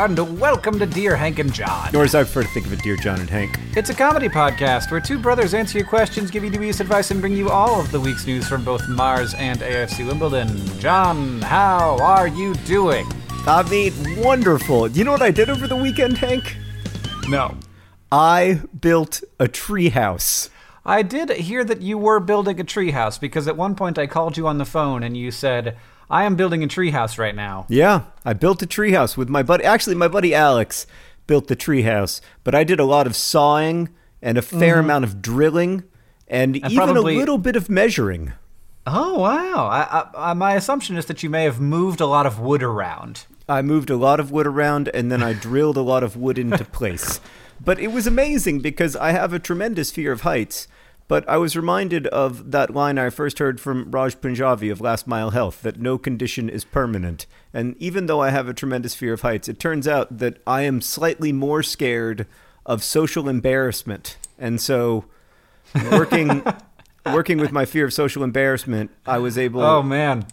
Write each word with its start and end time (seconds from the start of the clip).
And 0.00 0.40
welcome 0.40 0.78
to 0.78 0.86
Dear 0.86 1.14
Hank 1.14 1.38
and 1.40 1.52
John. 1.52 1.94
Or 1.94 2.04
as 2.04 2.14
I 2.14 2.22
prefer 2.22 2.42
to 2.44 2.48
think 2.48 2.64
of 2.64 2.72
it, 2.72 2.82
Dear 2.82 2.96
John 2.96 3.20
and 3.20 3.28
Hank. 3.28 3.60
It's 3.76 3.90
a 3.90 3.94
comedy 3.94 4.30
podcast 4.30 4.90
where 4.90 4.98
two 4.98 5.18
brothers 5.18 5.52
answer 5.52 5.76
your 5.76 5.86
questions, 5.86 6.30
give 6.30 6.42
you 6.42 6.48
dubious 6.48 6.80
advice, 6.80 7.10
and 7.10 7.20
bring 7.20 7.36
you 7.36 7.50
all 7.50 7.78
of 7.78 7.92
the 7.92 8.00
week's 8.00 8.26
news 8.26 8.48
from 8.48 8.64
both 8.64 8.88
Mars 8.88 9.34
and 9.34 9.60
AFC 9.60 10.06
Wimbledon. 10.06 10.56
John, 10.78 11.42
how 11.42 11.98
are 12.00 12.28
you 12.28 12.54
doing? 12.64 13.06
I 13.46 13.62
mean, 13.68 13.92
wonderful. 14.16 14.88
You 14.88 15.04
know 15.04 15.12
what 15.12 15.20
I 15.20 15.30
did 15.30 15.50
over 15.50 15.66
the 15.66 15.76
weekend, 15.76 16.16
Hank? 16.16 16.56
No. 17.28 17.58
I 18.10 18.62
built 18.80 19.22
a 19.38 19.48
treehouse. 19.48 20.48
I 20.82 21.02
did 21.02 21.28
hear 21.28 21.62
that 21.62 21.82
you 21.82 21.98
were 21.98 22.20
building 22.20 22.58
a 22.58 22.64
treehouse 22.64 23.20
because 23.20 23.46
at 23.46 23.56
one 23.58 23.74
point 23.74 23.98
I 23.98 24.06
called 24.06 24.38
you 24.38 24.46
on 24.46 24.56
the 24.56 24.64
phone 24.64 25.02
and 25.02 25.14
you 25.14 25.30
said, 25.30 25.76
I 26.10 26.24
am 26.24 26.34
building 26.34 26.64
a 26.64 26.68
treehouse 26.68 27.18
right 27.18 27.34
now. 27.34 27.66
Yeah, 27.68 28.02
I 28.24 28.32
built 28.32 28.62
a 28.62 28.66
treehouse 28.66 29.16
with 29.16 29.28
my 29.28 29.42
buddy. 29.42 29.64
Actually, 29.64 29.94
my 29.94 30.08
buddy 30.08 30.34
Alex 30.34 30.86
built 31.26 31.46
the 31.46 31.56
treehouse, 31.56 32.20
but 32.42 32.54
I 32.54 32.64
did 32.64 32.80
a 32.80 32.84
lot 32.84 33.06
of 33.06 33.14
sawing 33.14 33.88
and 34.20 34.36
a 34.36 34.42
fair 34.42 34.74
mm-hmm. 34.74 34.84
amount 34.84 35.04
of 35.04 35.22
drilling 35.22 35.84
and, 36.26 36.56
even 36.56 36.74
probably- 36.74 37.14
a 37.14 37.18
little 37.18 37.38
bit 37.38 37.56
of 37.56 37.70
measuring. 37.70 38.32
Oh, 38.86 39.20
wow. 39.20 39.66
I, 39.66 40.00
I, 40.00 40.30
I, 40.30 40.32
my 40.32 40.54
assumption 40.54 40.96
is 40.96 41.06
that 41.06 41.22
you 41.22 41.30
may 41.30 41.44
have 41.44 41.60
moved 41.60 42.00
a 42.00 42.06
lot 42.06 42.26
of 42.26 42.40
wood 42.40 42.62
around. 42.62 43.26
I 43.48 43.62
moved 43.62 43.90
a 43.90 43.96
lot 43.96 44.18
of 44.18 44.30
wood 44.30 44.46
around 44.46 44.88
and 44.94 45.12
then 45.12 45.22
I 45.22 45.32
drilled 45.32 45.76
a 45.76 45.82
lot 45.82 46.02
of 46.02 46.16
wood 46.16 46.38
into 46.38 46.64
place. 46.72 47.20
But 47.62 47.78
it 47.78 47.88
was 47.88 48.06
amazing 48.06 48.60
because 48.60 48.96
I 48.96 49.12
have 49.12 49.32
a 49.32 49.38
tremendous 49.38 49.90
fear 49.90 50.12
of 50.12 50.22
heights. 50.22 50.66
But 51.10 51.28
I 51.28 51.38
was 51.38 51.56
reminded 51.56 52.06
of 52.06 52.52
that 52.52 52.72
line 52.72 52.96
I 52.96 53.10
first 53.10 53.40
heard 53.40 53.60
from 53.60 53.90
Raj 53.90 54.20
Punjabi 54.20 54.70
of 54.70 54.80
Last 54.80 55.08
Mile 55.08 55.30
Health 55.30 55.60
that 55.62 55.80
no 55.80 55.98
condition 55.98 56.48
is 56.48 56.64
permanent. 56.64 57.26
And 57.52 57.74
even 57.78 58.06
though 58.06 58.20
I 58.22 58.30
have 58.30 58.46
a 58.48 58.54
tremendous 58.54 58.94
fear 58.94 59.12
of 59.14 59.22
heights, 59.22 59.48
it 59.48 59.58
turns 59.58 59.88
out 59.88 60.18
that 60.18 60.40
I 60.46 60.62
am 60.62 60.80
slightly 60.80 61.32
more 61.32 61.64
scared 61.64 62.28
of 62.64 62.84
social 62.84 63.28
embarrassment. 63.28 64.18
And 64.38 64.60
so 64.60 65.06
working 65.90 66.44
working 67.06 67.38
with 67.38 67.50
my 67.50 67.64
fear 67.64 67.84
of 67.86 67.92
social 67.92 68.22
embarrassment, 68.22 68.92
I 69.04 69.18
was 69.18 69.36
able 69.36 69.62
Oh, 69.62 69.82
man. 69.82 70.26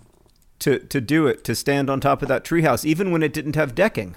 to 0.59 0.77
to 0.77 1.01
do 1.01 1.25
it, 1.25 1.43
to 1.45 1.55
stand 1.55 1.89
on 1.89 1.99
top 1.99 2.21
of 2.21 2.27
that 2.27 2.43
treehouse, 2.45 2.85
even 2.85 3.09
when 3.09 3.23
it 3.23 3.33
didn't 3.33 3.55
have 3.55 3.73
decking. 3.73 4.15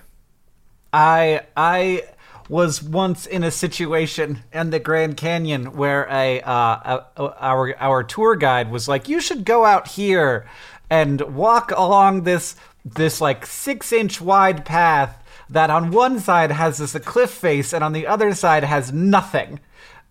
I 0.93 1.41
I 1.57 2.03
was 2.51 2.83
once 2.83 3.27
in 3.27 3.45
a 3.45 3.51
situation 3.51 4.43
in 4.53 4.71
the 4.71 4.81
Grand 4.81 5.17
Canyon 5.17 5.77
where 5.77 6.09
a, 6.11 6.41
uh, 6.41 7.05
our 7.17 7.77
our 7.79 8.03
tour 8.03 8.35
guide 8.35 8.73
was 8.73 8.89
like, 8.89 9.09
"You 9.09 9.21
should 9.21 9.45
go 9.45 9.65
out 9.65 9.87
here 9.87 10.45
and 10.91 11.21
walk 11.21 11.71
along 11.71 12.25
this 12.25 12.57
this 12.85 13.21
like 13.21 13.47
six 13.47 13.93
inch 13.93 14.21
wide 14.21 14.65
path 14.65 15.23
that 15.49 15.71
on 15.71 15.93
one 15.93 16.19
side 16.19 16.51
has 16.51 16.79
this 16.79 16.95
a 16.97 17.01
cliff 17.01 17.31
face 17.31 17.73
and 17.73 17.85
on 17.85 17.93
the 17.93 18.09
other 18.09 18.35
side 18.35 18.65
has 18.65 18.93
nothing." 18.93 19.61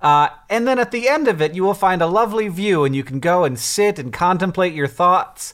Uh, 0.01 0.29
and 0.49 0.65
then 0.65 0.79
at 0.79 0.91
the 0.91 1.09
end 1.09 1.27
of 1.27 1.41
it, 1.41 1.53
you 1.53 1.61
will 1.61 1.73
find 1.73 2.01
a 2.01 2.07
lovely 2.07 2.47
view, 2.47 2.85
and 2.85 2.95
you 2.95 3.03
can 3.03 3.19
go 3.19 3.43
and 3.43 3.59
sit 3.59 3.99
and 3.99 4.13
contemplate 4.13 4.73
your 4.73 4.87
thoughts. 4.87 5.53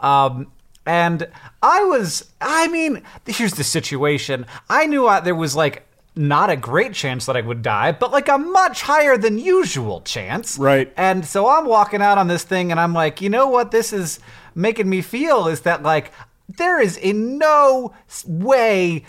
Um, 0.00 0.50
and 0.84 1.28
I 1.62 1.84
was, 1.84 2.28
I 2.40 2.66
mean, 2.66 3.04
here's 3.24 3.54
the 3.54 3.62
situation. 3.62 4.46
I 4.68 4.86
knew 4.86 5.06
I, 5.06 5.20
there 5.20 5.36
was 5.36 5.54
like 5.54 5.86
not 6.16 6.48
a 6.50 6.56
great 6.56 6.92
chance 6.92 7.26
that 7.26 7.36
I 7.36 7.40
would 7.40 7.62
die, 7.62 7.92
but 7.92 8.12
like 8.12 8.28
a 8.28 8.38
much 8.38 8.82
higher 8.82 9.16
than 9.16 9.38
usual 9.38 10.00
chance. 10.02 10.58
Right. 10.58 10.92
And 10.96 11.26
so 11.26 11.48
I'm 11.48 11.66
walking 11.66 12.00
out 12.02 12.18
on 12.18 12.28
this 12.28 12.44
thing 12.44 12.70
and 12.70 12.78
I'm 12.78 12.92
like, 12.92 13.20
you 13.20 13.28
know 13.28 13.48
what 13.48 13.70
this 13.72 13.92
is 13.92 14.20
making 14.54 14.88
me 14.88 15.02
feel 15.02 15.48
is 15.48 15.62
that 15.62 15.82
like 15.82 16.12
there 16.48 16.80
is 16.80 16.96
in 16.96 17.38
no 17.38 17.92
way 18.26 19.04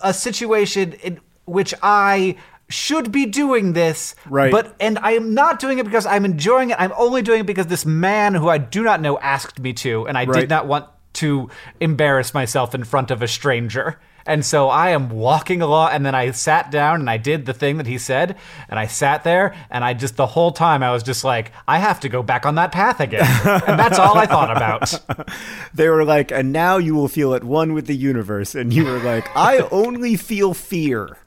a 0.00 0.14
situation 0.14 0.92
in 0.94 1.20
which 1.44 1.74
I 1.82 2.36
should 2.68 3.12
be 3.12 3.26
doing 3.26 3.74
this. 3.74 4.14
Right. 4.28 4.50
But 4.50 4.74
and 4.80 4.98
I 5.00 5.12
am 5.12 5.34
not 5.34 5.60
doing 5.60 5.78
it 5.78 5.84
because 5.84 6.06
I'm 6.06 6.24
enjoying 6.24 6.70
it. 6.70 6.76
I'm 6.80 6.92
only 6.96 7.22
doing 7.22 7.40
it 7.40 7.46
because 7.46 7.66
this 7.66 7.84
man 7.86 8.34
who 8.34 8.48
I 8.48 8.58
do 8.58 8.82
not 8.82 9.00
know 9.00 9.18
asked 9.18 9.58
me 9.60 9.72
to, 9.74 10.06
and 10.08 10.16
I 10.18 10.24
Right. 10.24 10.40
did 10.40 10.50
not 10.50 10.66
want 10.66 10.86
to 11.16 11.50
embarrass 11.80 12.32
myself 12.34 12.74
in 12.74 12.84
front 12.84 13.10
of 13.10 13.22
a 13.22 13.28
stranger. 13.28 13.98
And 14.26 14.44
so 14.44 14.68
I 14.68 14.90
am 14.90 15.08
walking 15.08 15.62
along, 15.62 15.90
and 15.92 16.04
then 16.04 16.14
I 16.14 16.32
sat 16.32 16.72
down 16.72 17.00
and 17.00 17.08
I 17.08 17.16
did 17.16 17.46
the 17.46 17.54
thing 17.54 17.76
that 17.76 17.86
he 17.86 17.96
said, 17.96 18.36
and 18.68 18.76
I 18.78 18.88
sat 18.88 19.22
there, 19.22 19.54
and 19.70 19.84
I 19.84 19.94
just 19.94 20.16
the 20.16 20.26
whole 20.26 20.50
time 20.50 20.82
I 20.82 20.90
was 20.90 21.04
just 21.04 21.22
like, 21.22 21.52
I 21.68 21.78
have 21.78 22.00
to 22.00 22.08
go 22.08 22.24
back 22.24 22.44
on 22.44 22.56
that 22.56 22.72
path 22.72 22.98
again, 22.98 23.24
and 23.44 23.78
that's 23.78 24.00
all 24.00 24.18
I 24.18 24.26
thought 24.26 24.56
about. 24.56 24.94
They 25.74 25.88
were 25.88 26.04
like, 26.04 26.32
and 26.32 26.52
now 26.52 26.78
you 26.78 26.94
will 26.94 27.08
feel 27.08 27.34
at 27.34 27.44
one 27.44 27.74
with 27.74 27.86
the 27.86 27.94
universe. 27.94 28.54
And 28.54 28.72
you 28.72 28.84
were 28.84 28.98
like, 28.98 29.28
I 29.36 29.58
only 29.70 30.16
feel 30.16 30.54
fear. 30.54 31.18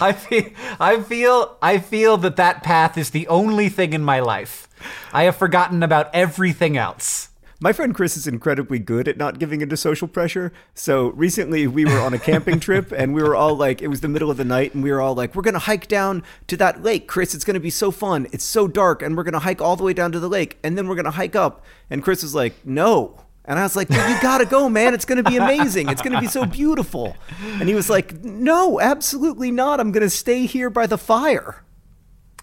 I 0.00 0.12
feel, 0.12 0.48
I 0.80 1.02
feel, 1.02 1.58
I 1.60 1.78
feel 1.78 2.16
that 2.18 2.36
that 2.36 2.62
path 2.62 2.96
is 2.96 3.10
the 3.10 3.28
only 3.28 3.68
thing 3.68 3.92
in 3.92 4.02
my 4.02 4.20
life. 4.20 4.66
I 5.12 5.24
have 5.24 5.36
forgotten 5.36 5.82
about 5.82 6.08
everything 6.14 6.76
else. 6.76 7.28
My 7.62 7.72
friend 7.72 7.94
Chris 7.94 8.16
is 8.16 8.26
incredibly 8.26 8.80
good 8.80 9.06
at 9.06 9.16
not 9.16 9.38
giving 9.38 9.60
into 9.60 9.76
social 9.76 10.08
pressure. 10.08 10.52
So 10.74 11.10
recently 11.10 11.68
we 11.68 11.84
were 11.84 12.00
on 12.00 12.12
a 12.12 12.18
camping 12.18 12.58
trip 12.66 12.90
and 12.90 13.14
we 13.14 13.22
were 13.22 13.36
all 13.36 13.54
like, 13.54 13.80
it 13.80 13.86
was 13.86 14.00
the 14.00 14.08
middle 14.08 14.32
of 14.32 14.36
the 14.36 14.44
night 14.44 14.74
and 14.74 14.82
we 14.82 14.90
were 14.90 15.00
all 15.00 15.14
like, 15.14 15.36
we're 15.36 15.44
going 15.44 15.54
to 15.54 15.60
hike 15.60 15.86
down 15.86 16.24
to 16.48 16.56
that 16.56 16.82
lake, 16.82 17.06
Chris. 17.06 17.36
It's 17.36 17.44
going 17.44 17.54
to 17.54 17.60
be 17.60 17.70
so 17.70 17.92
fun. 17.92 18.26
It's 18.32 18.42
so 18.42 18.66
dark 18.66 19.00
and 19.00 19.16
we're 19.16 19.22
going 19.22 19.34
to 19.34 19.38
hike 19.38 19.60
all 19.60 19.76
the 19.76 19.84
way 19.84 19.92
down 19.92 20.10
to 20.10 20.18
the 20.18 20.28
lake 20.28 20.58
and 20.64 20.76
then 20.76 20.88
we're 20.88 20.96
going 20.96 21.04
to 21.04 21.12
hike 21.12 21.36
up. 21.36 21.64
And 21.88 22.02
Chris 22.02 22.24
was 22.24 22.34
like, 22.34 22.54
no. 22.66 23.20
And 23.44 23.60
I 23.60 23.62
was 23.62 23.76
like, 23.76 23.88
"Dude, 23.88 23.96
you 23.96 24.20
gotta 24.22 24.46
go, 24.46 24.68
man. 24.68 24.94
It's 24.94 25.04
gonna 25.04 25.24
be 25.24 25.36
amazing. 25.36 25.88
It's 25.88 26.00
gonna 26.00 26.20
be 26.20 26.28
so 26.28 26.46
beautiful. 26.46 27.16
And 27.58 27.68
he 27.68 27.74
was 27.74 27.90
like, 27.90 28.22
no, 28.22 28.80
absolutely 28.80 29.50
not. 29.50 29.80
I'm 29.80 29.90
gonna 29.90 30.10
stay 30.10 30.46
here 30.46 30.70
by 30.70 30.86
the 30.86 30.96
fire. 30.96 31.64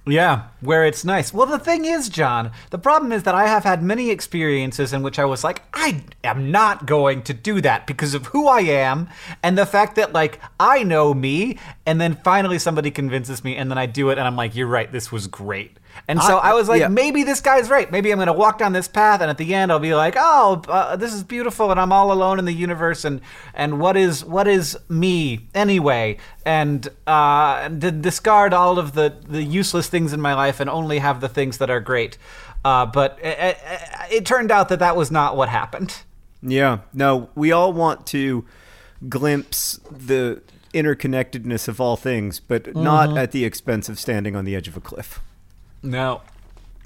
Yeah, 0.09 0.47
where 0.61 0.85
it's 0.85 1.05
nice. 1.05 1.33
Well, 1.33 1.45
the 1.45 1.59
thing 1.59 1.85
is, 1.85 2.09
John, 2.09 2.51
the 2.71 2.77
problem 2.77 3.11
is 3.11 3.23
that 3.23 3.35
I 3.35 3.47
have 3.47 3.63
had 3.63 3.83
many 3.83 4.09
experiences 4.09 4.91
in 4.91 5.03
which 5.03 5.19
I 5.19 5.25
was 5.25 5.43
like, 5.43 5.61
I 5.73 6.03
am 6.23 6.51
not 6.51 6.85
going 6.85 7.21
to 7.23 7.33
do 7.33 7.61
that 7.61 7.85
because 7.85 8.13
of 8.13 8.27
who 8.27 8.47
I 8.47 8.61
am 8.61 9.09
and 9.43 9.57
the 9.57 9.65
fact 9.65 9.95
that, 9.95 10.11
like, 10.11 10.39
I 10.59 10.83
know 10.83 11.13
me. 11.13 11.59
And 11.85 12.01
then 12.01 12.15
finally 12.15 12.59
somebody 12.59 12.91
convinces 12.91 13.43
me, 13.43 13.55
and 13.55 13.69
then 13.69 13.77
I 13.77 13.85
do 13.85 14.09
it, 14.09 14.17
and 14.17 14.27
I'm 14.27 14.35
like, 14.35 14.55
you're 14.55 14.67
right, 14.67 14.91
this 14.91 15.11
was 15.11 15.27
great. 15.27 15.78
And 16.09 16.21
so 16.23 16.37
I, 16.39 16.49
I- 16.49 16.53
was 16.53 16.67
like, 16.67 16.81
yeah. 16.81 16.87
maybe 16.87 17.23
this 17.23 17.39
guy's 17.39 17.69
right. 17.69 17.89
Maybe 17.91 18.11
I'm 18.11 18.17
going 18.17 18.27
to 18.27 18.33
walk 18.33 18.57
down 18.57 18.73
this 18.73 18.87
path, 18.87 19.21
and 19.21 19.29
at 19.29 19.37
the 19.37 19.53
end, 19.53 19.71
I'll 19.71 19.79
be 19.79 19.93
like, 19.93 20.15
oh, 20.17 20.61
uh, 20.67 20.95
this 20.95 21.13
is 21.13 21.23
beautiful, 21.23 21.69
and 21.69 21.79
I'm 21.79 21.91
all 21.91 22.11
alone 22.11 22.39
in 22.39 22.45
the 22.45 22.53
universe. 22.53 23.05
And 23.05 23.21
and 23.53 23.79
what 23.79 23.95
is 23.95 24.25
what 24.25 24.47
is 24.47 24.77
me 24.89 25.47
anyway? 25.53 26.17
And 26.45 26.87
uh, 27.05 27.61
and 27.63 27.79
to 27.81 27.91
discard 27.91 28.53
all 28.53 28.79
of 28.79 28.93
the 28.93 29.15
the 29.27 29.43
useless 29.43 29.87
things 29.87 30.11
in 30.11 30.19
my 30.19 30.33
life 30.33 30.59
and 30.59 30.69
only 30.69 30.97
have 30.97 31.21
the 31.21 31.29
things 31.29 31.59
that 31.59 31.69
are 31.69 31.79
great. 31.79 32.17
Uh, 32.65 32.85
but 32.85 33.17
it, 33.21 33.37
it, 33.39 33.57
it 34.11 34.25
turned 34.25 34.51
out 34.51 34.69
that 34.69 34.79
that 34.79 34.95
was 34.95 35.11
not 35.11 35.37
what 35.37 35.47
happened. 35.47 36.01
Yeah. 36.41 36.79
No, 36.93 37.29
we 37.35 37.51
all 37.51 37.71
want 37.71 38.05
to 38.07 38.45
glimpse 39.07 39.79
the 39.91 40.41
interconnectedness 40.73 41.67
of 41.67 41.79
all 41.79 41.95
things, 41.95 42.39
but 42.39 42.75
not 42.75 43.17
at 43.17 43.31
the 43.31 43.45
expense 43.45 43.89
of 43.89 43.99
standing 43.99 44.35
on 44.35 44.45
the 44.45 44.55
edge 44.55 44.67
of 44.67 44.75
a 44.75 44.81
cliff. 44.81 45.19
No. 45.83 46.21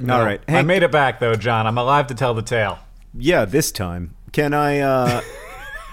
All 0.01 0.24
right. 0.25 0.42
I 0.48 0.62
made 0.63 0.84
it 0.84 0.92
back 0.92 1.19
though, 1.19 1.36
John. 1.36 1.68
I'm 1.68 1.78
alive 1.78 2.07
to 2.07 2.16
tell 2.16 2.34
the 2.34 2.42
tale. 2.42 2.80
Yeah, 3.13 3.45
this 3.45 3.72
time. 3.72 4.16
Can 4.31 4.54
I 4.54 4.80
uh 4.80 5.22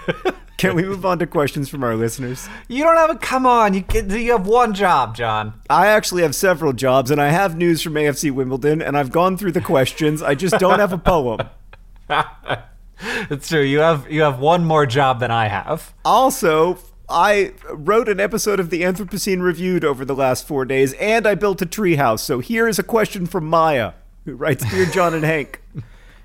Can 0.57 0.75
we 0.75 0.83
move 0.83 1.05
on 1.07 1.17
to 1.19 1.25
questions 1.27 1.69
from 1.69 1.83
our 1.83 1.95
listeners? 1.95 2.47
You 2.67 2.83
don't 2.83 2.97
have 2.97 3.09
a 3.09 3.15
come 3.15 3.45
on. 3.47 3.73
You 3.73 3.81
get- 3.81 4.09
you 4.09 4.31
have 4.33 4.45
one 4.45 4.73
job, 4.73 5.15
John. 5.15 5.53
I 5.69 5.87
actually 5.87 6.21
have 6.21 6.35
several 6.35 6.73
jobs 6.73 7.09
and 7.09 7.19
I 7.21 7.29
have 7.29 7.55
news 7.57 7.81
from 7.81 7.93
AFC 7.93 8.31
Wimbledon 8.31 8.81
and 8.81 8.97
I've 8.97 9.11
gone 9.11 9.37
through 9.37 9.53
the 9.53 9.61
questions. 9.61 10.21
I 10.21 10.35
just 10.35 10.57
don't 10.59 10.79
have 10.79 10.93
a 10.93 10.97
poem. 10.97 11.39
It's 13.31 13.49
true. 13.49 13.61
You 13.63 13.79
have 13.79 14.11
you 14.11 14.21
have 14.21 14.37
one 14.39 14.63
more 14.63 14.85
job 14.85 15.19
than 15.21 15.31
I 15.31 15.47
have. 15.47 15.91
Also, 16.05 16.77
I 17.11 17.51
wrote 17.69 18.07
an 18.07 18.19
episode 18.19 18.59
of 18.59 18.69
the 18.69 18.81
Anthropocene 18.81 19.41
Reviewed 19.41 19.83
over 19.83 20.05
the 20.05 20.15
last 20.15 20.47
four 20.47 20.65
days, 20.65 20.93
and 20.93 21.27
I 21.27 21.35
built 21.35 21.61
a 21.61 21.65
treehouse. 21.65 22.19
So 22.19 22.39
here 22.39 22.67
is 22.67 22.79
a 22.79 22.83
question 22.83 23.27
from 23.27 23.45
Maya, 23.45 23.93
who 24.25 24.35
writes 24.35 24.69
Dear 24.71 24.85
John 24.85 25.13
and 25.13 25.23
Hank. 25.23 25.60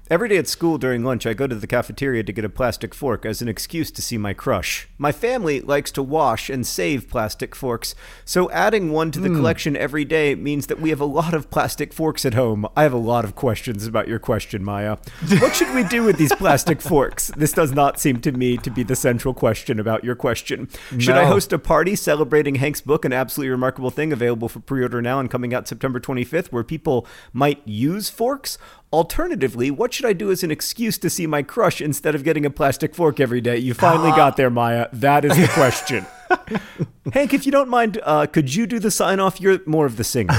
Every 0.08 0.28
day 0.28 0.36
at 0.36 0.46
school 0.46 0.78
during 0.78 1.02
lunch, 1.02 1.26
I 1.26 1.34
go 1.34 1.48
to 1.48 1.54
the 1.56 1.66
cafeteria 1.66 2.22
to 2.22 2.32
get 2.32 2.44
a 2.44 2.48
plastic 2.48 2.94
fork 2.94 3.26
as 3.26 3.42
an 3.42 3.48
excuse 3.48 3.90
to 3.90 4.00
see 4.00 4.16
my 4.16 4.34
crush. 4.34 4.86
My 4.98 5.10
family 5.10 5.60
likes 5.60 5.90
to 5.92 6.02
wash 6.02 6.48
and 6.48 6.64
save 6.64 7.10
plastic 7.10 7.56
forks, 7.56 7.96
so 8.24 8.48
adding 8.52 8.92
one 8.92 9.10
to 9.10 9.18
the 9.18 9.30
hmm. 9.30 9.34
collection 9.34 9.76
every 9.76 10.04
day 10.04 10.36
means 10.36 10.68
that 10.68 10.80
we 10.80 10.90
have 10.90 11.00
a 11.00 11.04
lot 11.04 11.34
of 11.34 11.50
plastic 11.50 11.92
forks 11.92 12.24
at 12.24 12.34
home. 12.34 12.68
I 12.76 12.84
have 12.84 12.92
a 12.92 12.98
lot 12.98 13.24
of 13.24 13.34
questions 13.34 13.84
about 13.84 14.06
your 14.06 14.20
question, 14.20 14.62
Maya. 14.62 14.98
What 15.40 15.56
should 15.56 15.74
we 15.74 15.82
do 15.82 16.04
with 16.04 16.18
these 16.18 16.32
plastic 16.36 16.80
forks? 16.80 17.32
This 17.36 17.50
does 17.50 17.72
not 17.72 17.98
seem 17.98 18.20
to 18.20 18.30
me 18.30 18.58
to 18.58 18.70
be 18.70 18.84
the 18.84 18.94
central 18.94 19.34
question 19.34 19.80
about 19.80 20.04
your 20.04 20.14
question. 20.14 20.68
Should 21.00 21.16
I 21.16 21.24
host 21.24 21.52
a 21.52 21.58
party 21.58 21.96
celebrating 21.96 22.54
Hank's 22.54 22.80
book, 22.80 23.04
An 23.04 23.12
Absolutely 23.12 23.50
Remarkable 23.50 23.90
Thing, 23.90 24.12
available 24.12 24.48
for 24.48 24.60
pre 24.60 24.84
order 24.84 25.02
now 25.02 25.18
and 25.18 25.28
coming 25.28 25.52
out 25.52 25.66
September 25.66 25.98
25th, 25.98 26.52
where 26.52 26.62
people 26.62 27.08
might 27.32 27.60
use 27.66 28.08
forks? 28.08 28.56
Alternatively, 28.92 29.70
what 29.70 29.92
should 29.92 30.06
I 30.06 30.12
do 30.12 30.30
as 30.30 30.42
an 30.42 30.50
excuse 30.50 30.96
to 30.98 31.10
see 31.10 31.26
my 31.26 31.42
crush 31.42 31.80
instead 31.80 32.14
of 32.14 32.22
getting 32.22 32.46
a 32.46 32.50
plastic 32.50 32.94
fork 32.94 33.18
every 33.18 33.40
day? 33.40 33.56
You 33.56 33.74
finally 33.74 34.10
got 34.10 34.36
there, 34.36 34.48
Maya. 34.48 34.88
That 34.92 35.24
is 35.24 35.36
the 35.36 35.48
question. 35.48 36.06
Hank, 37.12 37.34
if 37.34 37.46
you 37.46 37.52
don't 37.52 37.68
mind, 37.68 38.00
uh, 38.04 38.26
could 38.26 38.54
you 38.54 38.66
do 38.66 38.78
the 38.78 38.90
sign 38.90 39.18
off? 39.18 39.40
You're 39.40 39.60
more 39.66 39.86
of 39.86 39.96
the 39.96 40.04
singer. 40.04 40.34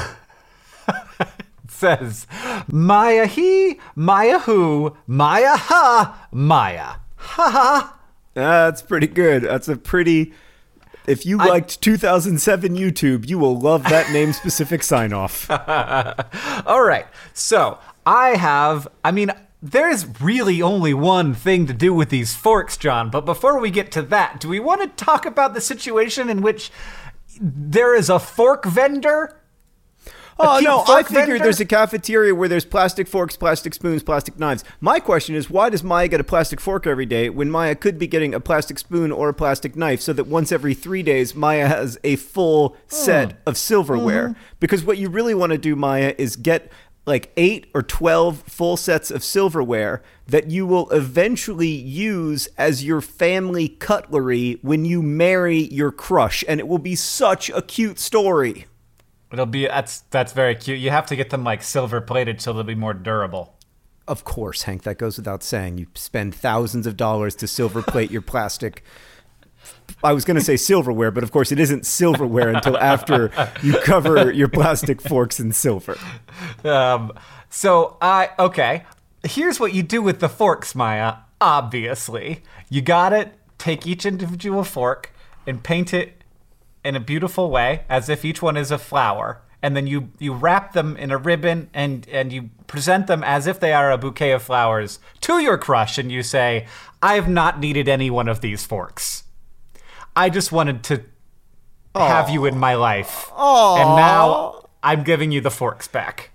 It 0.87 1.27
says 1.67 2.25
Maya 2.71 3.25
he, 3.25 3.79
Maya 3.95 4.39
who, 4.39 4.95
Maya 5.05 5.57
ha, 5.57 6.27
Maya. 6.31 6.95
Ha 7.17 7.49
ha. 7.49 7.99
That's 8.33 8.81
pretty 8.81 9.07
good. 9.07 9.43
That's 9.43 9.67
a 9.67 9.75
pretty. 9.75 10.33
If 11.07 11.25
you 11.25 11.37
liked 11.37 11.81
2007 11.81 12.75
YouTube, 12.75 13.27
you 13.29 13.39
will 13.39 13.57
love 13.57 13.83
that 13.85 14.11
name 14.11 14.33
specific 14.33 14.83
sign 14.83 15.13
off. 15.13 15.49
All 16.67 16.83
right. 16.83 17.07
So 17.33 17.79
I 18.07 18.29
have. 18.29 18.87
I 19.03 19.11
mean. 19.11 19.31
There's 19.59 20.21
really 20.21 20.61
only 20.61 20.93
one 20.93 21.33
thing 21.33 21.65
to 21.65 21.73
do 21.73 21.91
with 21.91 22.09
these 22.09 22.35
forks, 22.35 22.77
John. 22.77 23.09
But 23.09 23.25
before 23.25 23.59
we 23.59 23.71
get 23.71 23.91
to 23.93 24.03
that, 24.03 24.39
do 24.39 24.49
we 24.49 24.59
want 24.59 24.81
to 24.81 25.03
talk 25.03 25.25
about 25.25 25.55
the 25.55 25.61
situation 25.61 26.29
in 26.29 26.43
which 26.43 26.69
there 27.41 27.95
is 27.95 28.07
a 28.07 28.19
fork 28.19 28.65
vendor? 28.65 29.41
Oh 30.39 30.59
no, 30.59 30.83
I 30.87 31.01
figured 31.01 31.27
vendor? 31.27 31.43
there's 31.43 31.59
a 31.59 31.65
cafeteria 31.65 32.35
where 32.35 32.47
there's 32.47 32.65
plastic 32.65 33.07
forks, 33.07 33.35
plastic 33.35 33.73
spoons, 33.73 34.03
plastic 34.03 34.37
knives. 34.37 34.63
My 34.79 34.99
question 34.99 35.33
is, 35.33 35.49
why 35.49 35.69
does 35.69 35.83
Maya 35.83 36.07
get 36.07 36.19
a 36.19 36.23
plastic 36.23 36.59
fork 36.59 36.85
every 36.85 37.07
day 37.07 37.29
when 37.29 37.49
Maya 37.49 37.73
could 37.73 37.97
be 37.97 38.05
getting 38.05 38.35
a 38.35 38.39
plastic 38.39 38.77
spoon 38.77 39.11
or 39.11 39.29
a 39.29 39.33
plastic 39.33 39.75
knife 39.75 39.99
so 40.01 40.13
that 40.13 40.27
once 40.27 40.51
every 40.51 40.75
three 40.75 41.01
days 41.01 41.33
Maya 41.33 41.67
has 41.67 41.97
a 42.03 42.17
full 42.17 42.77
set 42.87 43.29
mm. 43.29 43.35
of 43.47 43.57
silverware? 43.57 44.29
Mm-hmm. 44.29 44.41
Because 44.59 44.83
what 44.83 44.99
you 44.99 45.09
really 45.09 45.33
want 45.33 45.53
to 45.53 45.57
do, 45.57 45.75
Maya, 45.75 46.13
is 46.19 46.35
get 46.35 46.71
like 47.07 47.31
eight 47.37 47.67
or 47.73 47.81
12 47.81 48.43
full 48.43 48.77
sets 48.77 49.09
of 49.09 49.23
silverware 49.23 50.03
that 50.27 50.51
you 50.51 50.67
will 50.67 50.89
eventually 50.89 51.67
use 51.67 52.47
as 52.57 52.83
your 52.83 53.01
family 53.01 53.69
cutlery 53.69 54.59
when 54.61 54.83
you 54.85 55.01
marry 55.01 55.59
your 55.73 55.91
crush. 55.91 56.43
And 56.47 56.59
it 56.59 56.67
will 56.67 56.77
be 56.77 56.95
such 56.95 57.49
a 57.49 57.61
cute 57.61 57.97
story. 57.97 58.65
It'll 59.31 59.45
be 59.45 59.67
that's 59.67 60.01
that's 60.11 60.33
very 60.33 60.55
cute. 60.55 60.79
You 60.79 60.89
have 60.89 61.05
to 61.07 61.15
get 61.15 61.29
them 61.29 61.43
like 61.43 61.63
silver 61.63 61.99
plated 62.01 62.41
so 62.41 62.53
they'll 62.53 62.63
be 62.63 62.75
more 62.75 62.93
durable. 62.93 63.55
Of 64.07 64.23
course, 64.23 64.63
Hank, 64.63 64.83
that 64.83 64.97
goes 64.97 65.17
without 65.17 65.43
saying. 65.43 65.77
You 65.77 65.87
spend 65.93 66.33
thousands 66.33 66.87
of 66.87 66.95
dollars 66.95 67.35
to 67.35 67.47
silver 67.47 67.81
plate 67.81 68.09
your 68.09 68.21
plastic. 68.21 68.83
I 70.03 70.13
was 70.13 70.25
going 70.25 70.35
to 70.37 70.43
say 70.43 70.57
silverware, 70.57 71.11
but 71.11 71.23
of 71.23 71.31
course 71.31 71.51
it 71.51 71.59
isn't 71.59 71.85
silverware 71.85 72.49
until 72.49 72.77
after 72.77 73.31
you 73.63 73.73
cover 73.83 74.31
your 74.31 74.47
plastic 74.47 75.01
forks 75.01 75.39
in 75.39 75.51
silver. 75.51 75.97
Um, 76.63 77.13
so 77.49 77.97
I 78.01 78.29
okay. 78.37 78.83
Here's 79.23 79.59
what 79.59 79.73
you 79.73 79.83
do 79.83 80.01
with 80.01 80.19
the 80.19 80.29
forks, 80.29 80.75
Maya. 80.75 81.15
Obviously, 81.41 82.43
you 82.69 82.81
got 82.81 83.13
it. 83.13 83.33
Take 83.57 83.87
each 83.87 84.05
individual 84.05 84.63
fork 84.63 85.11
and 85.47 85.63
paint 85.63 85.93
it 85.93 86.23
in 86.83 86.95
a 86.95 86.99
beautiful 86.99 87.49
way, 87.49 87.83
as 87.89 88.07
if 88.07 88.23
each 88.23 88.41
one 88.41 88.55
is 88.55 88.71
a 88.71 88.77
flower, 88.77 89.41
and 89.63 89.75
then 89.75 89.87
you 89.87 90.09
you 90.19 90.33
wrap 90.33 90.73
them 90.73 90.95
in 90.97 91.11
a 91.11 91.17
ribbon 91.17 91.69
and 91.73 92.07
and 92.09 92.31
you 92.31 92.49
present 92.67 93.07
them 93.07 93.23
as 93.23 93.47
if 93.47 93.59
they 93.59 93.73
are 93.73 93.91
a 93.91 93.97
bouquet 93.97 94.31
of 94.31 94.43
flowers 94.43 94.99
to 95.21 95.39
your 95.39 95.57
crush, 95.57 95.97
and 95.97 96.11
you 96.11 96.21
say, 96.21 96.67
"I've 97.01 97.27
not 97.27 97.59
needed 97.59 97.89
any 97.89 98.09
one 98.09 98.27
of 98.27 98.41
these 98.41 98.65
forks. 98.65 99.23
I 100.17 100.29
just 100.29 100.51
wanted 100.51 100.83
to 100.85 101.03
have 101.95 102.29
you 102.29 102.45
in 102.45 102.57
my 102.57 102.75
life, 102.75 103.31
and 103.37 103.95
now 103.95 104.65
I'm 104.83 105.03
giving 105.03 105.31
you 105.31 105.41
the 105.41 105.51
forks 105.51 105.87
back." 105.87 106.31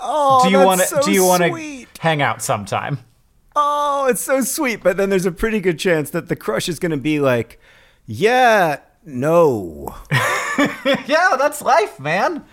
Oh, 0.00 0.44
do 0.44 0.50
you 0.50 0.64
want 0.64 0.80
to 0.80 0.86
so 0.86 1.02
do 1.02 1.12
you 1.12 1.24
want 1.24 1.42
to 1.42 1.86
hang 2.00 2.22
out 2.22 2.42
sometime? 2.42 2.98
Oh, 3.56 4.06
it's 4.08 4.20
so 4.20 4.40
sweet. 4.42 4.82
But 4.82 4.96
then 4.96 5.10
there's 5.10 5.26
a 5.26 5.32
pretty 5.32 5.60
good 5.60 5.78
chance 5.78 6.10
that 6.10 6.28
the 6.28 6.36
crush 6.36 6.68
is 6.68 6.78
going 6.78 6.92
to 6.92 6.96
be 6.96 7.18
like, 7.18 7.60
yeah, 8.06 8.78
no. 9.04 9.96
yeah 11.06 11.34
that's 11.38 11.62
life 11.62 11.98
man. 11.98 12.44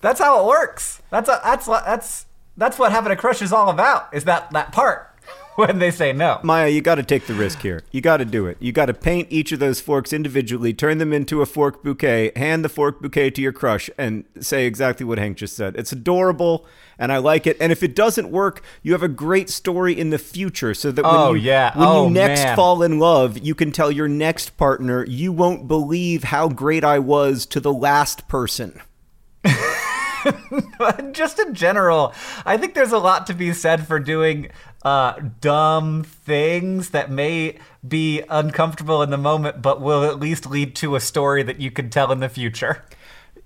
That's 0.00 0.20
how 0.20 0.40
it 0.40 0.46
works. 0.46 1.02
That's 1.10 1.28
a, 1.28 1.40
that's 1.44 1.66
that's 1.66 2.26
that's 2.56 2.78
what 2.78 2.92
having 2.92 3.12
a 3.12 3.16
crush 3.16 3.42
is 3.42 3.52
all 3.52 3.70
about 3.70 4.12
is 4.12 4.24
that 4.24 4.50
that 4.52 4.72
part 4.72 5.09
when 5.60 5.78
they 5.78 5.90
say 5.90 6.12
no 6.12 6.40
Maya, 6.42 6.68
you 6.68 6.80
got 6.80 6.96
to 6.96 7.02
take 7.02 7.26
the 7.26 7.34
risk 7.34 7.60
here. 7.60 7.82
You 7.92 8.00
got 8.00 8.16
to 8.18 8.24
do 8.24 8.46
it. 8.46 8.56
You 8.60 8.72
got 8.72 8.86
to 8.86 8.94
paint 8.94 9.28
each 9.30 9.52
of 9.52 9.58
those 9.58 9.80
forks 9.80 10.12
individually, 10.12 10.72
turn 10.74 10.98
them 10.98 11.12
into 11.12 11.42
a 11.42 11.46
fork 11.46 11.82
bouquet, 11.82 12.32
hand 12.36 12.64
the 12.64 12.68
fork 12.68 13.00
bouquet 13.00 13.30
to 13.30 13.42
your 13.42 13.52
crush, 13.52 13.88
and 13.98 14.24
say 14.40 14.66
exactly 14.66 15.04
what 15.06 15.18
Hank 15.18 15.36
just 15.36 15.54
said. 15.56 15.76
It's 15.76 15.92
adorable, 15.92 16.66
and 16.98 17.12
I 17.12 17.18
like 17.18 17.46
it. 17.46 17.56
And 17.60 17.70
if 17.72 17.82
it 17.82 17.94
doesn't 17.94 18.30
work, 18.30 18.62
you 18.82 18.92
have 18.92 19.02
a 19.02 19.08
great 19.08 19.50
story 19.50 19.98
in 19.98 20.10
the 20.10 20.18
future, 20.18 20.74
so 20.74 20.90
that 20.92 21.04
when 21.04 21.14
Oh, 21.14 21.34
you 21.34 21.42
yeah. 21.42 21.76
when 21.78 21.88
Oh, 21.88 22.04
you 22.08 22.10
next 22.14 22.42
man. 22.42 22.56
fall 22.56 22.82
in 22.82 22.98
love, 22.98 23.38
you 23.38 23.54
can 23.54 23.70
tell 23.72 23.90
your 23.90 24.08
next 24.08 24.56
partner, 24.56 25.04
"You 25.06 25.32
won't 25.32 25.68
believe 25.68 26.24
how 26.24 26.48
great 26.48 26.84
I 26.84 26.98
was 26.98 27.46
to 27.46 27.60
the 27.60 27.72
last 27.72 28.26
person." 28.28 28.80
just 31.12 31.38
in 31.38 31.54
general 31.54 32.14
i 32.44 32.56
think 32.56 32.74
there's 32.74 32.92
a 32.92 32.98
lot 32.98 33.26
to 33.26 33.34
be 33.34 33.52
said 33.52 33.86
for 33.86 33.98
doing 33.98 34.48
uh, 34.82 35.12
dumb 35.42 36.02
things 36.02 36.90
that 36.90 37.10
may 37.10 37.58
be 37.86 38.22
uncomfortable 38.30 39.02
in 39.02 39.10
the 39.10 39.18
moment 39.18 39.60
but 39.60 39.80
will 39.80 40.04
at 40.04 40.18
least 40.18 40.46
lead 40.46 40.74
to 40.74 40.96
a 40.96 41.00
story 41.00 41.42
that 41.42 41.60
you 41.60 41.70
can 41.70 41.90
tell 41.90 42.10
in 42.10 42.20
the 42.20 42.28
future 42.30 42.82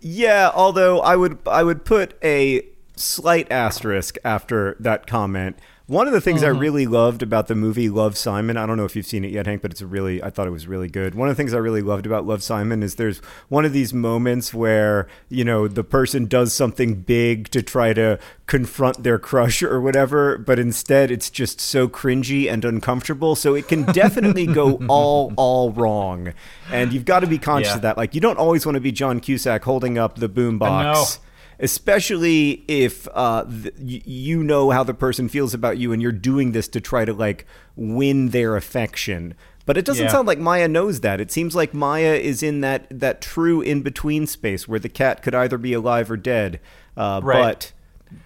Yeah, 0.05 0.51
although 0.55 1.01
I 1.01 1.17
would 1.17 1.39
I 1.47 1.63
would 1.63 1.87
put 1.87 2.19
a 2.23 2.67
slight 2.95 3.51
asterisk 3.51 4.19
after 4.23 4.77
that 4.79 5.07
comment. 5.07 5.59
One 5.87 6.07
of 6.07 6.15
the 6.15 6.21
things 6.23 6.43
I 6.43 6.49
mm-hmm. 6.49 6.61
really 6.61 6.87
loved 6.87 7.23
about 7.23 7.47
the 7.47 7.55
movie 7.55 7.91
Love 7.91 8.17
Simon, 8.17 8.57
I 8.57 8.65
don't 8.65 8.79
know 8.79 8.87
if 8.87 8.97
you've 8.97 9.05
seen 9.05 9.23
it 9.23 9.31
yet, 9.31 9.47
Hank, 9.47 9.61
but 9.61 9.71
it's 9.71 9.83
a 9.83 9.87
really 9.87 10.23
I 10.23 10.31
thought 10.31 10.47
it 10.47 10.51
was 10.51 10.67
really 10.67 10.89
good. 10.89 11.15
One 11.15 11.29
of 11.29 11.37
the 11.37 11.41
things 11.41 11.53
I 11.53 11.59
really 11.59 11.83
loved 11.83 12.07
about 12.07 12.25
Love 12.25 12.43
Simon 12.43 12.83
is 12.83 12.95
there's 12.95 13.19
one 13.51 13.67
of 13.67 13.75
these 13.75 13.93
moments 13.93 14.55
where, 14.55 15.07
you 15.29 15.45
know, 15.45 15.69
the 15.69 15.85
person 15.85 16.25
does 16.25 16.55
something 16.55 17.03
big 17.03 17.51
to 17.51 17.63
try 17.63 17.93
to 17.93 18.19
confront 18.47 19.03
their 19.03 19.19
crush 19.19 19.63
or 19.63 19.79
whatever, 19.79 20.39
but 20.39 20.59
instead 20.59 21.11
it's 21.11 21.29
just 21.29 21.61
so 21.61 21.87
cringy 21.87 22.51
and 22.51 22.65
uncomfortable. 22.65 23.37
So 23.37 23.55
it 23.55 23.69
can 23.69 23.83
definitely 23.93 24.47
go 24.47 24.81
all 24.89 25.35
all 25.37 25.71
wrong. 25.71 26.33
And 26.73 26.95
you've 26.95 27.05
got 27.05 27.21
to 27.21 27.27
be 27.27 27.37
conscious 27.37 27.73
Yeah. 27.73 27.77
of 27.77 27.83
that. 27.83 27.99
Like 27.99 28.15
you 28.15 28.23
don't 28.23 28.39
always 28.39 28.65
want 28.65 28.77
to 28.77 28.81
be 28.81 28.91
John 28.91 29.21
Cusack 29.21 29.65
holding 29.65 29.99
up 29.99 30.17
the 30.17 30.31
boombox 30.31 31.19
especially 31.59 32.65
if 32.69 33.07
uh, 33.15 33.45
th- 33.45 33.75
you 34.07 34.43
know 34.43 34.71
how 34.71 34.83
the 34.85 34.95
person 34.95 35.29
feels 35.29 35.55
about 35.55 35.79
you 35.79 35.93
and 35.93 36.01
you're 36.01 36.13
doing 36.13 36.53
this 36.53 36.69
to 36.69 36.81
try 36.81 37.05
to 37.05 37.13
like 37.13 37.47
win 37.77 38.31
their 38.31 38.57
affection. 38.57 39.35
But 39.67 39.77
it 39.79 39.85
doesn't 39.85 40.05
Yeah. 40.05 40.11
sound 40.13 40.29
like 40.29 40.39
Maya 40.39 40.69
knows 40.69 41.01
that. 41.01 41.21
It 41.21 41.33
seems 41.33 41.55
like 41.57 41.73
Maya 41.73 42.15
is 42.15 42.43
in 42.43 42.61
that 42.61 42.87
that 42.91 43.21
true 43.21 43.61
in 43.63 43.83
between 43.83 44.27
space 44.27 44.69
where 44.69 44.79
the 44.79 44.89
cat 44.91 45.23
could 45.23 45.35
either 45.35 45.57
be 45.59 45.73
alive 45.73 46.11
or 46.11 46.17
dead, 46.17 46.61
uh, 46.97 47.21
Right. 47.23 47.43
but 47.43 47.73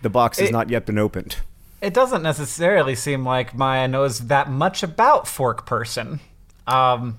the 0.03 0.11
box 0.11 0.39
has 0.41 0.49
It- 0.49 0.53
not 0.53 0.69
yet 0.71 0.85
been 0.87 0.99
opened. 0.99 1.37
It 1.81 1.95
doesn't 1.95 2.23
necessarily 2.25 2.97
seem 2.97 3.25
like 3.25 3.55
Maya 3.57 3.87
knows 3.87 4.27
that 4.27 4.51
much 4.51 4.83
about 4.83 5.29
Fork 5.29 5.65
Person. 5.65 6.19
Um, 6.67 7.19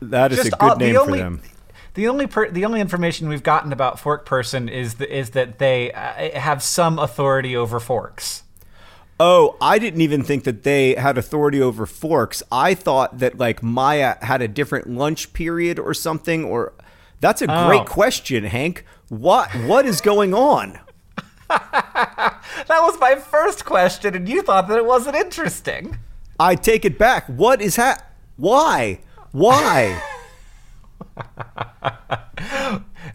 That 0.00 0.32
is 0.32 0.40
a 0.40 0.50
good 0.50 0.54
all- 0.60 0.76
name 0.76 0.94
for 0.96 1.00
only, 1.02 1.18
them. 1.20 1.40
The 1.94 2.08
only 2.08 2.26
per, 2.26 2.50
the 2.50 2.64
only 2.64 2.80
information 2.80 3.28
we've 3.28 3.42
gotten 3.42 3.72
about 3.72 4.00
Fork 4.00 4.24
Person 4.24 4.68
is 4.68 4.94
th- 4.94 5.10
is 5.10 5.30
that 5.30 5.58
they 5.58 5.92
uh, 5.92 6.38
have 6.38 6.62
some 6.62 6.98
authority 6.98 7.54
over 7.56 7.78
forks. 7.80 8.44
Oh, 9.20 9.56
I 9.60 9.78
didn't 9.78 10.00
even 10.00 10.22
think 10.24 10.44
that 10.44 10.62
they 10.62 10.94
had 10.94 11.16
authority 11.18 11.60
over 11.60 11.84
forks. 11.86 12.42
I 12.50 12.74
thought 12.74 13.18
that 13.18 13.38
like 13.38 13.62
Maya 13.62 14.16
had 14.22 14.40
a 14.42 14.48
different 14.48 14.88
lunch 14.90 15.32
period 15.32 15.78
or 15.78 15.92
something 15.94 16.44
or 16.44 16.72
That's 17.20 17.42
a 17.42 17.46
Oh. 17.48 17.68
great 17.68 17.86
question, 17.86 18.44
Hank. 18.44 18.84
What 19.08 19.50
what 19.54 19.84
is 19.86 20.00
going 20.00 20.32
on? 20.34 20.78
That 22.68 22.80
was 22.82 22.98
my 23.00 23.16
first 23.16 23.64
question, 23.66 24.14
and 24.14 24.28
you 24.28 24.42
thought 24.42 24.68
that 24.68 24.78
it 24.78 24.86
wasn't 24.86 25.16
interesting. 25.16 25.98
I 26.40 26.54
take 26.54 26.84
it 26.84 26.98
back. 26.98 27.26
What 27.26 27.60
is 27.60 27.76
ha 27.76 27.98
Why? 28.36 29.00
Why? 29.32 30.00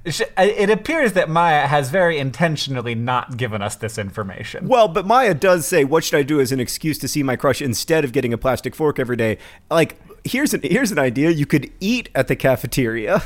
Sh- 0.06 0.22
uh, 0.38 0.42
It 0.44 0.70
appears 0.70 1.14
that 1.14 1.30
Maya 1.30 1.68
has 1.68 1.90
very 1.90 2.18
intentionally 2.18 2.96
not 2.96 3.38
given 3.38 3.62
us 3.62 3.76
this 3.76 3.98
information. 3.98 4.68
Well, 4.68 4.88
but 4.88 5.06
Maya 5.06 5.34
does 5.34 5.68
say, 5.68 5.84
"What 5.84 6.04
should 6.04 6.18
I 6.18 6.24
do 6.24 6.40
as 6.40 6.52
an 6.52 6.60
excuse 6.60 6.98
to 7.00 7.08
see 7.08 7.24
my 7.24 7.36
crush 7.36 7.62
instead 7.62 8.04
of 8.06 8.12
getting 8.14 8.32
a 8.34 8.38
plastic 8.38 8.76
fork 8.76 9.00
every 9.00 9.16
day?" 9.18 9.38
Like, 9.70 9.98
here's 10.24 10.54
an 10.54 10.62
here's 10.64 10.92
an 10.92 11.00
idea: 11.00 11.30
you 11.32 11.46
could 11.46 11.72
eat 11.80 12.10
at 12.16 12.28
the 12.28 12.36
cafeteria. 12.36 13.22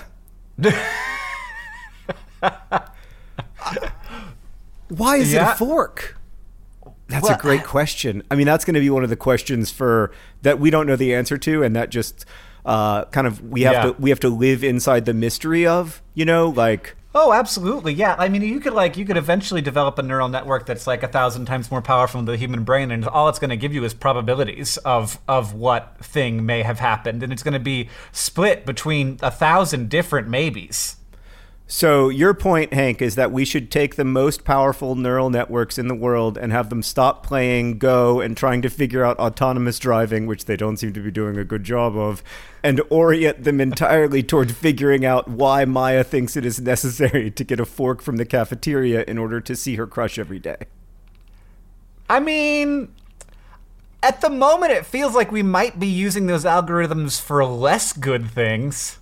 Why 4.89 5.17
is 5.17 5.33
it 5.33 5.41
a 5.41 5.55
fork? 5.55 6.17
That's 7.07 7.23
Well, 7.23 7.35
a 7.37 7.41
great 7.41 7.63
question. 7.63 8.23
I 8.31 8.35
mean, 8.35 8.45
that's 8.45 8.63
going 8.65 8.73
to 8.75 8.79
be 8.79 8.89
one 8.89 9.03
of 9.03 9.09
the 9.09 9.15
questions 9.17 9.69
for 9.71 10.11
that 10.43 10.59
we 10.59 10.69
don't 10.69 10.87
know 10.87 10.95
the 10.95 11.13
answer 11.13 11.37
to, 11.37 11.63
and 11.63 11.75
that 11.75 11.89
just 11.89 12.25
uh, 12.65 13.05
kind 13.05 13.27
of 13.27 13.41
we 13.43 13.61
have 13.61 13.73
Yeah. 13.73 13.83
to 13.83 13.95
we 13.99 14.09
have 14.09 14.19
to 14.21 14.29
live 14.29 14.63
inside 14.63 15.05
the 15.05 15.13
mystery 15.13 15.65
of, 15.67 16.01
you 16.13 16.25
know, 16.25 16.49
like. 16.49 16.95
Oh, 17.13 17.33
absolutely. 17.33 17.93
Yeah. 17.93 18.15
I 18.17 18.29
mean, 18.29 18.41
you 18.41 18.61
could 18.61 18.71
like 18.71 18.95
you 18.95 19.03
could 19.03 19.17
eventually 19.17 19.59
develop 19.61 19.99
a 19.99 20.01
neural 20.01 20.29
network 20.29 20.65
that's 20.65 20.87
like 20.87 21.03
a 21.03 21.09
thousand 21.09 21.45
times 21.45 21.69
more 21.69 21.81
powerful 21.81 22.19
than 22.19 22.25
the 22.25 22.37
human 22.37 22.63
brain, 22.63 22.89
and 22.89 23.05
all 23.05 23.27
it's 23.27 23.37
going 23.39 23.49
to 23.49 23.57
give 23.57 23.73
you 23.73 23.83
is 23.83 23.93
probabilities 23.93 24.77
of 24.77 25.19
of 25.27 25.53
what 25.53 25.97
thing 25.99 26.45
may 26.45 26.61
have 26.63 26.79
happened, 26.79 27.21
and 27.21 27.33
it's 27.33 27.43
going 27.43 27.53
to 27.53 27.59
be 27.59 27.89
split 28.13 28.65
between 28.65 29.19
a 29.21 29.29
thousand 29.31 29.89
different 29.89 30.29
maybes. 30.29 30.95
So 31.73 32.09
your 32.09 32.33
point, 32.33 32.73
Hank, 32.73 33.01
is 33.01 33.15
that 33.15 33.31
we 33.31 33.45
should 33.45 33.71
take 33.71 33.95
the 33.95 34.03
most 34.03 34.43
powerful 34.43 34.95
neural 34.95 35.29
networks 35.29 35.77
in 35.77 35.87
the 35.87 35.95
world 35.95 36.37
and 36.37 36.51
have 36.51 36.69
them 36.69 36.83
stop 36.83 37.25
playing 37.25 37.77
Go 37.77 38.19
and 38.19 38.35
trying 38.35 38.61
to 38.63 38.69
figure 38.69 39.05
out 39.05 39.17
autonomous 39.19 39.79
driving, 39.79 40.27
which 40.27 40.43
they 40.43 40.57
don't 40.57 40.75
seem 40.75 40.91
to 40.91 40.99
be 40.99 41.11
doing 41.11 41.37
a 41.37 41.45
good 41.45 41.63
job 41.63 41.95
of, 41.95 42.21
and 42.61 42.81
orient 42.89 43.45
them 43.45 43.61
entirely 43.61 44.21
toward 44.21 44.53
figuring 44.53 45.05
out 45.05 45.29
why 45.29 45.63
Maya 45.63 46.03
thinks 46.03 46.35
it 46.35 46.45
is 46.45 46.59
necessary 46.59 47.31
to 47.31 47.43
get 47.45 47.61
a 47.61 47.65
fork 47.65 48.01
from 48.01 48.17
the 48.17 48.25
cafeteria 48.25 49.05
in 49.07 49.17
order 49.17 49.39
to 49.39 49.55
see 49.55 49.77
her 49.77 49.87
crush 49.87 50.19
every 50.19 50.39
day. 50.39 50.57
I 52.09 52.19
mean, 52.19 52.93
at 54.03 54.19
the 54.19 54.29
moment, 54.29 54.73
it 54.73 54.85
feels 54.85 55.15
like 55.15 55.31
we 55.31 55.41
might 55.41 55.79
be 55.79 55.87
using 55.87 56.27
those 56.27 56.43
algorithms 56.43 57.21
for 57.21 57.45
less 57.45 57.93
good 57.93 58.29
things. 58.29 58.97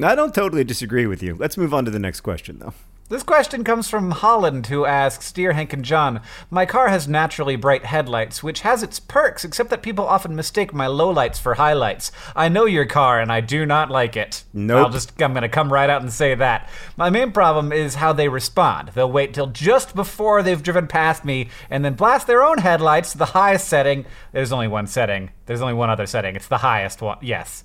I 0.00 0.14
don't 0.14 0.34
totally 0.34 0.64
disagree 0.64 1.06
with 1.06 1.22
you. 1.22 1.34
Let's 1.34 1.56
move 1.56 1.74
on 1.74 1.84
to 1.84 1.90
the 1.90 1.98
next 1.98 2.20
question, 2.20 2.58
though. 2.58 2.74
This 3.08 3.22
question 3.22 3.62
comes 3.62 3.90
from 3.90 4.10
Holland, 4.10 4.68
who 4.68 4.86
asks 4.86 5.32
Dear 5.32 5.52
Hank 5.52 5.74
and 5.74 5.84
John, 5.84 6.22
my 6.48 6.64
car 6.64 6.88
has 6.88 7.06
naturally 7.06 7.56
bright 7.56 7.84
headlights, 7.84 8.42
which 8.42 8.60
has 8.60 8.82
its 8.82 8.98
perks, 8.98 9.44
except 9.44 9.68
that 9.68 9.82
people 9.82 10.06
often 10.06 10.34
mistake 10.34 10.72
my 10.72 10.86
lowlights 10.86 11.38
for 11.38 11.54
highlights. 11.54 12.10
I 12.34 12.48
know 12.48 12.64
your 12.64 12.86
car, 12.86 13.20
and 13.20 13.30
I 13.30 13.42
do 13.42 13.66
not 13.66 13.90
like 13.90 14.16
it. 14.16 14.44
Nope. 14.54 14.86
I'll 14.86 14.92
just, 14.92 15.20
I'm 15.20 15.34
going 15.34 15.42
to 15.42 15.50
come 15.50 15.70
right 15.70 15.90
out 15.90 16.00
and 16.00 16.10
say 16.10 16.34
that. 16.36 16.70
My 16.96 17.10
main 17.10 17.32
problem 17.32 17.70
is 17.70 17.96
how 17.96 18.14
they 18.14 18.28
respond. 18.28 18.92
They'll 18.94 19.12
wait 19.12 19.34
till 19.34 19.48
just 19.48 19.94
before 19.94 20.42
they've 20.42 20.62
driven 20.62 20.86
past 20.86 21.22
me 21.22 21.50
and 21.68 21.84
then 21.84 21.92
blast 21.92 22.26
their 22.26 22.42
own 22.42 22.58
headlights 22.58 23.12
to 23.12 23.18
the 23.18 23.26
highest 23.26 23.68
setting. 23.68 24.06
There's 24.32 24.52
only 24.52 24.68
one 24.68 24.86
setting. 24.86 25.32
There's 25.44 25.60
only 25.60 25.74
one 25.74 25.90
other 25.90 26.06
setting. 26.06 26.34
It's 26.34 26.48
the 26.48 26.56
highest 26.58 27.02
one. 27.02 27.18
Yes. 27.20 27.62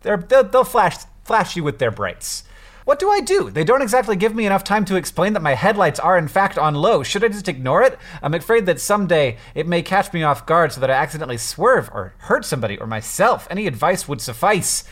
They're, 0.00 0.16
they'll, 0.16 0.44
they'll 0.44 0.64
flash, 0.64 0.96
flash 1.26 1.56
you 1.56 1.64
with 1.64 1.78
their 1.78 1.90
brights. 1.90 2.44
What 2.86 3.00
do 3.00 3.10
I 3.10 3.20
do? 3.20 3.50
They 3.50 3.64
don't 3.64 3.82
exactly 3.82 4.14
give 4.14 4.32
me 4.32 4.46
enough 4.46 4.62
time 4.62 4.84
to 4.84 4.94
explain 4.94 5.32
that 5.32 5.42
my 5.42 5.54
headlights 5.54 5.98
are 5.98 6.16
in 6.16 6.28
fact 6.28 6.56
on 6.56 6.76
low. 6.76 7.02
Should 7.02 7.24
I 7.24 7.28
just 7.28 7.48
ignore 7.48 7.82
it? 7.82 7.98
I'm 8.22 8.32
afraid 8.32 8.64
that 8.66 8.80
someday 8.80 9.38
it 9.56 9.66
may 9.66 9.82
catch 9.82 10.12
me 10.12 10.22
off 10.22 10.46
guard 10.46 10.72
so 10.72 10.80
that 10.80 10.90
I 10.90 10.94
accidentally 10.94 11.36
swerve 11.36 11.90
or 11.92 12.14
hurt 12.18 12.44
somebody 12.44 12.78
or 12.78 12.86
myself. 12.86 13.48
Any 13.50 13.66
advice 13.66 14.06
would 14.06 14.20
suffice. 14.20 14.84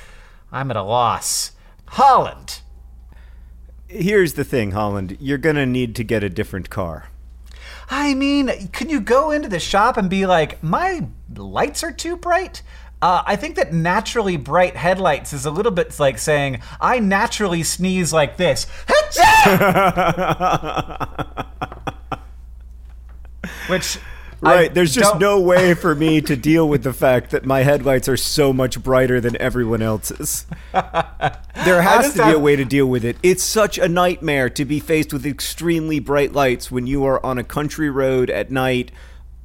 I'm 0.51 0.73
at 0.73 0.77
a 0.77 0.83
loss. 0.83 1.53
Holland. 1.87 2.63
Here's 3.87 4.33
the 4.33 4.43
thing, 4.43 4.73
Holland. 4.73 5.17
You're 5.21 5.39
going 5.39 5.55
to 5.55 5.65
need 5.65 5.95
to 5.95 6.03
get 6.03 6.25
a 6.25 6.29
different 6.29 6.71
car. 6.71 7.11
I 7.89 8.15
mean, 8.15 8.69
can 8.73 8.89
you 8.89 9.01
go 9.01 9.31
into 9.31 9.49
the 9.49 9.61
shop 9.61 9.97
and 9.97 10.11
be 10.11 10.27
like, 10.27 10.63
my 10.65 11.07
lights 11.33 11.85
are 11.85 11.93
too 11.93 12.17
bright? 12.17 12.63
Uh, 13.05 13.23
I 13.27 13.37
think 13.37 13.57
that 13.57 13.71
naturally 13.75 14.39
bright 14.39 14.77
headlights 14.77 15.35
is 15.35 15.45
a 15.45 15.51
little 15.51 15.73
bit 15.73 16.01
like 16.01 16.17
saying, 16.17 16.63
I 16.81 17.01
naturally 17.01 17.63
sneeze 17.63 18.15
like 18.15 18.39
this. 18.39 18.65
Which. 23.69 23.99
I 24.43 24.55
Right, 24.55 24.73
there's 24.73 24.95
just 24.95 25.13
don't- 25.13 25.21
no 25.21 25.39
way 25.39 25.75
for 25.75 25.95
me 25.95 26.23
to 26.23 26.35
deal 26.35 26.67
with 26.67 26.83
the 26.83 26.95
fact 26.95 27.31
that 27.33 27.45
my 27.45 27.63
headlights 27.63 28.09
are 28.09 28.17
so 28.17 28.55
much 28.55 28.83
brighter 28.83 29.21
than 29.21 29.37
everyone 29.39 29.83
else's. 29.83 30.47
There 31.67 31.83
has 31.83 32.15
to 32.15 32.25
be 32.25 32.33
a 32.33 32.39
way 32.39 32.57
to 32.57 32.65
deal 32.65 32.87
with 32.87 33.05
it. 33.05 33.19
It's 33.23 33.43
such 33.43 33.77
a 33.77 33.87
nightmare 33.89 34.49
to 34.51 34.65
be 34.65 34.81
faced 34.81 35.13
with 35.13 35.27
extremely 35.27 35.99
bright 35.99 36.33
lights 36.33 36.71
when 36.71 36.87
you 36.87 37.05
are 37.05 37.25
on 37.25 37.37
a 37.37 37.45
country 37.45 37.91
road 37.91 38.31
at 38.31 38.51
night 38.51 38.91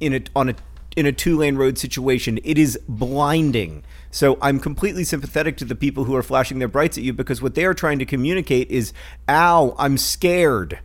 in 0.00 0.14
a 0.14 0.22
on 0.34 0.48
a 0.48 0.54
in 1.00 1.06
a 1.06 1.12
two-lane 1.12 1.56
road 1.56 1.78
situation. 1.78 2.38
It 2.44 2.58
is 2.58 2.78
blinding. 2.88 3.82
So 4.10 4.38
I'm 4.40 4.60
completely 4.60 5.02
sympathetic 5.02 5.56
to 5.56 5.64
the 5.64 5.74
people 5.74 6.04
who 6.04 6.14
are 6.14 6.22
flashing 6.22 6.58
their 6.58 6.68
brights 6.68 6.98
at 6.98 7.04
you 7.04 7.12
because 7.12 7.40
what 7.40 7.54
they 7.54 7.64
are 7.64 7.74
trying 7.74 7.98
to 7.98 8.04
communicate 8.04 8.70
is, 8.70 8.92
"Ow, 9.28 9.74
I'm 9.78 9.96
scared." 9.96 10.78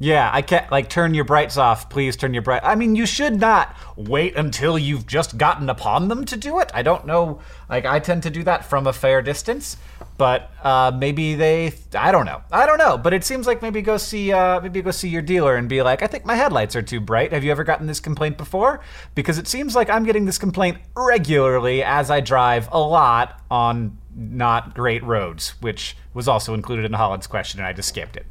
Yeah, 0.00 0.30
I 0.32 0.42
can't 0.42 0.70
like 0.70 0.88
turn 0.88 1.12
your 1.12 1.24
brights 1.24 1.56
off. 1.56 1.90
Please 1.90 2.14
turn 2.16 2.32
your 2.32 2.42
bright. 2.42 2.62
I 2.62 2.76
mean, 2.76 2.94
you 2.94 3.04
should 3.04 3.40
not 3.40 3.76
wait 3.96 4.36
until 4.36 4.78
you've 4.78 5.08
just 5.08 5.36
gotten 5.36 5.68
upon 5.68 6.06
them 6.06 6.24
to 6.26 6.36
do 6.36 6.60
it. 6.60 6.70
I 6.72 6.82
don't 6.82 7.04
know. 7.04 7.40
Like 7.68 7.84
I 7.84 7.98
tend 7.98 8.22
to 8.22 8.30
do 8.30 8.44
that 8.44 8.64
from 8.64 8.86
a 8.86 8.92
fair 8.92 9.22
distance, 9.22 9.76
but 10.16 10.52
uh, 10.62 10.92
maybe 10.96 11.34
they. 11.34 11.72
I 11.98 12.12
don't 12.12 12.26
know. 12.26 12.42
I 12.52 12.64
don't 12.64 12.78
know. 12.78 12.96
But 12.96 13.12
it 13.12 13.24
seems 13.24 13.48
like 13.48 13.60
maybe 13.60 13.82
go 13.82 13.96
see 13.96 14.30
uh, 14.32 14.60
maybe 14.60 14.82
go 14.82 14.92
see 14.92 15.08
your 15.08 15.22
dealer 15.22 15.56
and 15.56 15.68
be 15.68 15.82
like, 15.82 16.00
I 16.00 16.06
think 16.06 16.24
my 16.24 16.36
headlights 16.36 16.76
are 16.76 16.82
too 16.82 17.00
bright. 17.00 17.32
Have 17.32 17.42
you 17.42 17.50
ever 17.50 17.64
gotten 17.64 17.88
this 17.88 17.98
complaint 17.98 18.38
before? 18.38 18.78
Because 19.16 19.36
it 19.36 19.48
seems 19.48 19.74
like 19.74 19.90
I'm 19.90 20.04
getting 20.04 20.26
this 20.26 20.38
complaint 20.38 20.78
regularly 20.96 21.82
as 21.82 22.08
I 22.08 22.20
drive 22.20 22.68
a 22.70 22.78
lot 22.78 23.40
on 23.50 23.98
not 24.14 24.74
great 24.74 25.02
roads, 25.02 25.60
which 25.60 25.96
was 26.14 26.28
also 26.28 26.54
included 26.54 26.84
in 26.84 26.92
Holland's 26.92 27.26
question, 27.26 27.58
and 27.58 27.66
I 27.66 27.72
just 27.72 27.88
skipped 27.88 28.16
it. 28.16 28.26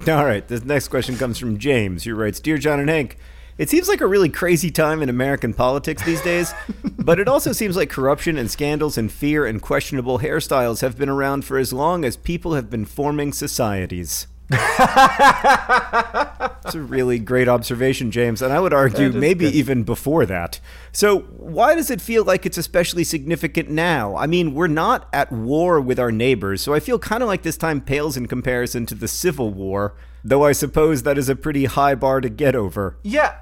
All 0.08 0.24
right, 0.24 0.46
this 0.48 0.64
next 0.64 0.88
question 0.88 1.16
comes 1.16 1.38
from 1.38 1.58
James, 1.58 2.04
who 2.04 2.14
writes 2.14 2.40
Dear 2.40 2.56
John 2.56 2.80
and 2.80 2.88
Hank, 2.88 3.18
it 3.58 3.68
seems 3.68 3.86
like 3.86 4.00
a 4.00 4.06
really 4.06 4.30
crazy 4.30 4.70
time 4.70 5.02
in 5.02 5.10
American 5.10 5.52
politics 5.52 6.02
these 6.02 6.22
days, 6.22 6.54
but 6.98 7.20
it 7.20 7.28
also 7.28 7.52
seems 7.52 7.76
like 7.76 7.90
corruption 7.90 8.38
and 8.38 8.50
scandals 8.50 8.96
and 8.96 9.12
fear 9.12 9.44
and 9.44 9.60
questionable 9.60 10.20
hairstyles 10.20 10.80
have 10.80 10.96
been 10.96 11.10
around 11.10 11.44
for 11.44 11.58
as 11.58 11.70
long 11.70 12.06
as 12.06 12.16
people 12.16 12.54
have 12.54 12.70
been 12.70 12.86
forming 12.86 13.34
societies. 13.34 14.26
It's 16.64 16.74
a 16.74 16.80
really 16.80 17.18
great 17.18 17.48
observation, 17.48 18.10
James, 18.10 18.42
and 18.42 18.52
I 18.52 18.60
would 18.60 18.72
argue 18.72 19.10
maybe 19.10 19.46
good. 19.46 19.54
even 19.54 19.82
before 19.82 20.24
that. 20.26 20.60
So, 20.92 21.20
why 21.20 21.74
does 21.74 21.90
it 21.90 22.00
feel 22.00 22.22
like 22.22 22.46
it's 22.46 22.58
especially 22.58 23.02
significant 23.02 23.70
now? 23.70 24.14
I 24.16 24.26
mean, 24.26 24.54
we're 24.54 24.68
not 24.68 25.08
at 25.12 25.32
war 25.32 25.80
with 25.80 25.98
our 25.98 26.12
neighbors, 26.12 26.60
so 26.60 26.74
I 26.74 26.78
feel 26.78 26.98
kind 26.98 27.22
of 27.22 27.28
like 27.28 27.42
this 27.42 27.56
time 27.56 27.80
pales 27.80 28.16
in 28.16 28.26
comparison 28.26 28.86
to 28.86 28.94
the 28.94 29.08
Civil 29.08 29.50
War, 29.50 29.94
though 30.22 30.44
I 30.44 30.52
suppose 30.52 31.02
that 31.02 31.18
is 31.18 31.28
a 31.28 31.34
pretty 31.34 31.64
high 31.64 31.94
bar 31.94 32.20
to 32.20 32.28
get 32.28 32.54
over. 32.54 32.98
Yeah, 33.02 33.38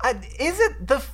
I, 0.00 0.12
is 0.38 0.60
it 0.60 0.86
the 0.86 1.04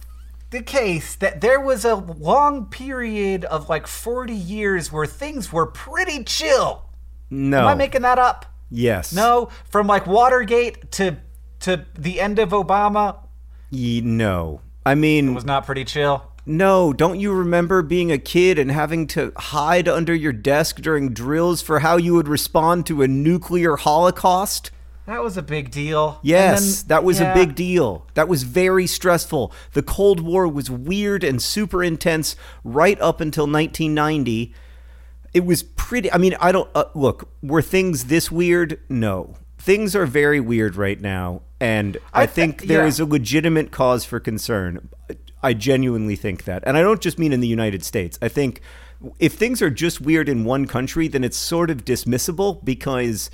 the 0.51 0.63
case 0.63 1.15
that 1.17 1.41
there 1.41 1.61
was 1.61 1.85
a 1.85 1.95
long 1.95 2.67
period 2.67 3.45
of 3.47 3.69
like 3.69 3.87
40 3.87 4.33
years 4.33 4.93
where 4.93 5.07
things 5.07 5.53
were 5.53 5.67
pretty 5.67 6.25
chill? 6.25 6.85
No. 7.31 7.61
Am 7.61 7.67
I 7.67 7.75
making 7.75 8.03
that 8.03 8.19
up? 8.19 8.47
Yes. 8.71 9.13
No, 9.13 9.49
from 9.71 9.87
like 9.87 10.07
Watergate 10.07 10.91
to 10.93 11.17
to 11.61 11.85
the 11.99 12.21
end 12.21 12.39
of 12.39 12.51
Obama 12.51 13.19
Ye, 13.71 14.01
no. 14.01 14.61
I 14.87 14.95
mean, 14.95 15.35
was 15.35 15.45
not 15.45 15.67
pretty 15.67 15.85
chill. 15.85 16.25
no, 16.47 16.93
don't 16.95 17.21
you 17.21 17.33
remember 17.33 17.83
being 17.83 18.11
a 18.11 18.17
kid 18.19 18.59
and 18.59 18.71
having 18.71 19.07
to 19.09 19.33
hide 19.37 19.87
under 19.89 20.15
your 20.15 20.33
desk 20.33 20.77
during 20.81 21.13
drills 21.13 21.61
for 21.61 21.81
how 21.81 21.97
you 21.99 22.15
would 22.15 22.29
respond 22.29 22.87
to 22.87 23.03
a 23.03 23.09
nuclear 23.09 23.77
holocaust? 23.77 24.71
That 25.05 25.23
was 25.23 25.37
a 25.37 25.43
big 25.43 25.71
deal. 25.71 26.19
Yes, 26.23 26.83
then- 26.83 26.89
that 26.89 27.05
was 27.05 27.21
yeah. 27.21 27.33
a 27.33 27.35
big 27.35 27.55
deal. 27.55 28.07
That 28.15 28.29
was 28.29 28.43
very 28.43 28.87
stressful. 28.87 29.53
The 29.73 29.83
Cold 29.83 30.21
War 30.21 30.47
was 30.49 30.71
weird 30.71 31.25
and 31.25 31.43
super 31.43 31.83
intense 31.83 32.37
right 32.65 33.01
up 33.01 33.21
until 33.21 33.45
1990. 33.45 34.55
It 35.39 35.47
was 35.47 35.63
pretty. 35.63 36.11
I 36.13 36.19
mean, 36.19 36.35
I 36.41 36.51
don't 36.51 36.69
uh, 36.75 36.87
look. 36.97 37.29
Were 37.45 37.63
things 37.63 38.07
this 38.07 38.29
weird? 38.29 38.81
No, 38.89 39.37
things 39.57 39.95
are 39.95 40.05
very 40.05 40.41
weird 40.41 40.75
right 40.75 41.01
now, 41.01 41.43
and 41.61 41.97
I, 42.13 42.23
I 42.23 42.27
thi- 42.27 42.33
think 42.33 42.63
there 42.63 42.85
is 42.85 42.99
yeah. 42.99 43.05
a 43.05 43.07
legitimate 43.07 43.71
cause 43.71 44.05
for 44.05 44.19
concern. 44.19 44.89
I 45.41 45.55
genuinely 45.55 46.17
think 46.17 46.43
that, 46.43 46.65
and 46.67 46.77
I 46.77 46.81
don't 46.81 47.01
just 47.01 47.21
mean 47.21 47.33
in 47.33 47.39
the 47.39 47.47
United 47.47 47.85
States. 47.85 48.19
I 48.21 48.27
think 48.27 48.63
if 49.21 49.35
things 49.35 49.63
are 49.63 49.71
just 49.71 50.01
weird 50.01 50.29
in 50.29 50.45
one 50.45 50.67
country, 50.67 51.07
then 51.07 51.23
it's 51.23 51.37
sort 51.37 51.71
of 51.71 51.85
dismissible 51.85 52.65
because 52.65 53.31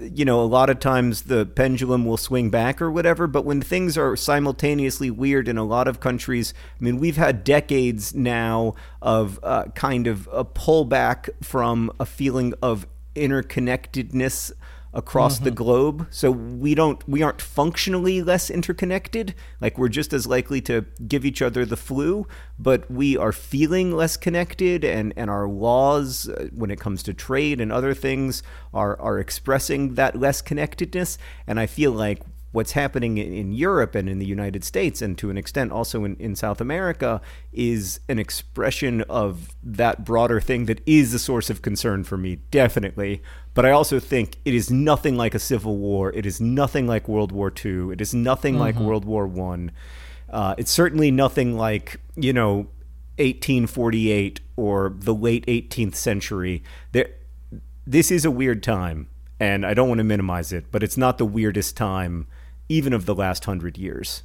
you 0.00 0.24
know, 0.24 0.40
a 0.40 0.46
lot 0.46 0.70
of 0.70 0.78
times 0.78 1.22
the 1.22 1.46
pendulum 1.46 2.04
will 2.04 2.16
swing 2.16 2.50
back 2.50 2.80
or 2.80 2.90
whatever, 2.90 3.26
but 3.26 3.44
when 3.44 3.60
things 3.60 3.98
are 3.98 4.16
simultaneously 4.16 5.10
weird 5.10 5.48
in 5.48 5.58
a 5.58 5.64
lot 5.64 5.88
of 5.88 6.00
countries, 6.00 6.54
I 6.80 6.84
mean, 6.84 6.98
we've 6.98 7.16
had 7.16 7.44
decades 7.44 8.14
now 8.14 8.74
of 9.00 9.40
uh, 9.42 9.64
kind 9.74 10.06
of 10.06 10.28
a 10.32 10.44
pullback 10.44 11.30
from 11.42 11.90
a 11.98 12.06
feeling 12.06 12.54
of 12.62 12.86
interconnectedness 13.14 14.52
across 14.94 15.38
the 15.38 15.50
globe. 15.50 16.06
So 16.10 16.30
we 16.30 16.74
don't 16.74 17.06
we 17.08 17.22
aren't 17.22 17.40
functionally 17.40 18.22
less 18.22 18.50
interconnected. 18.50 19.34
Like 19.60 19.78
we're 19.78 19.88
just 19.88 20.12
as 20.12 20.26
likely 20.26 20.60
to 20.62 20.84
give 21.06 21.24
each 21.24 21.42
other 21.42 21.64
the 21.64 21.76
flu 21.76 22.26
but 22.62 22.88
we 22.90 23.16
are 23.16 23.32
feeling 23.32 23.92
less 23.92 24.16
connected 24.16 24.84
and 24.84 25.12
and 25.16 25.28
our 25.28 25.48
laws 25.48 26.28
uh, 26.28 26.48
when 26.54 26.70
it 26.70 26.78
comes 26.78 27.02
to 27.02 27.12
trade 27.12 27.60
and 27.60 27.72
other 27.72 27.94
things 27.94 28.42
are 28.72 28.98
are 29.00 29.18
expressing 29.18 29.94
that 29.94 30.18
less 30.18 30.40
connectedness. 30.40 31.18
And 31.46 31.58
i 31.58 31.66
feel 31.66 31.92
like 31.92 32.22
what's 32.52 32.72
happening 32.72 33.18
in, 33.18 33.32
in 33.32 33.52
Europe 33.52 33.94
and 33.94 34.08
in 34.08 34.18
the 34.18 34.26
United 34.26 34.62
States, 34.62 35.02
and 35.02 35.16
to 35.18 35.30
an 35.30 35.38
extent 35.38 35.72
also 35.72 36.04
in, 36.04 36.16
in 36.16 36.36
South 36.36 36.60
America, 36.60 37.20
is 37.52 38.00
an 38.08 38.18
expression 38.18 39.00
of 39.02 39.54
that 39.62 40.04
broader 40.04 40.40
thing 40.40 40.66
that 40.66 40.80
is 40.86 41.12
a 41.14 41.18
source 41.18 41.50
of 41.50 41.62
concern 41.62 42.04
for 42.04 42.16
me, 42.16 42.36
definitely. 42.50 43.22
But 43.54 43.66
I 43.66 43.70
also 43.70 44.00
think 44.00 44.36
it 44.44 44.54
is 44.54 44.70
nothing 44.70 45.16
like 45.16 45.34
a 45.34 45.38
civil 45.38 45.76
war. 45.76 46.10
It 46.12 46.24
is 46.24 46.40
nothing 46.40 46.86
like 46.86 47.06
World 47.06 47.32
War 47.32 47.52
II. 47.52 47.92
It 47.92 48.00
is 48.00 48.14
nothing 48.14 48.58
like 48.58 48.76
World 48.76 49.04
War 49.04 49.26
One. 49.26 49.72
Uh, 50.30 50.54
it's 50.56 50.70
certainly 50.70 51.10
nothing 51.10 51.56
like 51.58 52.00
you 52.16 52.32
know 52.32 52.68
1848 53.18 54.40
or 54.56 54.94
the 54.96 55.14
late 55.14 55.44
18th 55.46 55.94
century. 55.94 56.62
There, 56.92 57.10
this 57.86 58.10
is 58.10 58.24
a 58.24 58.30
weird 58.30 58.62
time, 58.62 59.08
and 59.38 59.66
I 59.66 59.74
don't 59.74 59.88
want 59.88 59.98
to 59.98 60.04
minimize 60.04 60.52
it, 60.52 60.66
but 60.70 60.82
it's 60.82 60.96
not 60.96 61.18
the 61.18 61.26
weirdest 61.26 61.76
time, 61.76 62.26
even 62.70 62.92
of 62.92 63.04
the 63.04 63.14
last 63.14 63.44
hundred 63.44 63.76
years, 63.76 64.22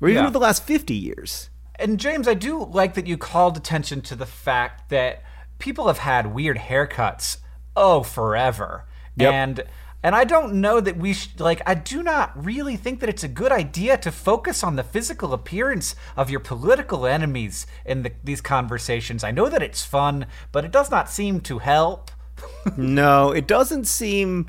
or 0.00 0.08
even 0.08 0.22
Yeah. 0.22 0.26
of 0.26 0.32
the 0.32 0.40
last 0.40 0.64
50 0.64 0.94
years. 0.94 1.50
And 1.76 2.00
James, 2.00 2.26
I 2.26 2.34
do 2.34 2.64
like 2.64 2.94
that 2.94 3.06
you 3.06 3.16
called 3.16 3.56
attention 3.56 4.00
to 4.02 4.16
the 4.16 4.26
fact 4.26 4.88
that 4.90 5.22
people 5.60 5.86
have 5.86 5.98
had 5.98 6.34
weird 6.34 6.56
haircuts 6.56 7.36
oh 7.78 8.02
forever. 8.02 8.84
Yep. 9.16 9.32
And 9.32 9.64
and 10.02 10.14
I 10.14 10.24
don't 10.24 10.60
know 10.60 10.80
that 10.80 10.96
we 10.96 11.12
sh- 11.12 11.30
like 11.38 11.60
I 11.66 11.74
do 11.74 12.02
not 12.02 12.32
really 12.44 12.76
think 12.76 13.00
that 13.00 13.08
it's 13.08 13.24
a 13.24 13.28
good 13.28 13.50
idea 13.52 13.96
to 13.98 14.12
focus 14.12 14.62
on 14.62 14.76
the 14.76 14.84
physical 14.84 15.32
appearance 15.32 15.96
of 16.16 16.30
your 16.30 16.40
political 16.40 17.04
enemies 17.06 17.66
in 17.84 18.02
the, 18.04 18.12
these 18.22 18.40
conversations. 18.40 19.24
I 19.24 19.32
know 19.32 19.48
that 19.48 19.62
it's 19.62 19.84
fun, 19.84 20.26
but 20.52 20.64
it 20.64 20.70
does 20.72 20.90
not 20.90 21.10
seem 21.10 21.40
to 21.42 21.58
help. 21.58 22.10
no, 22.76 23.32
it 23.32 23.46
doesn't 23.48 23.86
seem 23.86 24.46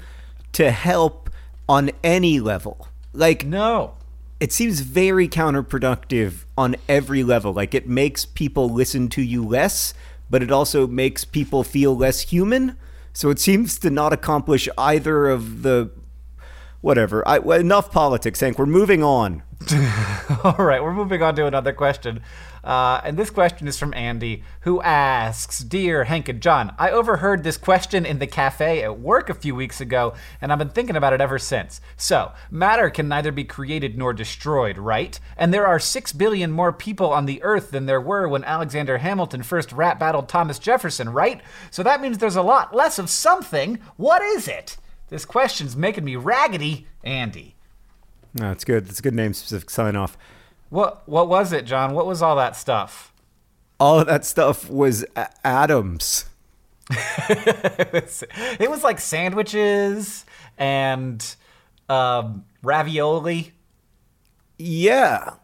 to 0.53 0.69
help 0.71 1.29
on 1.67 1.91
any 2.03 2.39
level. 2.39 2.87
Like, 3.13 3.43
No. 3.45 3.95
it 4.39 4.51
seems 4.53 4.81
very 4.81 5.27
counterproductive 5.27 6.45
on 6.57 6.75
every 6.87 7.23
level. 7.23 7.53
Like, 7.53 7.73
it 7.73 7.87
makes 7.87 8.25
people 8.25 8.69
listen 8.69 9.09
to 9.09 9.21
you 9.23 9.43
less, 9.45 9.93
but 10.29 10.43
it 10.43 10.51
also 10.51 10.85
makes 10.85 11.25
people 11.25 11.63
feel 11.63 11.97
less 11.97 12.21
human. 12.21 12.77
So 13.13 13.29
it 13.29 13.39
seems 13.39 13.79
to 13.79 13.89
not 13.89 14.13
accomplish 14.13 14.67
either 14.77 15.27
of 15.27 15.63
the. 15.63 15.91
Whatever. 16.81 17.27
I, 17.27 17.39
enough 17.57 17.91
politics, 17.91 18.39
Hank. 18.39 18.57
We're 18.57 18.65
moving 18.65 19.03
on. 19.03 19.43
All 20.45 20.55
right, 20.57 20.81
we're 20.81 20.93
moving 20.93 21.21
on 21.21 21.35
to 21.35 21.45
another 21.45 21.73
question. 21.73 22.21
Uh, 22.63 23.01
and 23.03 23.17
this 23.17 23.29
question 23.29 23.67
is 23.67 23.77
from 23.77 23.93
Andy, 23.93 24.43
who 24.61 24.81
asks 24.81 25.59
Dear 25.59 26.05
Hank 26.05 26.29
and 26.29 26.41
John, 26.41 26.73
I 26.77 26.91
overheard 26.91 27.43
this 27.43 27.57
question 27.57 28.05
in 28.05 28.19
the 28.19 28.27
cafe 28.27 28.83
at 28.83 28.99
work 28.99 29.29
a 29.29 29.33
few 29.33 29.55
weeks 29.55 29.81
ago, 29.81 30.13
and 30.41 30.51
I've 30.51 30.59
been 30.59 30.69
thinking 30.69 30.95
about 30.95 31.13
it 31.13 31.21
ever 31.21 31.39
since. 31.39 31.81
So, 31.97 32.31
matter 32.51 32.89
can 32.89 33.07
neither 33.07 33.31
be 33.31 33.43
created 33.43 33.97
nor 33.97 34.13
destroyed, 34.13 34.77
right? 34.77 35.19
And 35.37 35.53
there 35.53 35.67
are 35.67 35.79
six 35.79 36.13
billion 36.13 36.51
more 36.51 36.73
people 36.73 37.11
on 37.11 37.25
the 37.25 37.41
earth 37.43 37.71
than 37.71 37.85
there 37.85 38.01
were 38.01 38.27
when 38.27 38.43
Alexander 38.43 38.97
Hamilton 38.97 39.43
first 39.43 39.71
rap 39.71 39.99
battled 39.99 40.29
Thomas 40.29 40.59
Jefferson, 40.59 41.09
right? 41.09 41.41
So 41.71 41.83
that 41.83 42.01
means 42.01 42.17
there's 42.17 42.35
a 42.35 42.41
lot 42.41 42.75
less 42.75 42.99
of 42.99 43.09
something. 43.09 43.79
What 43.97 44.21
is 44.21 44.47
it? 44.47 44.77
This 45.09 45.25
question's 45.25 45.75
making 45.75 46.05
me 46.05 46.15
raggedy, 46.15 46.87
Andy. 47.03 47.55
No, 48.33 48.51
it's 48.51 48.63
good. 48.63 48.85
That's 48.85 48.99
a 48.99 49.03
good 49.03 49.15
name 49.15 49.33
specific 49.33 49.69
sign 49.69 49.95
off. 49.95 50.17
What 50.69 51.07
what 51.07 51.27
was 51.27 51.51
it, 51.51 51.65
John? 51.65 51.93
What 51.93 52.05
was 52.05 52.21
all 52.21 52.35
that 52.35 52.55
stuff? 52.55 53.13
All 53.79 53.99
of 53.99 54.07
that 54.07 54.25
stuff 54.25 54.69
was 54.69 55.05
a- 55.15 55.29
atoms. 55.45 56.25
it, 57.29 57.93
was, 57.93 58.23
it 58.59 58.69
was 58.69 58.83
like 58.83 58.99
sandwiches 58.99 60.25
and 60.57 61.35
um, 61.87 62.45
ravioli. 62.61 63.53
Yeah. 64.57 65.35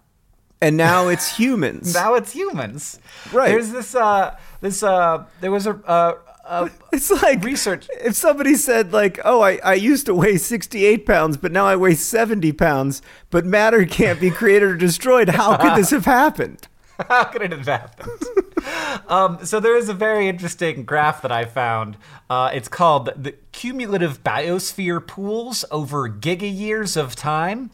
And 0.61 0.77
now 0.77 1.07
it's 1.07 1.38
humans. 1.38 1.93
Now 1.93 2.15
it's 2.15 2.31
humans. 2.31 2.99
Right. 3.31 3.49
There's 3.49 3.71
this 3.71 3.95
uh 3.95 4.38
this 4.61 4.83
uh 4.83 5.25
there 5.41 5.51
was 5.51 5.67
a 5.67 5.75
uh, 5.85 6.13
uh 6.45 6.69
It's 6.91 7.10
like 7.12 7.43
research. 7.43 7.88
If 8.01 8.15
somebody 8.15 8.55
said 8.55 8.93
like, 8.93 9.19
"Oh, 9.25 9.41
I, 9.41 9.60
I 9.63 9.73
used 9.73 10.05
to 10.05 10.13
weigh 10.13 10.38
68 10.38 11.05
pounds, 11.05 11.38
but 11.38 11.51
now 11.51 11.65
I 11.65 11.75
weigh 11.75 11.95
70 11.95 12.51
pounds, 12.53 13.01
but 13.29 13.45
matter 13.45 13.86
can't 13.86 14.19
be 14.19 14.31
created 14.31 14.69
or 14.69 14.77
destroyed," 14.77 15.29
how 15.29 15.58
could 15.58 15.75
this 15.75 15.89
have 15.89 16.05
happened? 16.05 16.67
How 17.10 17.25
could 17.25 17.41
it 17.41 17.51
have 17.51 17.65
happened? 17.65 18.23
um, 19.10 19.43
so 19.43 19.60
there 19.60 19.75
is 19.75 19.89
a 19.89 19.93
very 19.93 20.29
interesting 20.29 20.86
graph 20.86 21.21
that 21.23 21.31
I 21.31 21.43
found. 21.43 21.97
Uh, 22.29 22.51
it's 22.53 22.69
called 22.69 23.10
the 23.21 23.34
cumulative 23.51 24.23
biosphere 24.23 25.05
pools 25.05 25.65
over 25.71 26.10
giga 26.10 26.49
years 26.49 26.95
of 26.95 27.13
time, 27.13 27.69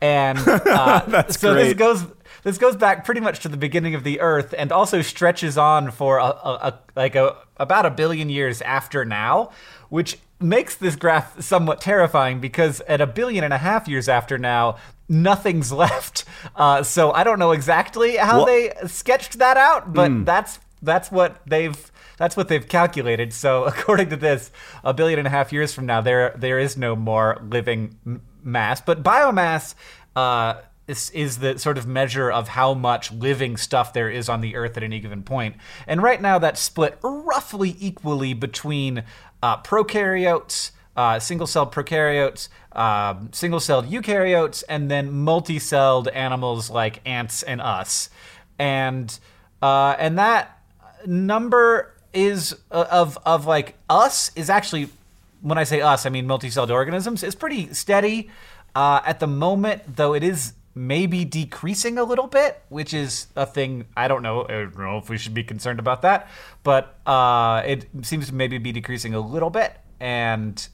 and 0.00 0.38
uh, 0.46 1.26
so 1.30 1.54
this 1.54 1.74
goes 1.74 2.06
this 2.42 2.58
goes 2.58 2.76
back 2.76 3.04
pretty 3.04 3.20
much 3.20 3.40
to 3.40 3.48
the 3.48 3.56
beginning 3.56 3.94
of 3.94 4.04
the 4.04 4.20
Earth, 4.20 4.54
and 4.56 4.72
also 4.72 5.02
stretches 5.02 5.56
on 5.58 5.90
for 5.90 6.18
a, 6.18 6.24
a, 6.24 6.28
a 6.62 6.78
like 6.96 7.14
a 7.14 7.36
about 7.56 7.86
a 7.86 7.90
billion 7.90 8.28
years 8.30 8.62
after 8.62 9.04
now, 9.04 9.50
which 9.88 10.18
makes 10.40 10.74
this 10.74 10.96
graph 10.96 11.40
somewhat 11.42 11.80
terrifying 11.80 12.40
because 12.40 12.80
at 12.82 13.00
a 13.00 13.06
billion 13.06 13.44
and 13.44 13.52
a 13.52 13.58
half 13.58 13.86
years 13.86 14.08
after 14.08 14.38
now, 14.38 14.76
nothing's 15.08 15.70
left. 15.84 16.24
Uh, 16.56 16.82
so 16.82 17.12
I 17.12 17.24
don't 17.24 17.38
know 17.38 17.52
exactly 17.52 18.16
how 18.16 18.38
Well- 18.38 18.46
they 18.46 18.72
sketched 18.86 19.38
that 19.38 19.56
out, 19.56 19.92
but 19.92 20.24
that's 20.24 20.58
that's 20.82 21.10
what 21.12 21.36
they've 21.46 21.76
that's 22.16 22.36
what 22.36 22.48
they've 22.48 22.66
calculated. 22.66 23.32
So 23.32 23.64
according 23.72 24.08
to 24.10 24.16
this, 24.16 24.50
a 24.82 24.94
billion 24.94 25.18
and 25.18 25.26
a 25.28 25.30
half 25.30 25.52
years 25.52 25.74
from 25.74 25.86
now, 25.86 26.00
there 26.00 26.34
there 26.38 26.58
is 26.58 26.76
no 26.76 26.96
more 26.96 27.38
living 27.46 27.96
m- 28.06 28.22
mass, 28.42 28.80
but 28.80 29.02
biomass. 29.02 29.74
Uh, 30.16 30.54
is, 30.90 31.10
is 31.10 31.38
the 31.38 31.58
sort 31.58 31.78
of 31.78 31.86
measure 31.86 32.30
of 32.30 32.48
how 32.48 32.74
much 32.74 33.12
living 33.12 33.56
stuff 33.56 33.92
there 33.92 34.10
is 34.10 34.28
on 34.28 34.40
the 34.40 34.56
earth 34.56 34.76
at 34.76 34.82
any 34.82 35.00
given 35.00 35.22
point. 35.22 35.56
And 35.86 36.02
right 36.02 36.20
now 36.20 36.38
that's 36.38 36.60
split 36.60 36.98
roughly 37.02 37.76
equally 37.78 38.34
between 38.34 39.04
uh, 39.42 39.62
prokaryotes, 39.62 40.72
uh, 40.96 41.18
single-celled 41.18 41.72
prokaryotes, 41.72 42.48
um, 42.72 43.30
single-celled 43.32 43.86
eukaryotes, 43.86 44.64
and 44.68 44.90
then 44.90 45.10
multi-celled 45.12 46.08
animals 46.08 46.68
like 46.70 47.00
ants 47.06 47.42
and 47.42 47.60
us. 47.60 48.10
And 48.58 49.18
uh, 49.62 49.94
and 49.98 50.18
that 50.18 50.58
number 51.06 51.94
is 52.12 52.56
uh, 52.70 52.86
of 52.90 53.18
of 53.24 53.46
like 53.46 53.76
us 53.88 54.30
is 54.34 54.50
actually 54.50 54.90
when 55.42 55.56
I 55.56 55.64
say 55.64 55.80
us, 55.80 56.04
I 56.04 56.10
mean 56.10 56.26
multi-celled 56.26 56.70
organisms 56.70 57.22
is 57.22 57.34
pretty 57.34 57.72
steady 57.72 58.28
uh, 58.74 59.00
at 59.04 59.20
the 59.20 59.26
moment, 59.26 59.96
though 59.96 60.14
it 60.14 60.22
is 60.22 60.52
maybe 60.74 61.24
decreasing 61.24 61.98
a 61.98 62.04
little 62.04 62.26
bit, 62.26 62.62
which 62.68 62.94
is 62.94 63.26
a 63.36 63.46
thing 63.46 63.86
I 63.96 64.08
don't 64.08 64.22
know. 64.22 64.44
I 64.44 64.52
don't 64.52 64.78
know 64.78 64.98
if 64.98 65.08
we 65.08 65.18
should 65.18 65.34
be 65.34 65.44
concerned 65.44 65.78
about 65.78 66.02
that, 66.02 66.28
but 66.62 66.98
uh, 67.06 67.62
it 67.64 67.86
seems 68.02 68.28
to 68.28 68.34
maybe 68.34 68.58
be 68.58 68.72
decreasing 68.72 69.14
a 69.14 69.20
little 69.20 69.50
bit, 69.50 69.76
and 69.98 70.68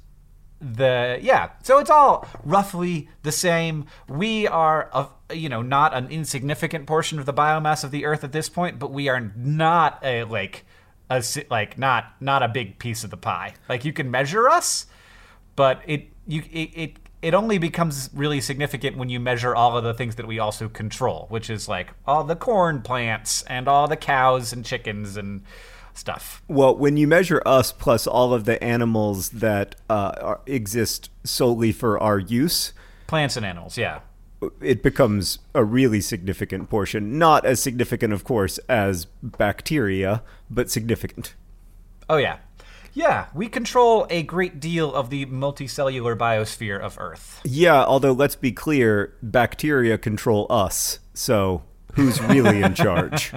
the 0.60 1.18
yeah 1.20 1.50
so 1.62 1.78
it's 1.78 1.90
all 1.90 2.26
roughly 2.42 3.10
the 3.22 3.32
same 3.32 3.84
we 4.08 4.46
are 4.46 4.88
a, 4.94 5.34
you 5.34 5.50
know 5.50 5.60
not 5.60 5.92
an 5.92 6.08
insignificant 6.08 6.86
portion 6.86 7.18
of 7.18 7.26
the 7.26 7.34
biomass 7.34 7.84
of 7.84 7.90
the 7.90 8.06
earth 8.06 8.24
at 8.24 8.32
this 8.32 8.48
point 8.48 8.78
but 8.78 8.90
we 8.90 9.06
are 9.06 9.32
not 9.36 9.98
a 10.02 10.24
like 10.24 10.64
a 11.10 11.22
like 11.50 11.76
not 11.76 12.14
not 12.20 12.42
a 12.42 12.48
big 12.48 12.78
piece 12.78 13.04
of 13.04 13.10
the 13.10 13.18
pie 13.18 13.52
like 13.68 13.84
you 13.84 13.92
can 13.92 14.10
measure 14.10 14.48
us 14.48 14.86
but 15.56 15.82
it 15.86 16.08
you 16.26 16.42
it, 16.50 16.70
it 16.74 16.96
it 17.22 17.34
only 17.34 17.58
becomes 17.58 18.10
really 18.12 18.40
significant 18.40 18.96
when 18.96 19.08
you 19.08 19.18
measure 19.18 19.54
all 19.54 19.76
of 19.76 19.84
the 19.84 19.94
things 19.94 20.16
that 20.16 20.26
we 20.26 20.38
also 20.38 20.68
control 20.68 21.26
which 21.28 21.50
is 21.50 21.68
like 21.68 21.90
all 22.06 22.24
the 22.24 22.36
corn 22.36 22.82
plants 22.82 23.42
and 23.42 23.68
all 23.68 23.88
the 23.88 23.96
cows 23.96 24.52
and 24.52 24.64
chickens 24.64 25.16
and 25.16 25.42
stuff 25.94 26.42
Well, 26.46 26.76
when 26.76 26.96
you 26.98 27.06
measure 27.08 27.42
us 27.46 27.72
plus 27.72 28.06
all 28.06 28.34
of 28.34 28.44
the 28.44 28.62
animals 28.62 29.30
that 29.30 29.76
uh, 29.88 30.12
are, 30.20 30.40
exist 30.46 31.10
solely 31.24 31.72
for 31.72 31.98
our 31.98 32.18
use, 32.18 32.74
plants 33.06 33.36
and 33.36 33.46
animals 33.46 33.78
yeah 33.78 34.00
it 34.60 34.82
becomes 34.82 35.38
a 35.54 35.64
really 35.64 36.00
significant 36.00 36.68
portion. 36.68 37.18
Not 37.18 37.44
as 37.44 37.60
significant, 37.60 38.12
of 38.12 38.24
course, 38.24 38.58
as 38.68 39.06
bacteria, 39.22 40.22
but 40.50 40.70
significant. 40.70 41.34
Oh 42.08 42.16
yeah. 42.16 42.38
Yeah, 42.96 43.26
we 43.34 43.48
control 43.50 44.06
a 44.08 44.22
great 44.22 44.58
deal 44.58 44.94
of 44.94 45.10
the 45.10 45.26
multicellular 45.26 46.16
biosphere 46.16 46.80
of 46.80 46.96
Earth. 46.98 47.42
Yeah, 47.44 47.84
although 47.84 48.12
let's 48.12 48.36
be 48.36 48.52
clear, 48.52 49.14
bacteria 49.20 49.98
control 49.98 50.46
us. 50.48 50.98
So 51.12 51.62
who's 51.92 52.22
really 52.22 52.62
in 52.62 52.74
charge? 52.74 53.34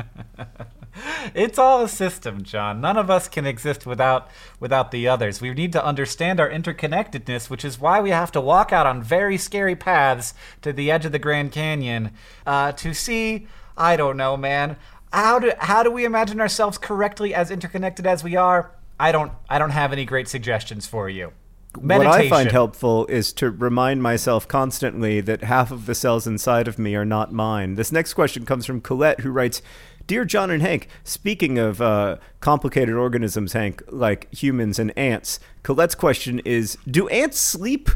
It's 1.36 1.60
all 1.60 1.84
a 1.84 1.90
system, 1.90 2.42
John. 2.44 2.80
None 2.80 2.96
of 2.96 3.10
us 3.10 3.28
can 3.28 3.46
exist 3.46 3.86
without 3.86 4.30
without 4.62 4.92
the 4.92 5.10
others. 5.10 5.42
We 5.42 5.54
need 5.54 5.74
to 5.74 5.84
understand 5.84 6.40
our 6.40 6.50
interconnectedness, 6.50 7.50
which 7.50 7.66
is 7.66 7.78
why 7.78 8.00
we 8.00 8.12
have 8.12 8.32
to 8.32 8.42
walk 8.42 8.72
out 8.72 8.88
on 8.88 9.04
very 9.04 9.38
scary 9.38 9.76
paths 9.76 10.34
to 10.62 10.72
the 10.72 10.90
edge 10.90 11.04
of 11.04 11.12
the 11.12 11.20
Grand 11.20 11.52
Canyon 11.52 12.12
uh, 12.48 12.72
to 12.72 12.94
see. 12.94 13.46
I 13.78 13.98
don't 13.98 14.16
know, 14.16 14.38
man. 14.38 14.78
How 15.12 15.38
do 15.38 15.52
how 15.60 15.84
do 15.84 15.92
we 15.92 16.06
imagine 16.06 16.40
ourselves 16.40 16.78
correctly 16.78 17.36
as 17.36 17.52
interconnected 17.52 18.08
as 18.08 18.24
we 18.24 18.38
are? 18.38 18.72
I 19.00 19.12
don't 19.12 19.32
I 19.50 19.60
don't 19.60 19.70
have 19.72 19.94
any 19.94 20.06
great 20.06 20.28
suggestions 20.28 20.86
for 20.86 21.10
you. 21.10 21.32
What 21.80 22.06
I 22.08 22.28
find 22.28 22.52
helpful 22.52 23.06
is 23.08 23.32
to 23.34 23.52
remind 23.52 24.02
myself 24.02 24.48
constantly 24.48 25.22
that 25.22 25.44
half 25.44 25.70
of 25.72 25.86
the 25.86 25.94
cells 25.94 26.26
inside 26.26 26.68
of 26.68 26.80
me 26.80 26.96
are 26.96 27.06
not 27.06 27.32
mine. 27.32 27.76
This 27.76 27.92
next 27.92 28.16
question 28.16 28.44
comes 28.44 28.66
from 28.66 28.82
Colette, 28.82 29.20
who 29.20 29.30
writes 29.30 29.62
Dear 30.08 30.26
John 30.26 30.50
and 30.50 30.64
Hank, 30.64 30.88
speaking 31.04 31.60
of 31.60 31.80
uh, 31.80 32.18
complicated 32.40 32.96
organisms, 32.96 33.54
Hank, 33.54 33.84
like 33.88 34.34
humans 34.34 34.80
and 34.80 34.92
ants, 34.98 35.40
Colette's 35.62 35.94
question 35.94 36.40
is 36.40 36.78
Do 36.90 37.08
ants 37.10 37.38
sleep? 37.38 37.90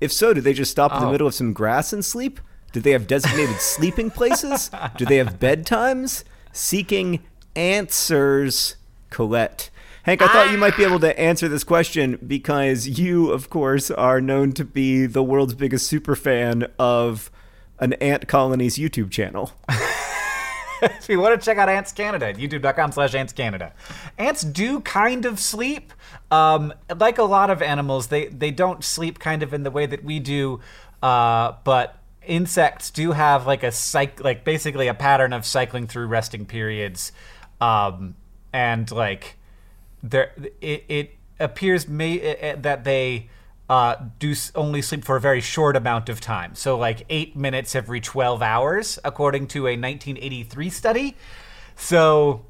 If 0.00 0.10
so, 0.10 0.32
do 0.32 0.40
they 0.40 0.54
just 0.54 0.70
stop 0.70 0.94
in 0.94 1.00
the 1.00 1.06
Oh. 1.08 1.12
middle 1.12 1.26
of 1.26 1.34
some 1.34 1.52
grass 1.52 1.92
and 1.92 2.02
sleep? 2.02 2.40
Do 2.72 2.80
they 2.80 2.92
have 2.92 3.06
designated 3.06 3.56
sleeping 3.60 4.10
places? 4.10 4.70
Do 4.96 5.04
they 5.04 5.16
have 5.16 5.38
bedtimes? 5.38 6.24
Seeking 6.52 7.20
answers, 7.54 8.76
Colette. 9.10 9.68
Hank, 10.10 10.22
I 10.22 10.26
thought 10.26 10.50
you 10.50 10.58
might 10.58 10.76
be 10.76 10.82
able 10.82 10.98
to 10.98 11.20
answer 11.20 11.46
this 11.46 11.62
question 11.62 12.18
because 12.26 12.88
you, 12.88 13.30
of 13.30 13.48
course, 13.48 13.92
are 13.92 14.20
known 14.20 14.50
to 14.54 14.64
be 14.64 15.06
the 15.06 15.22
world's 15.22 15.54
biggest 15.54 15.86
super 15.86 16.16
fan 16.16 16.66
of 16.80 17.30
an 17.78 17.92
ant 17.92 18.26
colony's 18.26 18.76
YouTube 18.76 19.12
channel. 19.12 19.52
if 20.82 21.08
you 21.08 21.20
want 21.20 21.40
to 21.40 21.44
check 21.44 21.58
out 21.58 21.68
Ants 21.68 21.92
Canada, 21.92 22.34
youtube.com 22.34 22.90
slash 22.90 23.14
Ants 23.14 23.32
Canada. 23.32 23.72
Ants 24.18 24.42
do 24.42 24.80
kind 24.80 25.26
of 25.26 25.38
sleep. 25.38 25.92
Um, 26.32 26.74
like 26.98 27.18
a 27.18 27.22
lot 27.22 27.48
of 27.48 27.62
animals, 27.62 28.08
they, 28.08 28.26
they 28.26 28.50
don't 28.50 28.82
sleep 28.82 29.20
kind 29.20 29.44
of 29.44 29.54
in 29.54 29.62
the 29.62 29.70
way 29.70 29.86
that 29.86 30.02
we 30.02 30.18
do, 30.18 30.58
uh, 31.04 31.52
but 31.62 32.00
insects 32.26 32.90
do 32.90 33.12
have 33.12 33.46
like 33.46 33.62
a 33.62 33.68
cyc- 33.68 34.24
like 34.24 34.44
basically 34.44 34.88
a 34.88 34.94
pattern 34.94 35.32
of 35.32 35.46
cycling 35.46 35.86
through 35.86 36.08
resting 36.08 36.46
periods. 36.46 37.12
Um, 37.60 38.16
and 38.52 38.90
like 38.90 39.36
there 40.02 40.32
it, 40.60 40.84
it 40.88 41.16
appears 41.38 41.88
may, 41.88 42.20
eh, 42.20 42.56
that 42.58 42.84
they 42.84 43.28
uh, 43.68 43.96
do 44.18 44.34
only 44.54 44.82
sleep 44.82 45.04
for 45.04 45.16
a 45.16 45.20
very 45.20 45.40
short 45.40 45.76
amount 45.76 46.08
of 46.08 46.20
time. 46.20 46.54
So, 46.54 46.76
like 46.76 47.06
eight 47.08 47.36
minutes 47.36 47.74
every 47.76 48.00
12 48.00 48.42
hours, 48.42 48.98
according 49.04 49.46
to 49.48 49.60
a 49.68 49.76
1983 49.78 50.70
study. 50.70 51.16
So, 51.76 52.44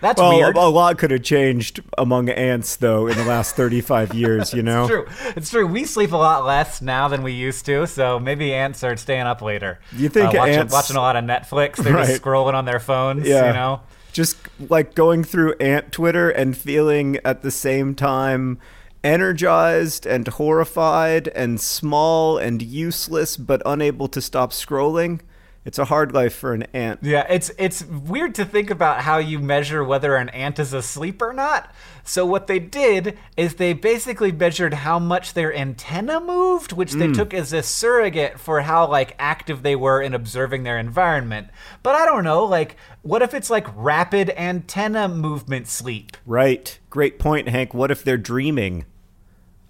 that's 0.00 0.20
Well, 0.20 0.36
weird. 0.36 0.56
a, 0.56 0.60
a 0.60 0.62
lot 0.68 0.98
could 0.98 1.10
have 1.10 1.22
changed 1.22 1.80
among 1.98 2.28
ants, 2.28 2.76
though, 2.76 3.06
in 3.06 3.16
the 3.16 3.24
last 3.24 3.54
35 3.54 4.14
years, 4.14 4.52
you 4.54 4.62
know? 4.62 4.82
It's 4.84 4.90
true. 4.90 5.06
It's 5.36 5.50
true. 5.50 5.66
We 5.66 5.84
sleep 5.84 6.12
a 6.12 6.16
lot 6.16 6.44
less 6.44 6.80
now 6.82 7.06
than 7.08 7.22
we 7.22 7.32
used 7.32 7.66
to, 7.66 7.86
so 7.86 8.18
maybe 8.18 8.52
ants 8.54 8.82
are 8.82 8.96
staying 8.96 9.22
up 9.22 9.42
later. 9.42 9.78
You 9.92 10.08
think 10.08 10.34
uh, 10.34 10.38
watching, 10.38 10.54
ants- 10.56 10.72
watching 10.72 10.96
a 10.96 11.00
lot 11.00 11.16
of 11.16 11.24
Netflix? 11.24 11.76
They're 11.76 11.92
Right. 11.94 12.06
just 12.06 12.22
scrolling 12.22 12.54
on 12.54 12.64
their 12.64 12.80
phones. 12.80 13.26
Yeah. 13.28 13.48
You 13.48 13.52
know. 13.52 13.80
Just 14.12 14.36
like 14.68 14.94
going 14.94 15.24
through 15.24 15.54
ant 15.58 15.90
Twitter 15.90 16.30
and 16.30 16.56
feeling 16.56 17.18
at 17.24 17.42
the 17.42 17.50
same 17.50 17.94
time 17.94 18.58
energized 19.02 20.06
and 20.06 20.28
horrified 20.28 21.28
and 21.28 21.60
small 21.60 22.38
and 22.38 22.62
useless 22.62 23.36
but 23.36 23.62
unable 23.66 24.08
to 24.08 24.20
stop 24.20 24.52
scrolling. 24.52 25.20
It's 25.64 25.78
a 25.78 25.84
hard 25.84 26.12
life 26.12 26.34
for 26.34 26.54
an 26.54 26.64
ant. 26.74 27.00
Yeah, 27.02 27.24
it's 27.28 27.52
it's 27.56 27.84
weird 27.84 28.34
to 28.34 28.44
think 28.44 28.68
about 28.68 29.02
how 29.02 29.18
you 29.18 29.38
measure 29.38 29.84
whether 29.84 30.16
an 30.16 30.28
ant 30.30 30.58
is 30.58 30.72
asleep 30.72 31.22
or 31.22 31.32
not. 31.32 31.72
So 32.02 32.26
what 32.26 32.48
they 32.48 32.58
did 32.58 33.16
is 33.36 33.54
they 33.54 33.72
basically 33.72 34.32
measured 34.32 34.74
how 34.74 34.98
much 34.98 35.34
their 35.34 35.54
antenna 35.54 36.20
moved, 36.20 36.72
which 36.72 36.92
they 36.92 37.06
mm. 37.06 37.14
took 37.14 37.32
as 37.32 37.52
a 37.52 37.62
surrogate 37.62 38.40
for 38.40 38.62
how 38.62 38.88
like 38.88 39.14
active 39.20 39.62
they 39.62 39.76
were 39.76 40.02
in 40.02 40.14
observing 40.14 40.64
their 40.64 40.80
environment. 40.80 41.48
But 41.84 41.94
I 41.94 42.06
don't 42.06 42.24
know, 42.24 42.44
like 42.44 42.76
what 43.02 43.22
if 43.22 43.32
it's 43.32 43.50
like 43.50 43.66
rapid 43.76 44.30
antenna 44.30 45.06
movement 45.06 45.68
sleep? 45.68 46.16
Right. 46.26 46.76
Great 46.90 47.20
point, 47.20 47.48
Hank. 47.48 47.72
What 47.72 47.92
if 47.92 48.02
they're 48.02 48.18
dreaming? 48.18 48.84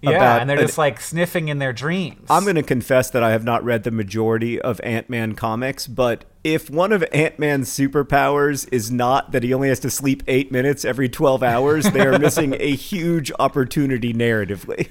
Yeah, 0.03 0.17
About 0.17 0.41
and 0.41 0.49
they're 0.49 0.59
an- 0.59 0.65
just 0.65 0.77
like 0.77 0.99
sniffing 0.99 1.47
in 1.47 1.59
their 1.59 1.71
dreams. 1.73 2.27
I'm 2.29 2.43
going 2.43 2.57
to 2.57 2.63
confess 2.63 3.09
that 3.11 3.23
I 3.23 3.31
have 3.31 3.43
not 3.45 3.63
read 3.63 3.83
the 3.83 3.91
majority 3.91 4.59
of 4.59 4.81
Ant 4.83 5.09
Man 5.09 5.33
comics, 5.33 5.87
but 5.87 6.25
if 6.43 6.69
one 6.69 6.91
of 6.91 7.05
Ant 7.13 7.39
Man's 7.39 7.69
superpowers 7.69 8.67
is 8.71 8.91
not 8.91 9.31
that 9.31 9.43
he 9.43 9.53
only 9.53 9.69
has 9.69 9.79
to 9.79 9.89
sleep 9.89 10.21
eight 10.27 10.51
minutes 10.51 10.83
every 10.83 11.07
12 11.07 11.41
hours, 11.41 11.85
they 11.91 12.05
are 12.05 12.19
missing 12.19 12.53
a 12.59 12.71
huge 12.75 13.31
opportunity 13.39 14.13
narratively. 14.13 14.89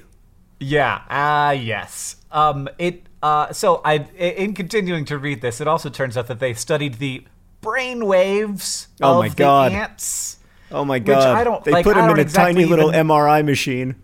Yeah. 0.59 1.01
Ah, 1.09 1.51
yes. 1.51 2.15
Um, 2.31 2.67
it. 2.79 3.03
Uh, 3.21 3.53
so 3.53 3.81
I, 3.85 3.97
in 4.17 4.53
continuing 4.53 5.05
to 5.05 5.17
read 5.17 5.41
this, 5.41 5.61
it 5.61 5.67
also 5.67 5.89
turns 5.89 6.17
out 6.17 6.27
that 6.27 6.39
they 6.39 6.53
studied 6.55 6.95
the 6.95 7.23
brain 7.61 8.05
waves 8.05 8.87
Oh 9.01 9.13
of 9.13 9.19
my 9.19 9.29
the 9.29 9.35
God. 9.35 9.71
ants. 9.71 10.37
Oh 10.71 10.83
my 10.83 10.97
god! 10.99 11.07
Which 11.17 11.23
god. 11.23 11.37
I 11.37 11.43
don't- 11.43 11.63
they 11.63 11.71
like, 11.71 11.83
put 11.85 11.95
him 11.95 12.09
in 12.09 12.17
a 12.17 12.21
exactly 12.21 12.53
tiny 12.63 12.65
little 12.65 12.89
even- 12.89 13.07
MRI 13.07 13.45
machine. 13.45 13.95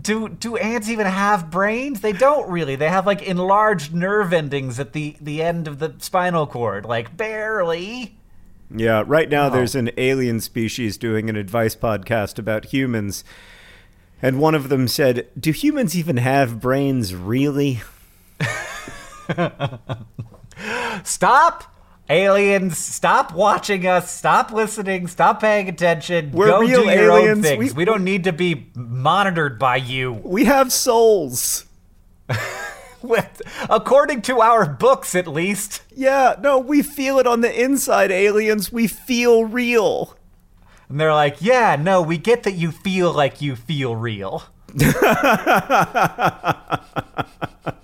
Do 0.00 0.28
do 0.28 0.56
ants 0.56 0.88
even 0.88 1.06
have 1.06 1.50
brains? 1.50 2.00
They 2.00 2.12
don't 2.12 2.50
really. 2.50 2.76
They 2.76 2.88
have 2.88 3.06
like 3.06 3.22
enlarged 3.22 3.94
nerve 3.94 4.32
endings 4.32 4.80
at 4.80 4.92
the 4.92 5.16
the 5.20 5.42
end 5.42 5.68
of 5.68 5.78
the 5.78 5.94
spinal 5.98 6.46
cord, 6.46 6.84
like 6.84 7.16
barely. 7.16 8.16
Yeah, 8.74 9.04
right 9.06 9.28
now 9.28 9.46
Oh. 9.46 9.50
there's 9.50 9.74
an 9.76 9.90
alien 9.96 10.40
species 10.40 10.98
doing 10.98 11.30
an 11.30 11.36
advice 11.36 11.76
podcast 11.76 12.38
about 12.38 12.66
humans. 12.66 13.22
And 14.22 14.40
one 14.40 14.54
of 14.54 14.68
them 14.68 14.88
said, 14.88 15.28
Do 15.38 15.52
humans 15.52 15.96
even 15.96 16.16
have 16.16 16.60
brains, 16.60 17.14
really? 17.14 17.82
Stop. 21.04 21.73
Aliens, 22.10 22.76
stop 22.76 23.32
watching 23.32 23.86
us. 23.86 24.10
Stop 24.10 24.52
listening. 24.52 25.06
Stop 25.06 25.40
paying 25.40 25.68
attention. 25.68 26.32
We're 26.32 26.48
Go 26.48 26.60
real 26.60 26.82
do 26.84 26.90
your 26.90 27.12
own 27.12 27.42
things. 27.42 27.72
We- 27.72 27.74
we 27.78 27.84
don't 27.86 28.04
need 28.04 28.24
to 28.24 28.32
be 28.32 28.66
monitored 28.74 29.58
by 29.58 29.76
you. 29.76 30.12
We 30.22 30.44
have 30.44 30.70
souls. 30.72 31.64
With, 33.02 33.42
according 33.68 34.22
to 34.22 34.40
our 34.40 34.64
books, 34.66 35.14
at 35.14 35.26
least. 35.26 35.82
Yeah, 35.94 36.36
no, 36.40 36.58
we 36.58 36.82
feel 36.82 37.18
it 37.18 37.26
on 37.26 37.42
the 37.42 37.62
inside, 37.62 38.10
aliens. 38.10 38.72
We 38.72 38.86
feel 38.86 39.44
real. 39.44 40.16
And 40.88 40.98
they're 40.98 41.12
like, 41.12 41.36
yeah, 41.40 41.76
no, 41.76 42.00
we 42.00 42.16
get 42.16 42.44
that 42.44 42.54
you 42.54 42.70
feel 42.70 43.12
like 43.12 43.42
you 43.42 43.56
feel 43.56 43.94
real. 43.94 44.44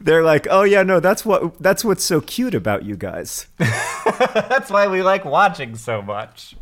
They're 0.00 0.24
like, 0.24 0.46
"Oh 0.50 0.62
yeah, 0.62 0.82
no, 0.82 0.98
that's 0.98 1.24
what 1.24 1.58
that's 1.60 1.84
what's 1.84 2.04
so 2.04 2.20
cute 2.20 2.54
about 2.54 2.84
you 2.84 2.96
guys." 2.96 3.46
That's 3.58 4.70
why 4.70 4.86
we 4.88 5.02
like 5.02 5.24
watching 5.24 5.76
so 5.76 6.02
much. 6.02 6.56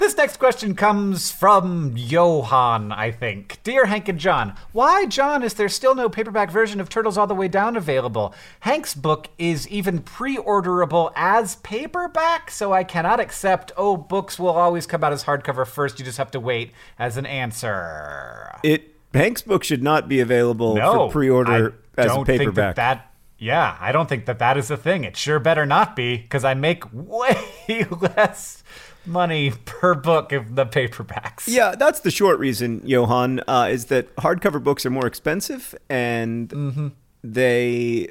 This 0.00 0.16
next 0.16 0.38
question 0.38 0.74
comes 0.74 1.30
from 1.30 1.92
Johan, 1.94 2.90
I 2.90 3.10
think. 3.10 3.58
Dear 3.62 3.84
Hank 3.84 4.08
and 4.08 4.18
John, 4.18 4.54
why, 4.72 5.04
John, 5.04 5.42
is 5.42 5.52
there 5.52 5.68
still 5.68 5.94
no 5.94 6.08
paperback 6.08 6.50
version 6.50 6.80
of 6.80 6.88
Turtles 6.88 7.18
All 7.18 7.26
the 7.26 7.34
Way 7.34 7.48
Down 7.48 7.76
available? 7.76 8.34
Hank's 8.60 8.94
book 8.94 9.28
is 9.36 9.68
even 9.68 9.98
pre 9.98 10.38
orderable 10.38 11.12
as 11.14 11.56
paperback, 11.56 12.50
so 12.50 12.72
I 12.72 12.82
cannot 12.82 13.20
accept, 13.20 13.72
oh, 13.76 13.98
books 13.98 14.38
will 14.38 14.48
always 14.48 14.86
come 14.86 15.04
out 15.04 15.12
as 15.12 15.24
hardcover 15.24 15.66
first, 15.66 15.98
you 15.98 16.04
just 16.06 16.16
have 16.16 16.30
to 16.30 16.40
wait 16.40 16.72
as 16.98 17.18
an 17.18 17.26
answer. 17.26 18.58
It 18.62 18.96
Hank's 19.12 19.42
book 19.42 19.64
should 19.64 19.82
not 19.82 20.08
be 20.08 20.20
available 20.20 20.76
No, 20.76 21.08
for 21.08 21.12
pre-order 21.12 21.74
I 21.74 21.89
as 21.89 21.89
don't 22.06 22.26
think 22.26 22.54
that, 22.54 22.76
that 22.76 23.12
yeah, 23.38 23.76
I 23.80 23.92
don't 23.92 24.08
think 24.08 24.26
that 24.26 24.38
that 24.38 24.56
is 24.56 24.70
a 24.70 24.76
thing. 24.76 25.04
It 25.04 25.16
sure 25.16 25.38
better 25.38 25.64
not 25.64 25.96
be 25.96 26.16
because 26.18 26.44
I 26.44 26.54
make 26.54 26.84
way 26.92 27.38
less 28.00 28.62
money 29.06 29.52
per 29.64 29.94
book 29.94 30.32
of 30.32 30.54
the 30.56 30.66
paperbacks. 30.66 31.44
Yeah, 31.48 31.74
that's 31.74 32.00
the 32.00 32.10
short 32.10 32.38
reason, 32.38 32.82
Johan, 32.84 33.40
uh, 33.48 33.68
is 33.70 33.86
that 33.86 34.14
hardcover 34.16 34.62
books 34.62 34.84
are 34.84 34.90
more 34.90 35.06
expensive 35.06 35.74
and 35.88 36.48
Mm-hmm. 36.50 36.88
they 37.24 38.10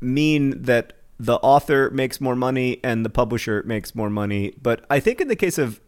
mean 0.00 0.62
that 0.62 0.92
the 1.18 1.34
author 1.38 1.90
makes 1.90 2.20
more 2.20 2.36
money 2.36 2.78
and 2.84 3.04
the 3.04 3.10
publisher 3.10 3.64
makes 3.66 3.94
more 3.94 4.08
money. 4.10 4.54
But 4.62 4.84
I 4.88 5.00
think 5.00 5.20
in 5.20 5.26
the 5.26 5.36
case 5.36 5.58
of 5.58 5.80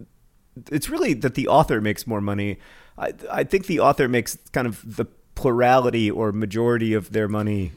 it's 0.72 0.88
really 0.90 1.14
that 1.14 1.34
the 1.34 1.46
author 1.46 1.80
makes 1.80 2.04
more 2.06 2.20
money. 2.20 2.58
I, 2.98 3.12
I 3.30 3.44
think 3.44 3.66
the 3.66 3.78
author 3.78 4.08
makes 4.08 4.36
kind 4.52 4.66
of 4.66 4.96
the 4.96 5.06
plurality 5.34 6.10
or 6.10 6.32
majority 6.32 6.92
of 6.92 7.12
their 7.12 7.28
money 7.28 7.72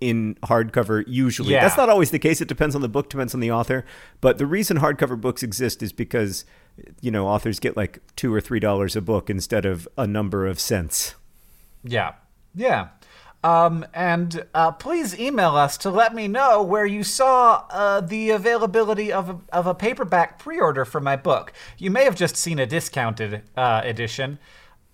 in 0.00 0.34
hardcover 0.42 1.02
usually. 1.06 1.52
Yeah. 1.52 1.62
That's 1.62 1.76
not 1.76 1.88
always 1.88 2.10
the 2.10 2.18
case. 2.18 2.40
It 2.40 2.48
depends 2.48 2.74
on 2.74 2.82
the 2.82 2.88
book, 2.88 3.08
depends 3.08 3.34
on 3.34 3.40
the 3.40 3.50
author. 3.50 3.84
But 4.20 4.38
the 4.38 4.46
reason 4.46 4.78
hardcover 4.78 5.18
books 5.20 5.42
exist 5.42 5.82
is 5.82 5.92
because 5.92 6.44
you 7.00 7.10
know 7.10 7.26
authors 7.26 7.58
get 7.58 7.76
like 7.76 8.00
two 8.16 8.32
or 8.32 8.40
three 8.40 8.60
dollars 8.60 8.96
a 8.96 9.00
book 9.00 9.30
instead 9.30 9.64
of 9.64 9.88
a 9.96 10.06
number 10.06 10.46
of 10.46 10.60
cents. 10.60 11.14
Yeah. 11.84 12.12
Yeah. 12.54 12.88
Um, 13.44 13.84
and 13.92 14.44
uh, 14.54 14.70
please 14.70 15.18
email 15.18 15.56
us 15.56 15.76
to 15.78 15.90
let 15.90 16.14
me 16.14 16.28
know 16.28 16.62
where 16.62 16.86
you 16.86 17.02
saw 17.02 17.64
uh, 17.70 18.00
the 18.00 18.30
availability 18.30 19.12
of 19.12 19.30
a, 19.30 19.38
of 19.52 19.66
a 19.66 19.74
paperback 19.74 20.38
pre 20.38 20.60
order 20.60 20.84
for 20.84 21.00
my 21.00 21.16
book. 21.16 21.52
You 21.76 21.90
may 21.90 22.04
have 22.04 22.14
just 22.14 22.36
seen 22.36 22.60
a 22.60 22.66
discounted 22.66 23.42
uh, 23.56 23.80
edition, 23.84 24.38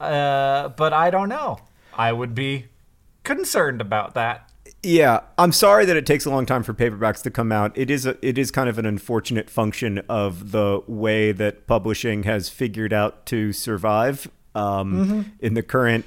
uh, 0.00 0.70
but 0.70 0.94
I 0.94 1.10
don't 1.10 1.28
know. 1.28 1.58
I 1.98 2.12
would 2.12 2.34
be 2.34 2.66
concerned 3.24 3.80
about 3.80 4.14
that. 4.14 4.50
Yeah, 4.82 5.20
I'm 5.36 5.52
sorry 5.52 5.84
that 5.86 5.96
it 5.96 6.06
takes 6.06 6.24
a 6.24 6.30
long 6.30 6.46
time 6.46 6.62
for 6.62 6.72
paperbacks 6.72 7.22
to 7.22 7.30
come 7.30 7.50
out. 7.50 7.76
It 7.76 7.90
is 7.90 8.06
a, 8.06 8.16
it 8.22 8.38
is 8.38 8.52
kind 8.52 8.68
of 8.68 8.78
an 8.78 8.86
unfortunate 8.86 9.50
function 9.50 9.98
of 10.08 10.52
the 10.52 10.82
way 10.86 11.32
that 11.32 11.66
publishing 11.66 12.22
has 12.22 12.48
figured 12.48 12.92
out 12.92 13.26
to 13.26 13.52
survive 13.52 14.30
um, 14.54 15.34
in 15.40 15.54
the 15.54 15.62
current 15.62 16.04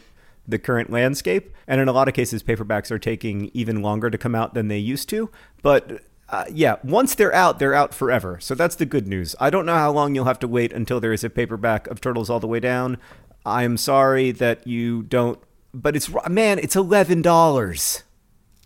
the 0.48 0.58
current 0.58 0.90
landscape. 0.90 1.54
And 1.68 1.82
in 1.82 1.88
a 1.88 1.92
lot 1.92 2.08
of 2.08 2.14
cases, 2.14 2.44
paperbacks 2.44 2.92
are 2.92 3.00
taking 3.00 3.52
even 3.54 3.82
longer 3.82 4.10
to 4.10 4.18
come 4.18 4.36
out 4.36 4.54
than 4.54 4.70
they 4.70 4.80
used 4.80 5.10
to. 5.10 5.30
But 5.62 6.02
uh, 6.30 6.46
yeah, 6.52 6.78
once 6.84 7.14
they're 7.14 7.34
out, 7.34 7.60
they're 7.60 7.76
out 7.76 7.94
forever. 7.94 8.40
So 8.40 8.56
that's 8.56 8.76
the 8.76 8.86
good 8.86 9.08
news. 9.08 9.36
I 9.40 9.50
don't 9.50 9.66
know 9.66 9.76
how 9.76 9.92
long 9.92 10.16
you'll 10.16 10.26
have 10.26 10.40
to 10.40 10.48
wait 10.48 10.72
until 10.72 11.00
there 11.00 11.14
is 11.14 11.24
a 11.24 11.30
paperback 11.30 11.88
of 11.88 12.00
Turtles 12.00 12.30
All 12.30 12.40
the 12.40 12.48
Way 12.48 12.62
Down. 12.62 12.98
I'm 13.46 13.76
sorry 13.76 14.32
that 14.32 14.66
you 14.66 15.04
don't, 15.04 15.40
but 15.74 15.96
it's 15.96 16.10
man, 16.30 16.60
it's 16.60 16.76
eleven 16.76 17.22
dollars. 17.22 18.04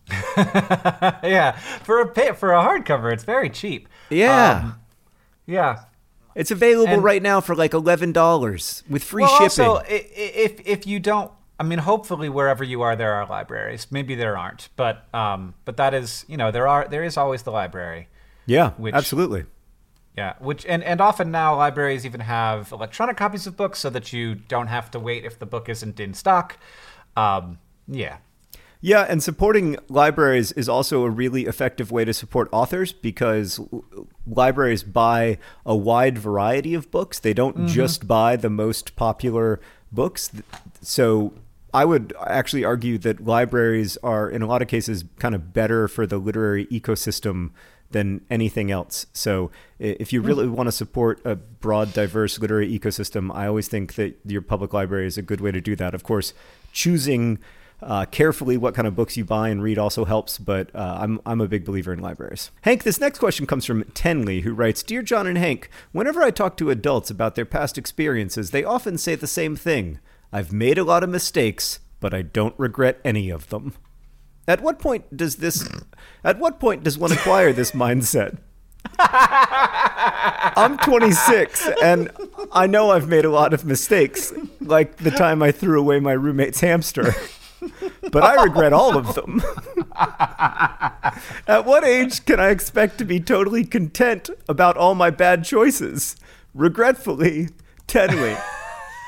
yeah, 0.38 1.54
for 1.84 2.02
a 2.02 2.34
for 2.36 2.54
a 2.54 2.62
hardcover, 2.64 3.12
it's 3.14 3.24
very 3.24 3.50
cheap. 3.50 3.88
Yeah. 4.10 4.62
Um, 4.64 4.80
yeah. 5.46 5.80
It's 6.36 6.52
available 6.52 6.94
And- 6.94 7.04
right 7.04 7.22
now 7.24 7.40
for 7.42 7.56
like 7.56 7.74
eleven 7.74 8.12
dollars 8.12 8.84
with 8.90 9.04
free 9.04 9.24
well, 9.24 9.50
shipping. 9.50 9.66
also, 9.66 9.84
if 9.88 10.60
if 10.68 10.86
you 10.86 11.00
don't, 11.00 11.32
I 11.60 11.64
mean, 11.64 11.80
hopefully 11.80 12.28
wherever 12.30 12.64
you 12.64 12.82
are, 12.82 12.96
there 12.96 13.14
are 13.14 13.26
libraries. 13.28 13.88
Maybe 13.90 14.16
there 14.16 14.38
aren't, 14.38 14.70
but 14.76 15.06
um, 15.14 15.54
but 15.64 15.78
that 15.78 15.94
is, 15.94 16.26
you 16.28 16.38
know, 16.38 16.52
there 16.52 16.68
are 16.68 16.88
there 16.88 17.04
is 17.04 17.16
always 17.18 17.44
the 17.44 17.52
library. 17.52 18.08
yeah, 18.46 18.72
which- 18.72 18.94
absolutely. 18.94 19.46
Yeah, 20.18 20.34
which 20.40 20.66
and 20.66 20.82
and 20.84 21.02
often 21.02 21.30
now 21.32 21.56
libraries 21.58 22.06
even 22.06 22.22
have 22.22 22.72
electronic 22.72 23.18
copies 23.18 23.48
of 23.48 23.58
books 23.58 23.80
so 23.80 23.90
that 23.90 24.14
you 24.14 24.36
don't 24.36 24.68
have 24.68 24.90
to 24.92 25.00
wait 25.00 25.26
if 25.26 25.40
the 25.40 25.46
book 25.46 25.68
isn't 25.68 26.00
in 26.00 26.14
stock. 26.14 26.58
Um, 27.16 27.60
yeah. 27.88 28.18
Yeah, 28.82 29.02
and 29.10 29.24
supporting 29.24 29.78
libraries 29.90 30.52
is 30.52 30.70
also 30.70 31.04
a 31.06 31.10
really 31.10 31.46
effective 31.46 31.92
way 31.92 32.06
to 32.06 32.14
support 32.14 32.50
authors 32.52 32.94
because 32.94 33.60
libraries 34.28 34.84
buy 34.84 35.40
a 35.66 35.76
wide 35.76 36.20
variety 36.20 36.76
of 36.76 36.92
books. 36.92 37.18
They 37.18 37.34
don't 37.34 37.68
just 37.68 38.08
buy 38.08 38.36
the 38.36 38.50
most 38.50 38.96
popular 38.96 39.60
books. 39.92 40.32
So 40.82 41.34
I 41.74 41.84
would 41.84 42.14
actually 42.28 42.64
argue 42.64 43.00
that 43.00 43.26
libraries 43.26 43.98
are, 44.04 44.30
in 44.30 44.42
a 44.44 44.48
lot 44.48 44.62
of 44.62 44.68
cases, 44.68 45.04
kind 45.18 45.34
of 45.34 45.52
better 45.52 45.88
for 45.88 46.06
the 46.06 46.18
literary 46.18 46.68
ecosystem 46.68 47.52
than 47.92 48.22
anything 48.30 48.72
else. 48.72 49.06
So 49.14 49.52
if 49.80 50.12
you 50.12 50.22
really 50.22 50.48
want 50.48 50.68
to 50.68 50.72
support 50.72 51.22
a 51.26 51.36
broad, 51.36 51.94
diverse 51.94 52.40
literary 52.40 52.78
ecosystem, 52.78 53.34
I 53.34 53.48
always 53.48 53.68
think 53.68 53.96
that 53.96 54.18
your 54.26 54.42
public 54.42 54.74
library 54.74 55.08
is 55.08 55.18
a 55.18 55.22
good 55.22 55.42
way 55.42 55.52
to 55.52 55.62
do 55.62 55.76
that. 55.78 55.94
Of 55.94 56.04
course, 56.04 56.34
choosing 56.74 57.40
uh, 57.82 58.06
carefully 58.06 58.58
what 58.58 58.74
kind 58.74 58.88
of 58.88 58.96
books 58.96 59.18
you 59.18 59.26
buy 59.26 59.50
and 59.50 59.62
read 59.62 59.78
also 59.78 60.06
helps, 60.06 60.38
but 60.38 60.74
uh, 60.74 60.98
I'm, 61.00 61.22
I'm 61.26 61.42
a 61.42 61.48
big 61.48 61.66
believer 61.66 61.94
in 61.94 62.00
libraries. 62.00 62.52
Hank, 62.62 62.84
this 62.84 63.00
next 63.00 63.20
question 63.20 63.46
comes 63.46 63.66
from 63.66 63.84
Tenley, 63.86 64.42
who 64.42 64.54
writes 64.54 64.82
Dear 64.82 65.02
John 65.02 65.28
and 65.28 65.38
Hank, 65.38 65.70
whenever 65.92 66.24
I 66.24 66.32
talk 66.32 66.58
to 66.58 66.70
adults 66.70 67.10
about 67.10 67.36
their 67.36 67.46
past 67.46 67.78
experiences, 67.78 68.52
they 68.52 68.64
often 68.64 68.98
say 68.98 69.16
the 69.16 69.28
same 69.28 69.56
thing 69.56 70.00
I've 70.32 70.52
made 70.52 70.78
a 70.78 70.84
lot 70.84 71.04
of 71.04 71.10
mistakes, 71.10 71.80
but 72.00 72.14
I 72.14 72.22
don't 72.24 72.58
regret 72.58 73.00
any 73.06 73.30
of 73.30 73.50
them. 73.50 73.74
At 74.48 74.62
what 74.62 74.80
point 74.80 75.16
does 75.16 75.38
this 75.38 75.68
at 76.24 76.40
what 76.40 76.60
point 76.60 76.84
does 76.84 76.98
one 76.98 77.12
acquire 77.12 77.54
this 77.54 77.72
mindset? 77.72 78.38
I'm 79.00 80.78
26 80.78 81.70
and 81.84 82.12
I 82.52 82.68
know 82.68 82.92
I've 82.92 83.08
made 83.08 83.26
a 83.26 83.30
lot 83.30 83.54
of 83.54 83.66
mistakes, 83.66 84.34
like 84.62 84.98
the 84.98 85.12
time 85.12 85.42
I 85.42 85.52
threw 85.52 85.80
away 85.80 86.00
my 86.00 86.14
roommate's 86.14 86.60
hamster. 86.62 87.14
But 88.12 88.24
I 88.24 88.44
regret 88.44 88.74
all 88.74 88.96
of 88.96 89.16
them. 89.16 89.42
At 91.48 91.66
what 91.66 91.84
age 91.84 92.26
can 92.26 92.40
I 92.40 92.50
expect 92.50 93.00
to 93.00 93.06
be 93.06 93.20
totally 93.20 93.66
content 93.66 94.30
about 94.48 94.78
all 94.78 94.94
my 94.94 95.10
bad 95.10 95.44
choices? 95.44 96.16
Regretfully, 96.54 97.50
Tenley. 97.88 98.40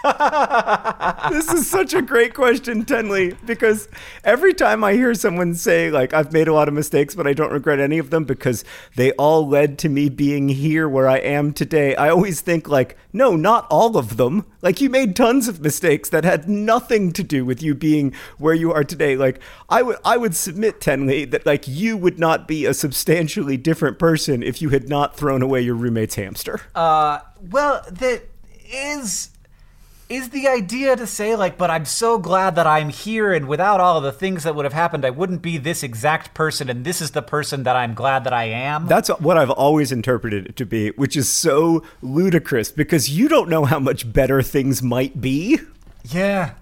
this 1.29 1.51
is 1.51 1.69
such 1.69 1.93
a 1.93 2.01
great 2.01 2.33
question, 2.33 2.85
Tenley, 2.85 3.35
because 3.45 3.87
every 4.23 4.53
time 4.53 4.83
I 4.83 4.93
hear 4.93 5.13
someone 5.13 5.55
say, 5.55 5.89
like, 5.89 6.13
I've 6.13 6.31
made 6.31 6.47
a 6.47 6.53
lot 6.53 6.67
of 6.67 6.73
mistakes, 6.73 7.15
but 7.15 7.25
I 7.25 7.33
don't 7.33 7.51
regret 7.51 7.79
any 7.79 7.97
of 7.97 8.09
them 8.09 8.23
because 8.23 8.63
they 8.95 9.11
all 9.13 9.47
led 9.47 9.79
to 9.79 9.89
me 9.89 10.09
being 10.09 10.49
here 10.49 10.87
where 10.87 11.07
I 11.07 11.17
am 11.17 11.51
today, 11.51 11.95
I 11.95 12.09
always 12.09 12.41
think, 12.41 12.69
like, 12.69 12.95
no, 13.11 13.35
not 13.35 13.65
all 13.69 13.97
of 13.97 14.17
them. 14.17 14.45
Like, 14.61 14.81
you 14.81 14.89
made 14.89 15.15
tons 15.15 15.47
of 15.47 15.61
mistakes 15.61 16.09
that 16.09 16.23
had 16.23 16.47
nothing 16.47 17.11
to 17.13 17.23
do 17.23 17.43
with 17.43 17.63
you 17.63 17.73
being 17.73 18.13
where 18.37 18.53
you 18.53 18.71
are 18.71 18.83
today. 18.83 19.15
Like, 19.15 19.39
I 19.67 19.81
would, 19.81 19.97
I 20.05 20.17
would 20.17 20.35
submit, 20.35 20.79
Tenley, 20.79 21.29
that, 21.31 21.45
like, 21.45 21.67
you 21.67 21.97
would 21.97 22.19
not 22.19 22.47
be 22.47 22.65
a 22.65 22.73
substantially 22.73 23.57
different 23.57 23.97
person 23.97 24.43
if 24.43 24.61
you 24.61 24.69
had 24.69 24.87
not 24.87 25.17
thrown 25.17 25.41
away 25.41 25.61
your 25.61 25.75
roommate's 25.75 26.15
hamster. 26.15 26.61
Uh, 26.75 27.19
well, 27.49 27.83
that 27.89 28.23
is 28.69 29.29
is 30.09 30.29
the 30.29 30.47
idea 30.47 30.95
to 30.95 31.05
say 31.05 31.35
like, 31.35 31.57
but 31.57 31.69
I'm 31.69 31.85
so 31.85 32.17
glad 32.17 32.55
that 32.55 32.65
I'm 32.65 32.89
here, 32.89 33.33
and 33.33 33.47
without 33.47 33.81
all 33.81 33.97
of 33.97 34.03
the 34.03 34.11
things 34.11 34.43
that 34.43 34.55
would 34.55 34.65
have 34.65 34.73
happened, 34.73 35.03
I 35.05 35.09
wouldn't 35.09 35.41
be 35.41 35.57
this 35.57 35.83
exact 35.83 36.33
person, 36.33 36.69
and 36.69 36.85
this 36.85 37.01
is 37.01 37.11
the 37.11 37.21
person 37.21 37.63
that 37.63 37.75
I'm 37.75 37.93
glad 37.93 38.23
that 38.23 38.33
I 38.33 38.45
am. 38.45 38.87
That's 38.87 39.09
what 39.09 39.37
I've 39.37 39.51
always 39.51 39.91
interpreted 39.91 40.47
it 40.47 40.55
to 40.57 40.65
be, 40.65 40.91
which 40.91 41.17
is 41.17 41.29
so 41.29 41.83
ludicrous 42.01 42.71
because 42.71 43.09
you 43.09 43.27
don't 43.27 43.49
know 43.49 43.65
how 43.65 43.79
much 43.79 44.11
better 44.11 44.41
things 44.41 44.81
might 44.81 45.19
be. 45.19 45.59
Yeah. 46.03 46.53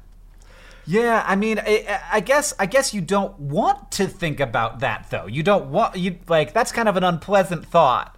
Yeah, 0.88 1.24
I 1.26 1.36
mean, 1.36 1.60
I, 1.60 2.00
I 2.12 2.20
guess 2.20 2.54
I 2.60 2.68
guess 2.68 2.94
you 2.94 3.02
don't 3.02 3.38
want 3.40 3.92
to 3.94 4.08
think 4.08 4.40
about 4.40 4.82
that 4.82 5.08
though. 5.10 5.26
You 5.26 5.42
don't 5.42 5.72
want 5.72 5.96
you 5.98 6.20
like 6.28 6.54
that's 6.54 6.72
kind 6.72 6.88
of 6.88 6.96
an 6.96 7.04
unpleasant 7.04 7.66
thought. 7.66 8.15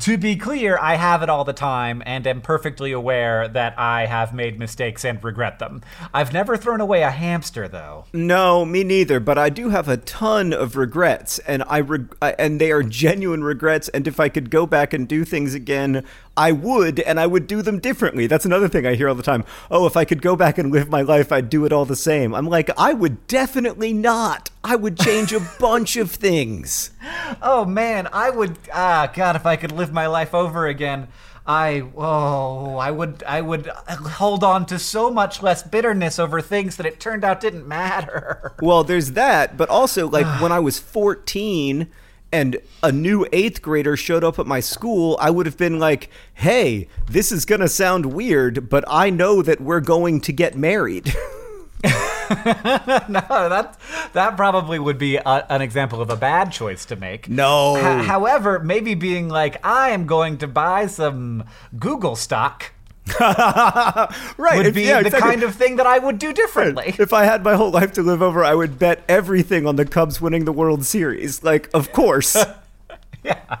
To 0.00 0.18
be 0.18 0.34
clear, 0.34 0.76
I 0.76 0.96
have 0.96 1.22
it 1.22 1.30
all 1.30 1.44
the 1.44 1.52
time 1.52 2.02
and 2.04 2.26
am 2.26 2.40
perfectly 2.40 2.90
aware 2.90 3.46
that 3.46 3.78
I 3.78 4.06
have 4.06 4.34
made 4.34 4.58
mistakes 4.58 5.04
and 5.04 5.22
regret 5.22 5.60
them. 5.60 5.82
I've 6.12 6.32
never 6.32 6.56
thrown 6.56 6.80
away 6.80 7.02
a 7.02 7.12
hamster 7.12 7.68
though. 7.68 8.04
No, 8.12 8.64
me 8.64 8.82
neither. 8.82 9.20
But 9.20 9.38
I 9.38 9.50
do 9.50 9.68
have 9.68 9.88
a 9.88 9.96
ton 9.96 10.52
of 10.52 10.76
regrets, 10.76 11.38
and 11.40 11.62
I, 11.68 11.78
reg- 11.80 12.16
and 12.20 12.60
they 12.60 12.72
are 12.72 12.82
genuine 12.82 13.44
regrets. 13.44 13.88
And 13.90 14.08
if 14.08 14.18
I 14.18 14.28
could 14.28 14.50
go 14.50 14.66
back 14.66 14.92
and 14.92 15.06
do 15.06 15.24
things 15.24 15.54
again, 15.54 16.04
I 16.38 16.52
would, 16.52 17.00
and 17.00 17.18
I 17.18 17.26
would 17.26 17.48
do 17.48 17.62
them 17.62 17.80
differently. 17.80 18.28
That's 18.28 18.44
another 18.44 18.68
thing 18.68 18.86
I 18.86 18.94
hear 18.94 19.08
all 19.08 19.16
the 19.16 19.24
time. 19.24 19.44
Oh, 19.72 19.86
if 19.86 19.96
I 19.96 20.04
could 20.04 20.22
go 20.22 20.36
back 20.36 20.56
and 20.56 20.70
live 20.70 20.88
my 20.88 21.02
life, 21.02 21.32
I'd 21.32 21.50
do 21.50 21.64
it 21.64 21.72
all 21.72 21.84
the 21.84 21.96
same. 21.96 22.32
I'm 22.32 22.46
like, 22.46 22.70
I 22.78 22.92
would 22.92 23.26
definitely 23.26 23.92
not. 23.92 24.48
I 24.62 24.76
would 24.76 24.96
change 24.96 25.32
a 25.32 25.40
bunch 25.58 25.96
of 25.96 26.12
things. 26.12 26.92
Oh 27.42 27.64
man, 27.64 28.08
I 28.12 28.30
would 28.30 28.56
ah 28.72 29.10
god 29.12 29.34
if 29.34 29.46
I 29.46 29.56
could 29.56 29.72
live 29.72 29.92
my 29.92 30.06
life 30.06 30.32
over 30.32 30.68
again. 30.68 31.08
I 31.44 31.82
oh 31.96 32.76
I 32.76 32.92
would 32.92 33.24
I 33.24 33.40
would 33.40 33.66
hold 33.66 34.44
on 34.44 34.64
to 34.66 34.78
so 34.78 35.10
much 35.10 35.42
less 35.42 35.64
bitterness 35.64 36.20
over 36.20 36.40
things 36.40 36.76
that 36.76 36.86
it 36.86 37.00
turned 37.00 37.24
out 37.24 37.40
didn't 37.40 37.66
matter. 37.66 38.54
Well, 38.62 38.84
there's 38.84 39.12
that, 39.12 39.56
but 39.56 39.68
also 39.68 40.06
like 40.08 40.26
when 40.40 40.52
I 40.52 40.60
was 40.60 40.78
14 40.78 41.88
and 42.32 42.58
a 42.82 42.92
new 42.92 43.26
eighth 43.32 43.62
grader 43.62 43.96
showed 43.96 44.24
up 44.24 44.38
at 44.38 44.46
my 44.46 44.60
school, 44.60 45.16
I 45.20 45.30
would 45.30 45.46
have 45.46 45.56
been 45.56 45.78
like, 45.78 46.10
hey, 46.34 46.88
this 47.06 47.32
is 47.32 47.44
going 47.44 47.60
to 47.60 47.68
sound 47.68 48.06
weird, 48.06 48.68
but 48.68 48.84
I 48.86 49.10
know 49.10 49.42
that 49.42 49.60
we're 49.60 49.80
going 49.80 50.20
to 50.22 50.32
get 50.32 50.56
married. 50.56 51.14
no, 52.28 53.48
that 53.48 53.78
that 54.12 54.36
probably 54.36 54.78
would 54.78 54.98
be 54.98 55.16
a, 55.16 55.46
an 55.48 55.62
example 55.62 56.02
of 56.02 56.10
a 56.10 56.16
bad 56.16 56.52
choice 56.52 56.84
to 56.84 56.96
make. 56.96 57.28
No. 57.28 57.76
H- 57.76 58.06
however, 58.06 58.58
maybe 58.58 58.94
being 58.94 59.28
like, 59.28 59.64
I 59.64 59.90
am 59.90 60.06
going 60.06 60.38
to 60.38 60.46
buy 60.46 60.88
some 60.88 61.44
Google 61.78 62.16
stock 62.16 62.72
right. 63.20 64.64
would 64.64 64.74
be 64.74 64.82
yeah, 64.82 65.00
the 65.00 65.06
exactly. 65.06 65.30
kind 65.30 65.42
of 65.42 65.54
thing 65.54 65.76
that 65.76 65.86
I 65.86 65.98
would 65.98 66.18
do 66.18 66.32
differently. 66.32 66.94
If 66.98 67.12
I 67.12 67.24
had 67.24 67.42
my 67.42 67.54
whole 67.54 67.70
life 67.70 67.92
to 67.92 68.02
live 68.02 68.22
over, 68.22 68.44
I 68.44 68.54
would 68.54 68.78
bet 68.78 69.02
everything 69.08 69.66
on 69.66 69.76
the 69.76 69.84
Cubs 69.84 70.20
winning 70.20 70.44
the 70.44 70.52
World 70.52 70.84
Series. 70.84 71.42
Like, 71.42 71.70
of 71.74 71.92
course. 71.92 72.36
yeah. 73.24 73.58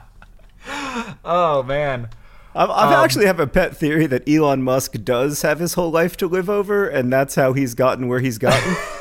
Oh 1.24 1.62
man. 1.62 2.08
I 2.54 2.62
Um, 2.64 2.70
I 2.70 3.04
actually 3.04 3.26
have 3.26 3.38
a 3.38 3.46
pet 3.46 3.76
theory 3.76 4.06
that 4.06 4.28
Elon 4.28 4.62
Musk 4.62 4.94
does 5.04 5.42
have 5.42 5.60
his 5.60 5.74
whole 5.74 5.90
life 5.90 6.16
to 6.18 6.26
live 6.26 6.50
over, 6.50 6.88
and 6.88 7.12
that's 7.12 7.36
how 7.36 7.52
he's 7.52 7.74
gotten 7.74 8.08
where 8.08 8.20
he's 8.20 8.38
gotten. 8.38 8.76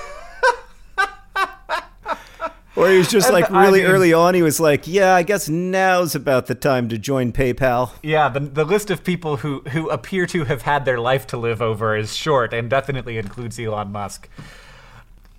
or 2.78 2.90
he 2.90 2.98
was 2.98 3.10
just 3.10 3.28
And 3.28 3.34
like 3.34 3.52
I 3.52 3.63
really 3.63 3.82
mean- 3.82 3.92
early 3.92 4.13
on, 4.13 4.36
he 4.36 4.42
was 4.44 4.60
like, 4.60 4.88
"Yeah, 4.88 5.16
I 5.16 5.24
guess 5.24 5.50
now's 5.50 6.13
about 6.13 6.46
the 6.46 6.56
time 6.56 6.88
to 6.90 6.98
join 6.98 7.32
PayPal." 7.34 7.92
Yeah, 8.04 8.30
the, 8.30 8.40
the 8.40 8.63
list 8.63 8.92
of 8.92 9.04
people 9.04 9.38
who, 9.38 9.62
who 9.72 9.90
appear 9.90 10.26
to 10.28 10.44
have 10.46 10.62
had 10.62 10.86
their 10.86 11.00
life 11.00 11.26
to 11.28 11.38
live 11.38 11.62
over 11.62 11.96
is 11.96 12.16
short 12.16 12.54
and 12.54 12.70
definitely 12.70 13.18
includes 13.18 13.60
Elon 13.60 13.92
Musk. 13.92 14.30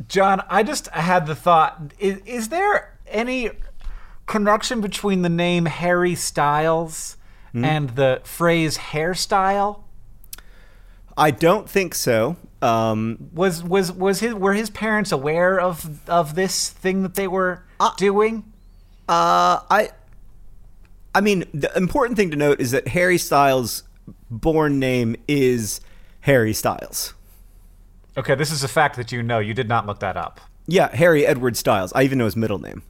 John, 0.09 0.43
I 0.49 0.63
just 0.63 0.89
had 0.89 1.27
the 1.27 1.35
thought 1.35 1.93
is, 1.99 2.19
is 2.27 2.49
there 2.49 2.99
any 3.07 3.51
connection 4.27 4.81
between 4.81 5.23
the 5.23 5.29
name 5.29 5.67
Harry 5.67 6.15
Styles 6.15 7.17
hmm? 7.53 7.65
and 7.65 7.91
the 7.91 8.21
phrase 8.25 8.79
hairstyle? 8.79 9.83
I 11.17 11.31
don't 11.31 11.69
think 11.69 11.95
so. 11.95 12.37
Um, 12.61 13.31
Was 13.33 13.63
was 13.63 13.93
was 13.93 14.21
his 14.21 14.35
were 14.35 14.55
his 14.55 14.71
parents 14.71 15.13
aware 15.13 15.61
of 15.61 16.09
of 16.09 16.35
this 16.35 16.71
thing 16.71 17.03
that 17.03 17.15
they 17.15 17.29
were 17.29 17.65
doing? 17.97 18.53
Uh, 19.09 19.63
I, 19.71 19.91
I 21.15 21.21
mean, 21.21 21.45
the 21.55 21.75
important 21.77 22.17
thing 22.19 22.31
to 22.33 22.37
note 22.37 22.61
is 22.61 22.73
that 22.73 22.89
Harry 22.89 23.17
Styles' 23.17 23.85
born 24.31 24.79
name 24.79 25.17
is 25.27 25.81
Harry 26.23 26.53
Styles. 26.53 27.15
Okay, 28.17 28.35
this 28.35 28.51
is 28.51 28.65
a 28.65 28.69
fact 28.69 28.97
that 28.97 29.13
you 29.13 29.23
know. 29.23 29.39
You 29.39 29.55
did 29.55 29.69
not 29.69 29.87
look 29.87 30.01
that 30.01 30.17
up. 30.17 30.41
Yeah, 30.67 30.95
Harry 30.95 31.25
Edward 31.25 31.57
Styles. 31.57 31.93
I 31.95 32.03
even 32.03 32.19
know 32.19 32.25
his 32.25 32.37
middle 32.37 32.59
name. 32.59 32.83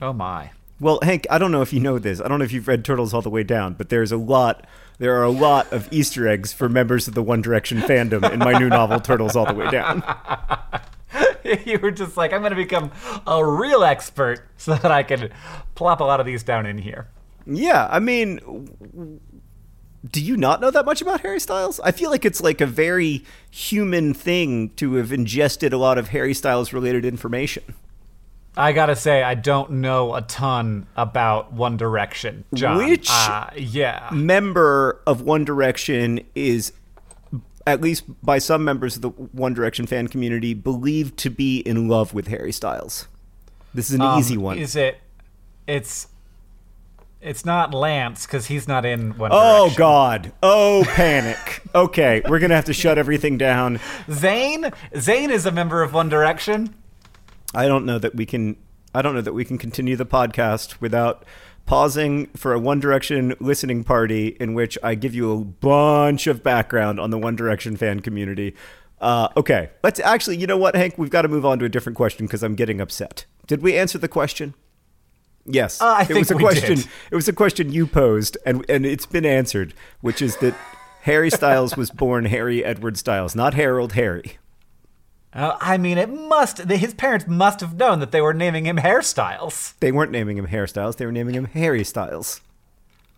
Oh 0.00 0.12
my. 0.14 0.50
Well, 0.80 0.98
Hank, 1.02 1.26
I 1.30 1.36
don't 1.36 1.52
know 1.52 1.60
if 1.60 1.74
you 1.74 1.80
know 1.80 1.98
this. 1.98 2.22
I 2.22 2.28
don't 2.28 2.38
know 2.38 2.44
if 2.44 2.52
you've 2.52 2.66
read 2.66 2.86
Turtles 2.86 3.12
All 3.12 3.20
the 3.20 3.28
Way 3.28 3.42
Down, 3.42 3.74
but 3.74 3.90
there's 3.90 4.12
a 4.12 4.16
lot. 4.16 4.66
There 4.98 5.14
are 5.18 5.22
a 5.22 5.30
lot 5.30 5.70
of 5.72 5.86
Easter 5.92 6.26
eggs 6.26 6.54
for 6.54 6.70
members 6.70 7.06
of 7.06 7.14
the 7.14 7.22
One 7.22 7.42
Direction 7.42 7.80
fandom 7.80 8.30
in 8.32 8.38
my 8.38 8.58
new 8.58 8.70
novel, 8.70 8.98
Turtles 8.98 9.36
All 9.36 9.44
the 9.44 9.54
Way 9.54 9.70
Down. 9.70 10.02
you 11.66 11.78
were 11.78 11.90
just 11.90 12.16
like, 12.16 12.32
I'm 12.32 12.40
going 12.40 12.50
to 12.50 12.56
become 12.56 12.90
a 13.26 13.44
real 13.44 13.84
expert 13.84 14.46
so 14.56 14.74
that 14.74 14.90
I 14.90 15.02
can 15.02 15.30
plop 15.74 16.00
a 16.00 16.04
lot 16.04 16.18
of 16.18 16.26
these 16.26 16.42
down 16.42 16.64
in 16.64 16.78
here. 16.78 17.08
Yeah, 17.46 17.88
I 17.90 17.98
mean, 17.98 19.20
do 20.08 20.22
you 20.22 20.36
not 20.36 20.60
know 20.60 20.70
that 20.70 20.86
much 20.86 21.02
about 21.02 21.20
Harry 21.20 21.40
Styles? 21.40 21.78
I 21.80 21.92
feel 21.92 22.10
like 22.10 22.24
it's 22.24 22.40
like 22.40 22.60
a 22.60 22.66
very 22.66 23.24
human 23.50 24.14
thing 24.14 24.70
to 24.76 24.94
have 24.94 25.12
ingested 25.12 25.72
a 25.72 25.78
lot 25.78 25.98
of 25.98 26.08
Harry 26.08 26.32
Styles 26.32 26.72
related 26.72 27.04
information. 27.04 27.74
I 28.56 28.72
gotta 28.72 28.96
say, 28.96 29.22
I 29.22 29.34
don't 29.34 29.70
know 29.72 30.14
a 30.14 30.22
ton 30.22 30.86
about 30.96 31.52
One 31.52 31.76
Direction, 31.76 32.44
John. 32.54 32.78
Which- 32.78 33.08
Uh, 33.10 33.46
yeah. 33.56 34.08
Member 34.12 35.00
of 35.06 35.22
One 35.22 35.44
Direction 35.44 36.20
is, 36.34 36.72
at 37.66 37.80
least 37.80 38.04
by 38.24 38.38
some 38.38 38.64
members 38.64 38.96
of 38.96 39.02
the 39.02 39.10
One 39.10 39.54
Direction 39.54 39.86
fan 39.86 40.08
community, 40.08 40.52
believed 40.54 41.16
to 41.18 41.30
be 41.30 41.58
in 41.60 41.88
love 41.88 42.12
with 42.12 42.26
Harry 42.28 42.52
Styles. 42.52 43.06
This 43.72 43.88
is 43.88 43.94
an 43.96 44.02
Um, 44.02 44.18
easy 44.18 44.36
one. 44.36 44.58
Is 44.58 44.74
it? 44.74 45.00
It's. 45.66 46.08
It's 47.22 47.44
not 47.44 47.74
Lance 47.74 48.24
because 48.26 48.46
he's 48.46 48.66
not 48.66 48.84
in 48.86 49.16
One 49.18 49.30
Oh 49.32 49.64
Direction. 49.66 49.74
Oh 49.74 49.76
God! 49.76 50.32
Oh 50.42 50.84
panic! 50.88 51.60
okay, 51.74 52.22
we're 52.26 52.38
gonna 52.38 52.54
have 52.56 52.64
to 52.64 52.72
shut 52.72 52.96
everything 52.96 53.36
down. 53.36 53.76
Zayn. 54.08 54.72
Zayn 54.94 55.28
is 55.28 55.44
a 55.44 55.52
member 55.52 55.82
of 55.82 55.92
One 55.92 56.08
Direction. 56.08 56.74
I 57.54 57.66
don't 57.66 57.84
know 57.84 57.98
that 57.98 58.14
we 58.14 58.26
can. 58.26 58.56
I 58.94 59.02
don't 59.02 59.14
know 59.14 59.20
that 59.20 59.32
we 59.34 59.44
can 59.44 59.58
continue 59.58 59.96
the 59.96 60.06
podcast 60.06 60.80
without 60.80 61.24
pausing 61.66 62.26
for 62.36 62.52
a 62.52 62.58
One 62.58 62.80
Direction 62.80 63.34
listening 63.40 63.84
party 63.84 64.36
in 64.40 64.54
which 64.54 64.76
I 64.82 64.94
give 64.96 65.14
you 65.14 65.32
a 65.32 65.44
bunch 65.44 66.26
of 66.26 66.42
background 66.42 66.98
on 66.98 67.10
the 67.10 67.18
One 67.18 67.36
Direction 67.36 67.76
fan 67.76 68.00
community. 68.00 68.54
Uh, 69.00 69.28
okay, 69.36 69.70
let's 69.82 69.98
actually. 70.00 70.36
You 70.38 70.46
know 70.46 70.58
what, 70.58 70.74
Hank? 70.76 70.98
We've 70.98 71.10
got 71.10 71.22
to 71.22 71.28
move 71.28 71.46
on 71.46 71.58
to 71.60 71.64
a 71.64 71.68
different 71.68 71.96
question 71.96 72.26
because 72.26 72.42
I'm 72.42 72.54
getting 72.54 72.80
upset. 72.80 73.24
Did 73.46 73.62
we 73.62 73.76
answer 73.76 73.98
the 73.98 74.08
question? 74.08 74.54
Yes, 75.46 75.80
Uh, 75.80 75.86
I 75.86 76.02
it 76.02 76.06
think 76.06 76.18
was 76.18 76.30
a 76.30 76.34
question. 76.34 76.76
did. 76.76 76.86
It 77.10 77.14
was 77.16 77.26
a 77.28 77.32
question 77.32 77.72
you 77.72 77.86
posed, 77.86 78.36
and 78.44 78.64
and 78.68 78.84
it's 78.84 79.06
been 79.06 79.24
answered, 79.24 79.72
which 80.02 80.20
is 80.20 80.36
that 80.38 80.54
Harry 81.02 81.30
Styles 81.30 81.76
was 81.76 81.90
born 81.90 82.26
Harry 82.26 82.62
Edward 82.64 82.98
Styles, 82.98 83.34
not 83.34 83.54
Harold 83.54 83.94
Harry. 83.94 84.36
Uh, 85.32 85.56
I 85.60 85.78
mean, 85.78 85.96
it 85.96 86.08
must. 86.08 86.58
His 86.58 86.92
parents 86.94 87.26
must 87.28 87.60
have 87.60 87.74
known 87.76 88.00
that 88.00 88.10
they 88.10 88.20
were 88.20 88.34
naming 88.34 88.66
him 88.66 88.78
hairstyles, 88.78 89.74
They 89.80 89.92
weren't 89.92 90.10
naming 90.10 90.36
him 90.36 90.48
hairstyles; 90.48 90.96
they 90.96 91.06
were 91.06 91.12
naming 91.12 91.34
him 91.36 91.44
Harry 91.44 91.84
Styles. 91.84 92.40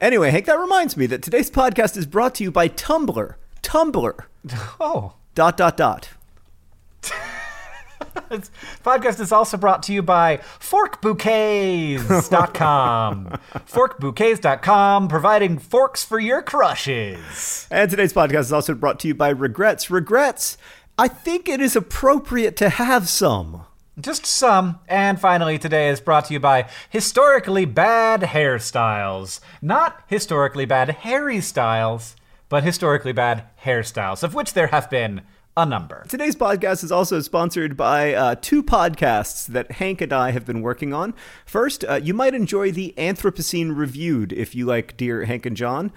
Anyway, 0.00 0.30
Hank, 0.30 0.46
that 0.46 0.58
reminds 0.58 0.96
me 0.96 1.06
that 1.06 1.22
today's 1.22 1.50
podcast 1.50 1.96
is 1.96 2.06
brought 2.06 2.34
to 2.36 2.44
you 2.44 2.50
by 2.50 2.68
Tumblr. 2.68 3.34
Tumblr. 3.62 4.24
oh. 4.80 5.14
Dot 5.34 5.56
dot 5.56 5.76
dot. 5.76 6.10
This 8.28 8.50
podcast 8.82 9.20
is 9.20 9.32
also 9.32 9.56
brought 9.56 9.82
to 9.84 9.92
you 9.92 10.02
by 10.02 10.38
forkbouquets.com. 10.58 13.26
forkbouquets.com, 13.54 15.08
providing 15.08 15.58
forks 15.58 16.04
for 16.04 16.18
your 16.18 16.42
crushes. 16.42 17.66
And 17.70 17.90
today's 17.90 18.12
podcast 18.12 18.40
is 18.40 18.52
also 18.52 18.74
brought 18.74 19.00
to 19.00 19.08
you 19.08 19.14
by 19.14 19.30
Regrets. 19.30 19.90
Regrets. 19.90 20.58
I 20.98 21.08
think 21.08 21.48
it 21.48 21.60
is 21.60 21.76
appropriate 21.76 22.56
to 22.58 22.68
have 22.68 23.08
some. 23.08 23.64
Just 24.00 24.26
some. 24.26 24.80
And 24.88 25.20
finally, 25.20 25.58
today 25.58 25.88
is 25.88 26.00
brought 26.00 26.26
to 26.26 26.32
you 26.32 26.40
by 26.40 26.68
historically 26.90 27.64
bad 27.64 28.22
hairstyles. 28.22 29.40
Not 29.62 30.02
historically 30.08 30.64
bad 30.64 30.90
Harry 30.90 31.40
styles, 31.40 32.16
but 32.48 32.64
historically 32.64 33.12
bad 33.12 33.44
hairstyles, 33.64 34.22
of 34.22 34.34
which 34.34 34.54
there 34.54 34.68
have 34.68 34.90
been 34.90 35.22
a 35.56 35.64
number. 35.64 36.04
Today's 36.08 36.34
podcast 36.34 36.82
is 36.82 36.90
also 36.90 37.20
sponsored 37.20 37.76
by 37.76 38.12
uh, 38.12 38.34
two 38.40 38.60
podcasts 38.60 39.46
that 39.46 39.72
Hank 39.72 40.00
and 40.00 40.12
I 40.12 40.32
have 40.32 40.44
been 40.44 40.62
working 40.62 40.92
on. 40.92 41.14
First, 41.46 41.84
uh, 41.84 42.00
you 42.02 42.12
might 42.12 42.34
enjoy 42.34 42.72
the 42.72 42.92
Anthropocene 42.98 43.76
Reviewed 43.76 44.32
if 44.32 44.56
you 44.56 44.66
like 44.66 44.96
Dear 44.96 45.24
Hank 45.26 45.46
and 45.46 45.56
John. 45.56 45.92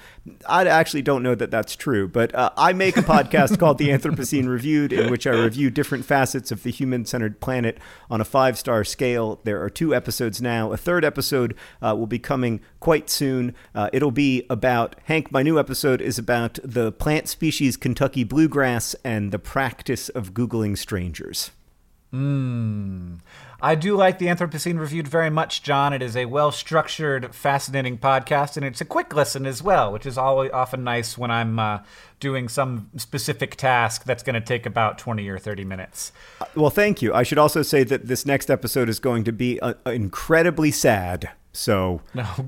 I 0.48 0.67
actually 0.67 1.02
don't 1.02 1.24
know 1.24 1.34
that 1.34 1.50
that's 1.50 1.76
true, 1.76 2.08
but 2.08 2.36
uh, 2.36 2.52
I 2.56 2.74
make 2.74 2.98
a 2.98 3.02
podcast 3.02 3.58
called 3.60 3.79
The 3.79 3.90
Anthropocene 3.90 4.48
Reviewed 4.48 4.94
in 4.94 5.10
which 5.10 5.25
I 5.25 5.32
review 5.32 5.71
different 5.71 6.06
facets 6.06 6.52
of 6.52 6.62
the 6.62 6.71
human 6.71 7.06
centered 7.06 7.40
planet 7.40 7.79
on 8.12 8.21
a 8.21 8.25
five 8.25 8.60
star 8.60 8.84
scale. 8.84 9.42
There 9.44 9.63
are 9.63 9.71
two 9.71 9.96
episodes 9.96 10.40
now. 10.40 10.71
A 10.71 10.77
third 10.77 11.04
episode 11.04 11.56
uh, 11.82 11.96
will 11.98 12.06
be 12.06 12.19
coming 12.19 12.62
quite 12.79 13.10
soon. 13.10 13.56
Uh, 13.73 13.90
it'll 13.92 14.12
be 14.12 14.46
about 14.52 14.96
Hank. 15.06 15.32
My 15.32 15.42
new 15.42 15.58
episode 15.58 16.00
is 16.00 16.19
about 16.19 16.60
the 16.63 16.92
plant 16.92 17.27
species 17.27 17.75
Kentucky 17.75 18.23
bluegrass 18.23 18.96
and 19.04 19.32
the 19.32 19.46
practice 19.48 20.10
of 20.10 20.33
Googling 20.33 20.77
strangers. 20.77 21.52
I 23.62 23.75
do 23.75 23.95
like 23.95 24.19
the 24.19 24.25
Anthropocene 24.25 24.77
Reviewed 24.77 25.08
very 25.08 25.29
much, 25.29 25.63
John. 25.63 25.93
It 25.93 26.02
is 26.02 26.17
a 26.17 26.25
well 26.25 26.52
structured, 26.52 27.33
fascinating 27.33 27.98
podcast, 27.98 28.58
and 28.58 28.65
it's 28.65 28.81
a 28.81 28.85
quick 28.85 29.15
listen 29.15 29.45
as 29.45 29.63
well, 29.63 29.93
which 29.93 30.06
is 30.06 30.17
always 30.17 30.52
often 30.52 30.83
nice 30.83 31.17
when 31.17 31.31
I'm 31.31 31.60
uh, 31.60 31.79
doing 32.19 32.50
some 32.50 32.89
specific 32.98 33.56
task 33.56 34.04
that's 34.04 34.21
going 34.21 34.33
to 34.33 34.41
take 34.41 34.65
about 34.65 34.98
20 34.98 35.27
or 35.29 35.39
30 35.39 35.63
minutes. 35.63 36.12
Well, 36.54 36.69
thank 36.69 37.02
you. 37.02 37.13
I 37.13 37.23
should 37.23 37.37
also 37.37 37.62
say 37.62 37.85
that 37.85 38.08
this 38.08 38.25
next 38.25 38.50
episode 38.50 38.89
is 38.89 39.00
going 39.00 39.23
to 39.23 39.31
be 39.31 39.62
uh, 39.62 39.75
incredibly 39.85 40.71
sad. 40.71 41.29
So 41.54 42.02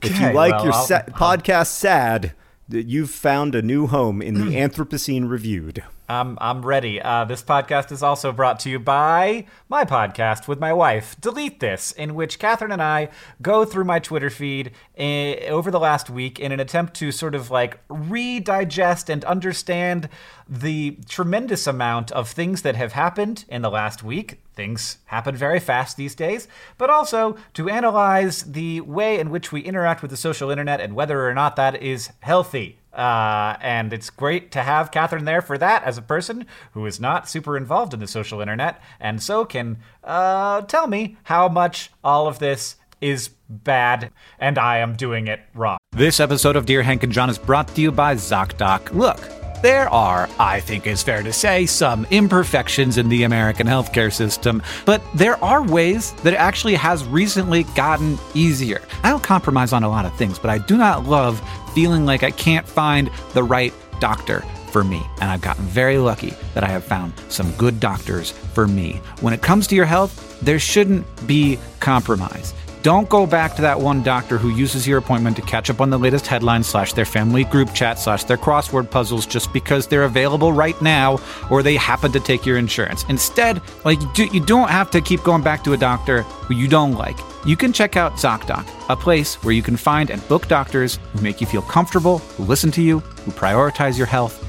if 0.03 0.19
you 0.19 0.33
like 0.33 0.51
well, 0.51 0.63
your 0.65 0.73
sa- 0.73 1.03
podcast 1.03 1.67
sad, 1.67 2.33
you've 2.67 3.09
found 3.09 3.55
a 3.55 3.61
new 3.61 3.87
home 3.87 4.21
in 4.21 4.33
the 4.33 4.55
Anthropocene 4.57 5.29
Reviewed. 5.29 5.83
I'm, 6.09 6.39
I'm 6.41 6.65
ready. 6.65 6.99
Uh, 6.99 7.23
this 7.25 7.43
podcast 7.43 7.91
is 7.91 8.01
also 8.01 8.31
brought 8.31 8.59
to 8.61 8.69
you 8.69 8.79
by 8.79 9.45
my 9.69 9.85
podcast 9.85 10.47
with 10.47 10.59
my 10.59 10.73
wife, 10.73 11.15
Delete 11.21 11.59
This, 11.59 11.91
in 11.91 12.15
which 12.15 12.39
Catherine 12.39 12.71
and 12.71 12.81
I 12.81 13.09
go 13.43 13.63
through 13.63 13.83
my 13.83 13.99
Twitter 13.99 14.31
feed 14.31 14.71
eh, 14.97 15.47
over 15.49 15.69
the 15.69 15.79
last 15.79 16.09
week 16.09 16.39
in 16.39 16.51
an 16.51 16.59
attempt 16.59 16.95
to 16.95 17.11
sort 17.11 17.35
of 17.35 17.51
like 17.51 17.87
redigest 17.89 19.07
and 19.07 19.23
understand 19.25 20.09
the 20.47 20.97
tremendous 21.07 21.67
amount 21.67 22.11
of 22.13 22.27
things 22.27 22.63
that 22.63 22.75
have 22.75 22.93
happened 22.93 23.45
in 23.47 23.61
the 23.61 23.69
last 23.69 24.01
week. 24.01 24.41
Things 24.55 24.97
happen 25.05 25.35
very 25.35 25.59
fast 25.59 25.95
these 25.95 26.15
days, 26.15 26.47
but 26.79 26.89
also 26.89 27.37
to 27.53 27.69
analyze 27.69 28.41
the 28.41 28.81
way 28.81 29.19
in 29.19 29.29
which 29.29 29.51
we 29.51 29.61
interact 29.61 30.01
with 30.01 30.09
the 30.09 30.17
social 30.17 30.49
internet 30.49 30.81
and 30.81 30.95
whether 30.95 31.29
or 31.29 31.35
not 31.35 31.55
that 31.55 31.83
is 31.83 32.09
healthy. 32.21 32.79
Uh, 32.99 33.55
and 33.61 33.93
it's 33.93 34.09
great 34.09 34.51
to 34.51 34.61
have 34.61 34.91
Catherine 34.91 35.23
there 35.23 35.41
for 35.41 35.57
that 35.57 35.85
as 35.85 35.97
a 35.97 36.01
person 36.01 36.45
who 36.73 36.85
is 36.85 36.99
not 36.99 37.29
super 37.29 37.55
involved 37.55 37.93
in 37.93 38.01
the 38.01 38.07
social 38.07 38.41
internet 38.41 38.81
and 38.99 39.23
so 39.23 39.45
can 39.45 39.77
uh, 40.03 40.61
tell 40.63 40.85
me 40.85 41.15
how 41.23 41.47
much 41.47 41.91
all 42.03 42.27
of 42.27 42.39
this 42.39 42.75
is 42.99 43.29
bad 43.47 44.11
and 44.37 44.57
I 44.57 44.79
am 44.79 44.97
doing 44.97 45.27
it 45.27 45.39
wrong. 45.55 45.77
This 45.93 46.19
episode 46.19 46.57
of 46.57 46.65
Dear 46.65 46.83
Hank 46.83 47.03
and 47.03 47.13
John 47.13 47.29
is 47.29 47.37
brought 47.37 47.69
to 47.69 47.79
you 47.79 47.89
by 47.93 48.15
ZocDoc. 48.15 48.93
Look, 48.93 49.19
there 49.61 49.89
are, 49.89 50.29
I 50.39 50.61
think 50.61 50.87
it's 50.87 51.03
fair 51.03 51.21
to 51.21 51.33
say, 51.33 51.65
some 51.65 52.07
imperfections 52.11 52.97
in 52.97 53.09
the 53.09 53.23
American 53.23 53.67
healthcare 53.67 54.11
system, 54.11 54.63
but 54.85 55.01
there 55.13 55.41
are 55.43 55.61
ways 55.61 56.13
that 56.23 56.33
it 56.33 56.37
actually 56.37 56.75
has 56.75 57.03
recently 57.05 57.63
gotten 57.75 58.17
easier. 58.33 58.81
I 59.03 59.09
don't 59.09 59.23
compromise 59.23 59.73
on 59.73 59.83
a 59.83 59.89
lot 59.89 60.05
of 60.05 60.15
things, 60.17 60.39
but 60.39 60.49
I 60.49 60.59
do 60.59 60.77
not 60.77 61.05
love 61.05 61.41
feeling 61.69 62.05
like 62.05 62.23
I 62.23 62.31
can't 62.31 62.67
find 62.67 63.09
the 63.33 63.43
right 63.43 63.73
doctor 63.99 64.41
for 64.71 64.83
me. 64.83 65.01
And 65.21 65.29
I've 65.29 65.41
gotten 65.41 65.65
very 65.65 65.97
lucky 65.97 66.33
that 66.53 66.63
I 66.63 66.67
have 66.67 66.83
found 66.83 67.13
some 67.29 67.51
good 67.53 67.79
doctors 67.79 68.31
for 68.31 68.67
me. 68.67 69.01
When 69.21 69.33
it 69.33 69.41
comes 69.41 69.67
to 69.67 69.75
your 69.75 69.85
health, 69.85 70.39
there 70.41 70.59
shouldn't 70.59 71.05
be 71.27 71.59
compromise. 71.79 72.53
Don't 72.81 73.09
go 73.09 73.25
back 73.25 73.57
to 73.57 73.61
that 73.63 73.81
one 73.81 74.01
doctor 74.03 74.37
who 74.37 74.49
uses 74.49 74.87
your 74.87 74.99
appointment 74.99 75.35
to 75.35 75.41
catch 75.41 75.69
up 75.69 75.81
on 75.81 75.89
the 75.89 75.99
latest 75.99 76.25
headlines 76.27 76.65
slash 76.65 76.93
their 76.93 77.03
family 77.03 77.43
group 77.43 77.73
chat 77.73 77.99
slash 77.99 78.23
their 78.23 78.37
crossword 78.37 78.89
puzzles 78.89 79.25
just 79.25 79.51
because 79.51 79.85
they're 79.85 80.03
available 80.03 80.53
right 80.53 80.81
now 80.81 81.19
or 81.51 81.61
they 81.61 81.75
happen 81.75 82.09
to 82.13 82.21
take 82.21 82.45
your 82.45 82.57
insurance. 82.57 83.03
Instead, 83.09 83.61
like 83.83 83.99
you, 84.01 84.09
do, 84.13 84.25
you 84.27 84.39
don't 84.39 84.69
have 84.69 84.89
to 84.91 85.01
keep 85.01 85.21
going 85.23 85.43
back 85.43 85.61
to 85.65 85.73
a 85.73 85.77
doctor 85.77 86.21
who 86.21 86.55
you 86.55 86.69
don't 86.69 86.93
like. 86.93 87.17
You 87.45 87.57
can 87.57 87.73
check 87.73 87.97
out 87.97 88.13
ZocDoc, 88.13 88.65
a 88.87 88.95
place 88.95 89.35
where 89.43 89.53
you 89.53 89.61
can 89.61 89.75
find 89.75 90.09
and 90.09 90.25
book 90.29 90.47
doctors 90.47 90.99
who 91.11 91.21
make 91.21 91.41
you 91.41 91.47
feel 91.47 91.61
comfortable, 91.63 92.19
who 92.19 92.45
listen 92.45 92.71
to 92.71 92.81
you, 92.81 92.99
who 92.99 93.31
prioritize 93.31 93.97
your 93.97 94.07
health 94.07 94.48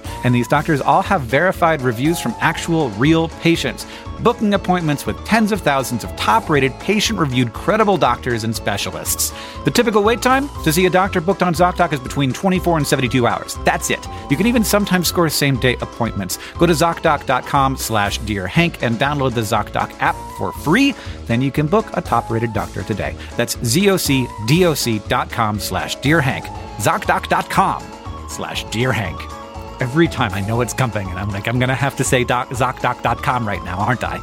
And 0.23 0.33
these 0.33 0.47
doctors 0.47 0.81
all 0.81 1.01
have 1.01 1.21
verified 1.21 1.81
reviews 1.81 2.19
from 2.19 2.35
actual 2.39 2.89
real 2.91 3.29
patients 3.29 3.85
booking 4.23 4.53
appointments 4.53 5.05
with 5.05 5.23
tens 5.25 5.51
of 5.51 5.61
thousands 5.61 6.03
of 6.03 6.15
top 6.15 6.49
rated, 6.49 6.77
patient 6.79 7.19
reviewed, 7.19 7.53
credible 7.53 7.97
doctors 7.97 8.43
and 8.43 8.55
specialists. 8.55 9.33
The 9.65 9.71
typical 9.71 10.03
wait 10.03 10.21
time 10.21 10.49
to 10.63 10.71
see 10.71 10.85
a 10.85 10.89
doctor 10.89 11.21
booked 11.21 11.43
on 11.43 11.53
ZocDoc 11.53 11.93
is 11.93 11.99
between 11.99 12.33
24 12.33 12.77
and 12.77 12.87
72 12.87 13.27
hours. 13.27 13.57
That's 13.65 13.89
it. 13.89 14.05
You 14.29 14.37
can 14.37 14.47
even 14.47 14.63
sometimes 14.63 15.07
score 15.07 15.29
same 15.29 15.59
day 15.59 15.75
appointments. 15.81 16.37
Go 16.57 16.65
to 16.65 16.73
ZocDoc.com 16.73 17.77
slash 17.77 18.17
Dear 18.19 18.47
Hank 18.47 18.83
and 18.83 18.97
download 18.97 19.33
the 19.33 19.41
ZocDoc 19.41 19.95
app 19.99 20.15
for 20.37 20.51
free. 20.51 20.93
Then 21.25 21.41
you 21.41 21.51
can 21.51 21.67
book 21.67 21.85
a 21.93 22.01
top 22.01 22.29
rated 22.29 22.53
doctor 22.53 22.83
today. 22.83 23.15
That's 23.37 23.55
ZocDoc.com 23.57 25.59
slash 25.59 25.95
Dear 25.97 26.21
Hank. 26.21 26.45
ZocDoc.com 26.77 27.83
slash 28.29 28.63
Dear 28.65 28.91
Hank. 28.91 29.40
Every 29.81 30.07
time 30.07 30.31
I 30.33 30.41
know 30.41 30.61
it's 30.61 30.73
coming, 30.73 31.09
and 31.09 31.17
I'm 31.17 31.29
like, 31.29 31.47
I'm 31.47 31.57
gonna 31.57 31.73
have 31.73 31.95
to 31.97 32.03
say 32.03 32.23
doc, 32.23 32.49
ZocDoc.com 32.49 33.47
right 33.47 33.63
now, 33.63 33.79
aren't 33.79 34.03
I? 34.03 34.17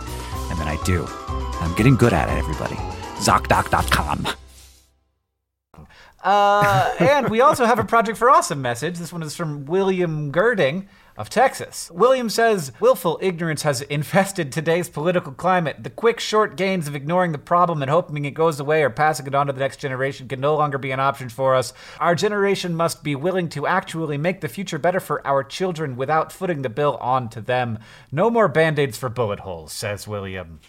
And 0.51 0.59
then 0.59 0.69
I 0.69 0.81
do. 0.85 1.05
I'm 1.61 1.75
getting 1.75 1.97
good 1.97 2.13
at 2.13 2.29
it, 2.29 2.39
everybody. 2.39 2.77
ZocDoc.com. 3.17 4.29
Uh, 6.23 6.95
and 7.01 7.29
we 7.29 7.41
also 7.41 7.65
have 7.65 7.81
a 7.81 7.85
Project 7.85 8.19
for 8.19 8.31
Awesome 8.31 8.63
message. 8.63 8.99
This 8.99 9.13
one 9.13 9.25
is 9.25 9.35
from 9.35 9.65
William 9.65 10.31
Girding 10.31 10.89
of 11.19 11.29
Texas. 11.29 11.91
William 11.91 12.31
says, 12.31 12.71
Willful 12.79 13.19
ignorance 13.21 13.63
has 13.63 13.83
infested 13.83 14.53
today's 14.53 14.89
political 14.89 15.33
climate. 15.33 15.83
The 15.83 15.91
quick, 15.91 16.21
short 16.21 16.57
gains 16.57 16.87
of 16.87 16.95
ignoring 16.95 17.33
the 17.33 17.39
problem 17.39 17.83
and 17.83 17.91
hoping 17.91 18.25
it 18.25 18.31
goes 18.31 18.61
away 18.61 18.85
or 18.85 18.89
passing 18.89 19.27
it 19.27 19.35
on 19.35 19.49
to 19.49 19.53
the 19.53 19.59
next 19.59 19.79
generation 19.79 20.29
can 20.29 20.41
no 20.41 20.55
longer 20.57 20.79
be 20.79 20.93
an 20.93 21.01
option 21.01 21.29
for 21.29 21.57
us. 21.57 21.75
Our 21.99 22.15
generation 22.15 22.77
must 22.77 23.03
be 23.03 23.17
willing 23.17 23.49
to 23.51 23.67
actually 23.67 24.17
make 24.17 24.41
the 24.41 24.49
future 24.49 24.79
better 24.79 25.01
for 25.01 25.27
our 25.27 25.43
children 25.43 25.97
without 25.97 26.31
footing 26.31 26.63
the 26.63 26.69
bill 26.69 26.97
on 26.99 27.29
to 27.31 27.41
them. 27.41 27.81
No 28.13 28.31
more 28.31 28.47
band 28.47 28.79
aids 28.79 28.97
for 28.97 29.09
bullet 29.09 29.41
holes, 29.41 29.73
says 29.73 30.07
William. 30.07 30.61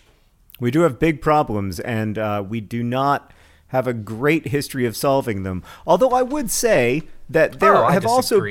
We 0.59 0.71
do 0.71 0.81
have 0.81 0.97
big 0.97 1.21
problems, 1.21 1.79
and 1.79 2.17
uh, 2.17 2.43
we 2.45 2.59
do 2.59 2.81
not 2.81 3.31
have 3.67 3.85
a 3.85 3.93
great 3.93 4.47
history 4.47 4.87
of 4.87 4.97
solving 4.97 5.43
them. 5.43 5.63
Although 5.85 6.09
I 6.09 6.23
would 6.23 6.49
say 6.49 7.03
that 7.29 7.59
there 7.59 7.75
Oh, 7.75 7.85
I 7.85 7.93
have 7.93 8.05
also. 8.05 8.41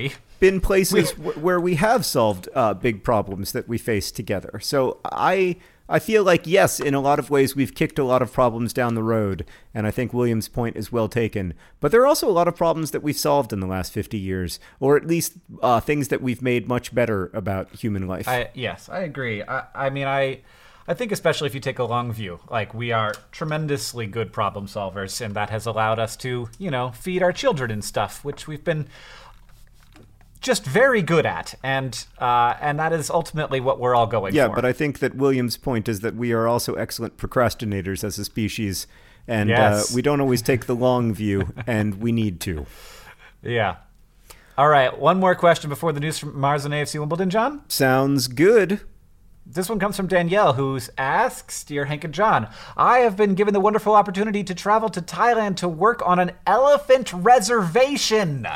Been 0.40 0.60
places 0.60 1.12
w- 1.12 1.38
where 1.38 1.60
we 1.60 1.76
have 1.76 2.04
solved 2.04 2.48
uh, 2.54 2.74
big 2.74 3.02
problems 3.02 3.52
that 3.52 3.68
we 3.68 3.78
face 3.78 4.10
together. 4.10 4.60
So 4.62 4.98
I 5.04 5.56
I 5.88 5.98
feel 5.98 6.22
like 6.22 6.46
yes, 6.46 6.80
in 6.80 6.94
a 6.94 7.00
lot 7.00 7.18
of 7.18 7.30
ways 7.30 7.56
we've 7.56 7.74
kicked 7.74 7.98
a 7.98 8.04
lot 8.04 8.20
of 8.20 8.32
problems 8.32 8.72
down 8.72 8.94
the 8.94 9.02
road, 9.02 9.46
and 9.72 9.86
I 9.86 9.90
think 9.90 10.12
William's 10.12 10.48
point 10.48 10.76
is 10.76 10.92
well 10.92 11.08
taken. 11.08 11.54
But 11.80 11.92
there 11.92 12.02
are 12.02 12.06
also 12.06 12.28
a 12.28 12.32
lot 12.32 12.46
of 12.46 12.56
problems 12.56 12.90
that 12.90 13.02
we've 13.02 13.16
solved 13.16 13.52
in 13.52 13.60
the 13.60 13.66
last 13.66 13.92
fifty 13.92 14.18
years, 14.18 14.60
or 14.80 14.96
at 14.96 15.06
least 15.06 15.34
uh, 15.62 15.80
things 15.80 16.08
that 16.08 16.20
we've 16.20 16.42
made 16.42 16.68
much 16.68 16.94
better 16.94 17.30
about 17.32 17.74
human 17.74 18.06
life. 18.06 18.28
I 18.28 18.50
yes, 18.54 18.88
I 18.88 19.00
agree. 19.00 19.42
I, 19.42 19.64
I 19.74 19.90
mean, 19.90 20.06
I 20.06 20.40
I 20.86 20.94
think 20.94 21.12
especially 21.12 21.46
if 21.46 21.54
you 21.54 21.60
take 21.60 21.78
a 21.78 21.84
long 21.84 22.12
view, 22.12 22.40
like 22.50 22.72
we 22.72 22.92
are 22.92 23.14
tremendously 23.30 24.06
good 24.06 24.32
problem 24.32 24.66
solvers, 24.66 25.20
and 25.20 25.34
that 25.34 25.50
has 25.50 25.66
allowed 25.66 25.98
us 25.98 26.16
to, 26.18 26.48
you 26.58 26.70
know, 26.70 26.92
feed 26.92 27.22
our 27.22 27.32
children 27.32 27.70
and 27.70 27.84
stuff, 27.84 28.24
which 28.24 28.46
we've 28.46 28.64
been 28.64 28.88
just 30.40 30.64
very 30.64 31.02
good 31.02 31.26
at, 31.26 31.54
and 31.62 32.04
uh, 32.20 32.54
and 32.60 32.78
that 32.78 32.92
is 32.92 33.10
ultimately 33.10 33.60
what 33.60 33.78
we're 33.80 33.94
all 33.94 34.06
going 34.06 34.34
Yeah, 34.34 34.46
for. 34.46 34.50
Yeah, 34.50 34.54
but 34.54 34.64
I 34.64 34.72
think 34.72 34.98
that 35.00 35.14
William's 35.14 35.56
point 35.56 35.88
is 35.88 36.00
that 36.00 36.14
we 36.14 36.32
are 36.32 36.46
also 36.48 36.74
excellent 36.74 37.16
procrastinators 37.16 38.04
as 38.04 38.18
a 38.18 38.24
species, 38.24 38.86
and 39.26 39.48
Yes. 39.50 39.90
uh, 39.90 39.94
we 39.94 40.02
don't 40.02 40.20
always 40.20 40.42
take 40.42 40.66
the 40.66 40.74
long 40.76 41.12
view, 41.12 41.52
and 41.66 42.00
we 42.00 42.12
need 42.12 42.40
to. 42.40 42.66
yeah. 43.42 43.76
All 44.56 44.68
right, 44.68 44.98
one 44.98 45.20
more 45.20 45.36
question 45.36 45.70
before 45.70 45.92
the 45.92 46.00
news 46.00 46.18
from 46.18 46.36
Mars 46.38 46.64
and 46.64 46.74
AFC 46.74 46.98
Wimbledon, 46.98 47.30
John. 47.30 47.62
Sounds 47.68 48.26
good. 48.26 48.80
This 49.46 49.68
one 49.68 49.78
comes 49.78 49.96
from 49.96 50.08
Danielle, 50.08 50.54
who 50.54 50.78
asks 50.98 51.62
Dear 51.64 51.84
Hank 51.86 52.02
and 52.04 52.12
John, 52.12 52.48
I 52.76 52.98
have 52.98 53.16
been 53.16 53.34
given 53.34 53.54
the 53.54 53.60
wonderful 53.60 53.94
opportunity 53.94 54.42
to 54.44 54.54
travel 54.54 54.88
to 54.90 55.00
Thailand 55.00 55.56
to 55.58 55.68
work 55.68 56.02
on 56.04 56.18
an 56.18 56.32
elephant 56.46 57.12
reservation. 57.14 58.46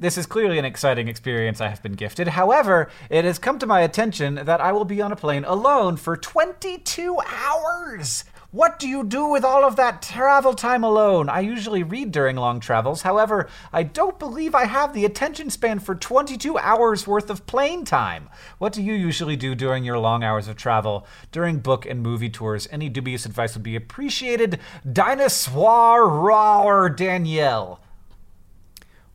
This 0.00 0.18
is 0.18 0.26
clearly 0.26 0.58
an 0.58 0.64
exciting 0.64 1.06
experience 1.06 1.60
I 1.60 1.68
have 1.68 1.82
been 1.82 1.92
gifted. 1.92 2.28
However, 2.28 2.90
it 3.10 3.24
has 3.24 3.38
come 3.38 3.60
to 3.60 3.66
my 3.66 3.80
attention 3.80 4.34
that 4.34 4.60
I 4.60 4.72
will 4.72 4.84
be 4.84 5.00
on 5.00 5.12
a 5.12 5.16
plane 5.16 5.44
alone 5.44 5.96
for 5.96 6.16
22 6.16 7.20
hours 7.20 8.24
What 8.50 8.78
do 8.78 8.88
you 8.88 9.02
do 9.02 9.26
with 9.26 9.44
all 9.44 9.64
of 9.64 9.74
that 9.76 10.00
travel 10.00 10.54
time 10.54 10.84
alone? 10.84 11.28
I 11.28 11.40
usually 11.40 11.82
read 11.82 12.12
during 12.12 12.36
long 12.36 12.60
travels. 12.60 13.02
However, 13.02 13.48
I 13.72 13.82
don't 13.82 14.16
believe 14.18 14.54
I 14.54 14.66
have 14.66 14.94
the 14.94 15.04
attention 15.04 15.50
span 15.50 15.80
for 15.80 15.96
22 15.96 16.56
hours 16.58 17.04
worth 17.04 17.30
of 17.30 17.46
plane 17.46 17.84
time. 17.84 18.28
What 18.58 18.72
do 18.72 18.80
you 18.80 18.94
usually 18.94 19.34
do 19.34 19.56
during 19.56 19.84
your 19.84 19.98
long 19.98 20.22
hours 20.22 20.46
of 20.46 20.54
travel? 20.54 21.04
During 21.32 21.58
book 21.58 21.84
and 21.84 22.00
movie 22.00 22.30
tours, 22.30 22.68
any 22.70 22.88
dubious 22.88 23.26
advice 23.26 23.54
would 23.54 23.64
be 23.64 23.74
appreciated. 23.74 24.60
Dinosaur 24.92 26.08
Raw 26.08 26.88
Danielle. 26.88 27.80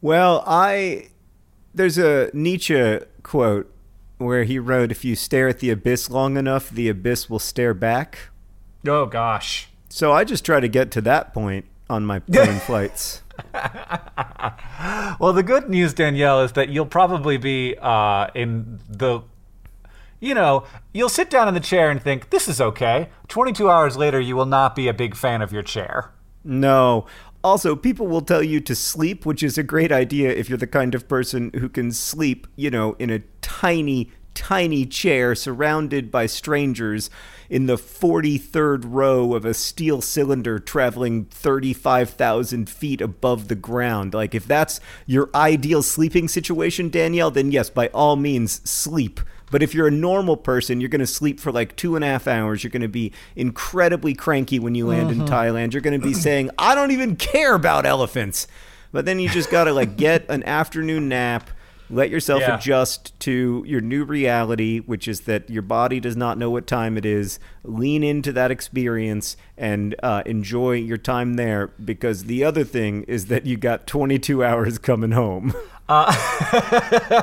Well, 0.02 0.43
I 0.47 1.10
there's 1.74 1.97
a 1.97 2.30
Nietzsche 2.34 3.00
quote 3.24 3.74
where 4.18 4.43
he 4.43 4.60
wrote, 4.60 4.91
"If 4.91 5.04
you 5.06 5.16
stare 5.16 5.47
at 5.47 5.60
the 5.60 5.70
abyss 5.70 6.10
long 6.10 6.38
enough, 6.38 6.70
the 6.70 6.89
abyss 6.89 7.30
will 7.30 7.39
stare 7.39 7.74
back." 7.74 8.30
Oh 8.88 9.06
gosh. 9.06 9.70
So 9.89 10.12
I 10.12 10.24
just 10.24 10.45
try 10.45 10.60
to 10.60 10.68
get 10.68 10.91
to 10.91 11.02
that 11.02 11.34
point 11.34 11.66
on 11.89 12.06
my 12.06 12.20
plane 12.32 12.60
flights. 12.60 13.24
Well, 15.20 15.34
the 15.34 15.43
good 15.43 15.70
news, 15.70 15.93
Danielle, 15.93 16.41
is 16.41 16.54
that 16.54 16.70
you'll 16.70 16.86
probably 16.86 17.38
be 17.38 17.76
uh, 17.82 18.28
in 18.34 18.80
the. 18.88 19.22
You 20.22 20.34
know, 20.34 20.64
you'll 20.93 21.10
sit 21.10 21.30
down 21.30 21.47
in 21.47 21.54
the 21.54 21.60
chair 21.60 21.89
and 21.89 22.02
think, 22.02 22.30
this 22.30 22.47
is 22.47 22.60
okay. 22.60 23.10
22 23.28 23.70
hours 23.70 23.95
later, 23.97 24.20
you 24.20 24.36
will 24.36 24.45
not 24.45 24.76
be 24.76 24.88
a 24.88 24.93
big 24.93 25.16
fan 25.16 25.41
of 25.41 25.52
your 25.52 25.64
chair. 25.64 26.12
No. 26.43 27.06
Also, 27.44 27.76
people 27.76 28.08
will 28.08 28.22
tell 28.22 28.44
you 28.44 28.60
to 28.60 28.76
sleep, 28.76 29.26
which 29.26 29.42
is 29.42 29.58
a 29.58 29.64
great 29.64 29.92
idea 29.92 30.30
if 30.30 30.50
you're 30.50 30.58
the 30.58 30.68
kind 30.68 30.94
of 30.94 31.08
person 31.08 31.52
who 31.56 31.70
can 31.70 31.92
sleep, 31.92 32.48
you 32.58 32.70
know, 32.70 32.98
in 33.00 33.10
a 33.10 33.20
tiny, 33.42 34.12
tiny 34.34 34.86
chair 34.86 35.34
surrounded 35.36 36.12
by 36.12 36.26
strangers 36.26 37.10
in 37.50 37.66
the 37.66 37.78
43rd 37.78 38.84
row 38.86 39.34
of 39.34 39.46
a 39.46 39.54
steel 39.54 40.02
cylinder 40.02 40.60
traveling 40.60 41.26
35,000 41.26 42.70
feet 42.70 43.00
above 43.00 43.48
the 43.48 43.56
ground. 43.56 44.14
Like, 44.14 44.36
if 44.36 44.46
that's 44.46 44.82
your 45.06 45.30
ideal 45.34 45.82
sleeping 45.82 46.28
situation, 46.28 46.90
Danielle, 46.90 47.32
then 47.32 47.52
yes, 47.52 47.70
by 47.70 47.88
all 47.88 48.18
means, 48.18 48.62
sleep. 48.70 49.22
But 49.52 49.64
if 49.64 49.74
you're 49.74 49.88
a 49.88 49.91
normal 49.91 50.38
person, 50.38 50.80
you're 50.80 50.89
going 50.89 51.00
to 51.00 51.08
sleep 51.08 51.39
for 51.39 51.52
like 51.52 51.76
two 51.76 51.95
and 51.95 52.04
a 52.06 52.08
half 52.08 52.28
hours. 52.28 52.64
You're 52.64 52.72
going 52.72 52.82
to 52.84 52.88
be 52.88 53.12
incredibly 53.36 54.14
cranky 54.14 54.60
when 54.60 54.76
you 54.76 54.86
land 54.88 55.12
in 55.12 55.22
Thailand. 55.22 55.74
You're 55.74 55.82
going 55.82 56.00
to 56.00 56.06
be 56.06 56.14
saying, 56.14 56.52
I 56.58 56.76
don't 56.76 56.91
even 56.91 57.16
care 57.16 57.56
about 57.56 57.86
elephants. 57.86 58.47
But 58.91 59.06
then 59.06 59.20
you 59.20 59.30
just 59.30 59.50
got 59.52 59.64
to 59.66 59.74
like 59.74 59.97
get 59.97 60.26
an 60.30 60.43
afternoon 60.43 61.10
nap, 61.10 61.50
let 61.91 62.10
yourself 62.12 62.41
Yeah. 62.41 62.56
adjust 62.58 63.20
to 63.22 63.64
your 63.66 63.82
new 63.82 64.04
reality, 64.04 64.80
which 64.80 65.08
is 65.08 65.22
that 65.22 65.50
your 65.50 65.62
body 65.64 66.00
does 66.00 66.16
not 66.16 66.38
know 66.38 66.52
what 66.52 66.68
time 66.68 66.97
it 66.97 67.06
is. 67.06 67.39
Lean 67.64 68.04
into 68.04 68.32
that 68.34 68.52
experience 68.52 69.36
and 69.58 69.95
uh, 70.04 70.22
enjoy 70.28 70.74
your 70.74 70.97
time 70.97 71.34
there 71.36 71.68
because 71.84 72.26
the 72.26 72.43
other 72.43 72.64
thing 72.64 73.04
is 73.04 73.26
that 73.28 73.45
you 73.47 73.58
got 73.58 73.88
22 73.88 74.43
hours 74.43 74.78
coming 74.78 75.12
home. 75.12 75.54
Uh, 75.90 76.14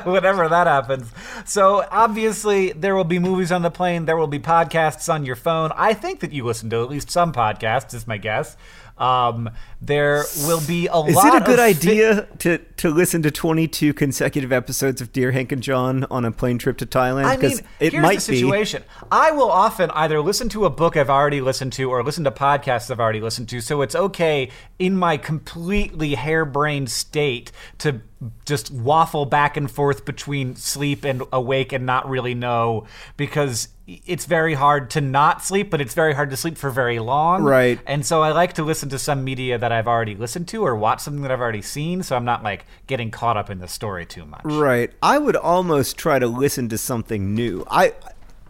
whenever 0.05 0.49
that 0.49 0.67
happens. 0.67 1.09
So, 1.45 1.87
obviously, 1.89 2.73
there 2.73 2.97
will 2.97 3.05
be 3.05 3.21
movies 3.21 3.53
on 3.53 3.63
the 3.63 3.71
plane. 3.71 4.07
There 4.07 4.17
will 4.17 4.27
be 4.27 4.41
podcasts 4.41 5.13
on 5.13 5.25
your 5.25 5.37
phone. 5.37 5.71
I 5.77 5.95
think 5.95 6.19
that 6.19 6.33
you 6.33 6.45
listen 6.45 6.69
to 6.71 6.83
at 6.83 6.91
least 6.91 7.09
some 7.09 7.33
podcasts, 7.33 7.95
is 7.95 8.09
my 8.09 8.19
guess. 8.19 8.57
Um, 8.99 9.51
there 9.83 10.25
will 10.47 10.63
be 10.67 10.87
a 10.87 10.99
Is 11.01 11.15
lot 11.15 11.27
Is 11.27 11.35
it 11.35 11.43
a 11.43 11.45
good 11.45 11.59
fi- 11.59 11.67
idea 11.67 12.29
to, 12.39 12.59
to 12.59 12.89
listen 12.91 13.23
to 13.23 13.31
22 13.31 13.93
consecutive 13.93 14.53
episodes 14.53 15.01
of 15.03 15.13
Dear 15.13 15.33
Hank 15.33 15.53
and 15.53 15.63
John 15.63 16.05
on 16.11 16.25
a 16.25 16.33
plane 16.33 16.57
trip 16.59 16.79
to 16.79 16.87
Thailand? 16.87 17.25
I 17.25 17.33
mean, 17.33 17.41
Because 17.41 17.63
it 17.79 17.93
here's 17.93 18.03
might 18.03 18.15
the 18.17 18.21
situation. 18.21 18.85
I 19.13 19.33
will 19.33 19.51
often 19.51 19.91
either 19.91 20.21
listen 20.21 20.49
to 20.51 20.65
a 20.65 20.71
book 20.71 20.97
I've 20.97 21.11
already 21.11 21.43
listened 21.43 21.75
to 21.75 21.91
or 21.91 22.03
listen 22.03 22.25
to 22.25 22.31
podcasts 22.31 22.91
I've 22.91 23.01
already 23.01 23.21
listened 23.21 23.49
to. 23.51 23.61
So 23.61 23.83
it's 23.83 23.95
okay 23.95 24.51
in 24.79 24.97
my 24.97 25.19
completely 25.19 26.15
harebrained 26.15 26.91
state 26.91 27.53
to 27.79 28.01
just 28.47 28.71
waffle 28.71 29.27
back 29.27 29.59
and 29.59 29.71
forth 29.71 30.07
between 30.07 30.57
sleep 30.57 31.05
and 31.05 31.23
awake 31.33 31.73
and 31.73 31.85
not 31.85 32.09
really 32.09 32.35
know 32.35 32.87
because 33.19 33.69
it's 33.87 34.25
very 34.25 34.55
hard 34.55 34.91
to 34.91 35.01
not 35.01 35.45
sleep, 35.45 35.71
but 35.71 35.81
it's 35.81 35.95
very 35.95 36.13
hard 36.15 36.31
to 36.31 36.37
sleep 36.37 36.59
for 36.59 36.71
very 36.71 36.99
long. 36.99 37.45
Right. 37.45 37.79
And 37.87 38.05
so 38.05 38.21
I 38.23 38.33
like 38.33 38.55
to 38.55 38.65
listen 38.65 38.89
to 38.89 38.99
some 38.99 39.23
media 39.23 39.59
that 39.59 39.71
I've 39.71 39.87
already 39.87 40.17
listened 40.17 40.49
to 40.49 40.67
or 40.67 40.75
watch 40.75 41.01
something 41.01 41.23
that 41.23 41.31
I've 41.31 41.41
already 41.41 41.63
seen. 41.63 42.03
So 42.03 42.17
I'm 42.17 42.25
not 42.25 42.43
like 42.43 42.67
getting 42.89 43.11
caught 43.11 43.37
up 43.37 43.49
in 43.49 43.61
the 43.61 43.69
story 43.69 44.05
too 44.05 44.27
much. 44.27 44.45
Right. 44.45 44.93
I 45.03 45.19
would 45.19 45.37
almost 45.37 45.97
try 45.97 46.19
to 46.19 46.27
listen 46.27 46.69
to 46.71 46.79
something 46.79 47.35
new. 47.35 47.65
I 47.71 47.93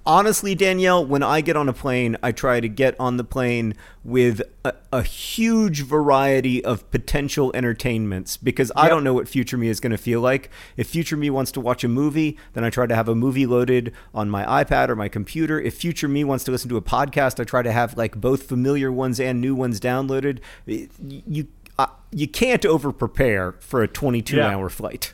honestly, 0.07 0.55
Danielle, 0.55 1.05
when 1.05 1.23
I 1.23 1.41
get 1.41 1.57
on 1.57 1.69
a 1.69 1.73
plane, 1.73 2.17
I 2.23 2.33
try 2.33 2.61
to 2.61 2.69
get 2.69 2.95
on 3.01 3.17
the 3.17 3.25
plane 3.25 3.75
with 4.05 4.41
a, 4.65 4.73
a 4.93 5.03
huge 5.03 5.83
variety 5.83 6.65
of 6.65 6.89
potential 6.91 7.51
entertainments 7.55 8.37
because 8.37 8.71
I 8.77 8.89
don't 8.89 9.03
know 9.05 9.13
what 9.15 9.29
future 9.29 9.57
me 9.59 9.69
is 9.69 9.81
going 9.81 9.91
to 9.91 9.99
feel 9.99 10.21
like. 10.21 10.51
If 10.77 10.89
future 10.89 11.17
me 11.17 11.29
wants 11.31 11.51
to 11.53 11.61
watch 11.61 11.83
a 11.85 11.89
movie, 11.89 12.39
then 12.55 12.65
I 12.65 12.71
try 12.71 12.87
to 12.87 12.95
have 12.95 13.09
a 13.09 13.15
movie 13.15 13.47
loaded 13.47 13.93
on 14.15 14.31
my 14.31 14.45
iPad 14.65 14.89
or 14.89 14.97
my 14.97 15.09
computer. 15.09 15.61
If 15.61 15.75
future 15.75 16.09
me 16.09 16.25
wants 16.25 16.45
to 16.45 16.51
listen 16.51 16.69
to 16.71 16.77
a 16.77 16.83
podcast, 16.83 17.41
I 17.41 17.45
try 17.45 17.63
to 17.63 17.73
have 17.73 17.97
like 17.97 18.21
both 18.21 18.45
familiar 18.45 18.93
ones 18.93 19.19
and 19.21 19.41
new 19.41 19.55
ones 19.55 19.81
downloaded. 19.81 20.39
You 20.67 21.49
uh, 21.79 21.87
you 22.11 22.27
can't 22.27 22.65
over 22.65 22.91
prepare 22.93 23.53
for 23.61 23.83
a 23.83 23.89
22 23.89 24.37
Yeah. 24.37 24.49
hour 24.49 24.71
flight. 24.71 25.13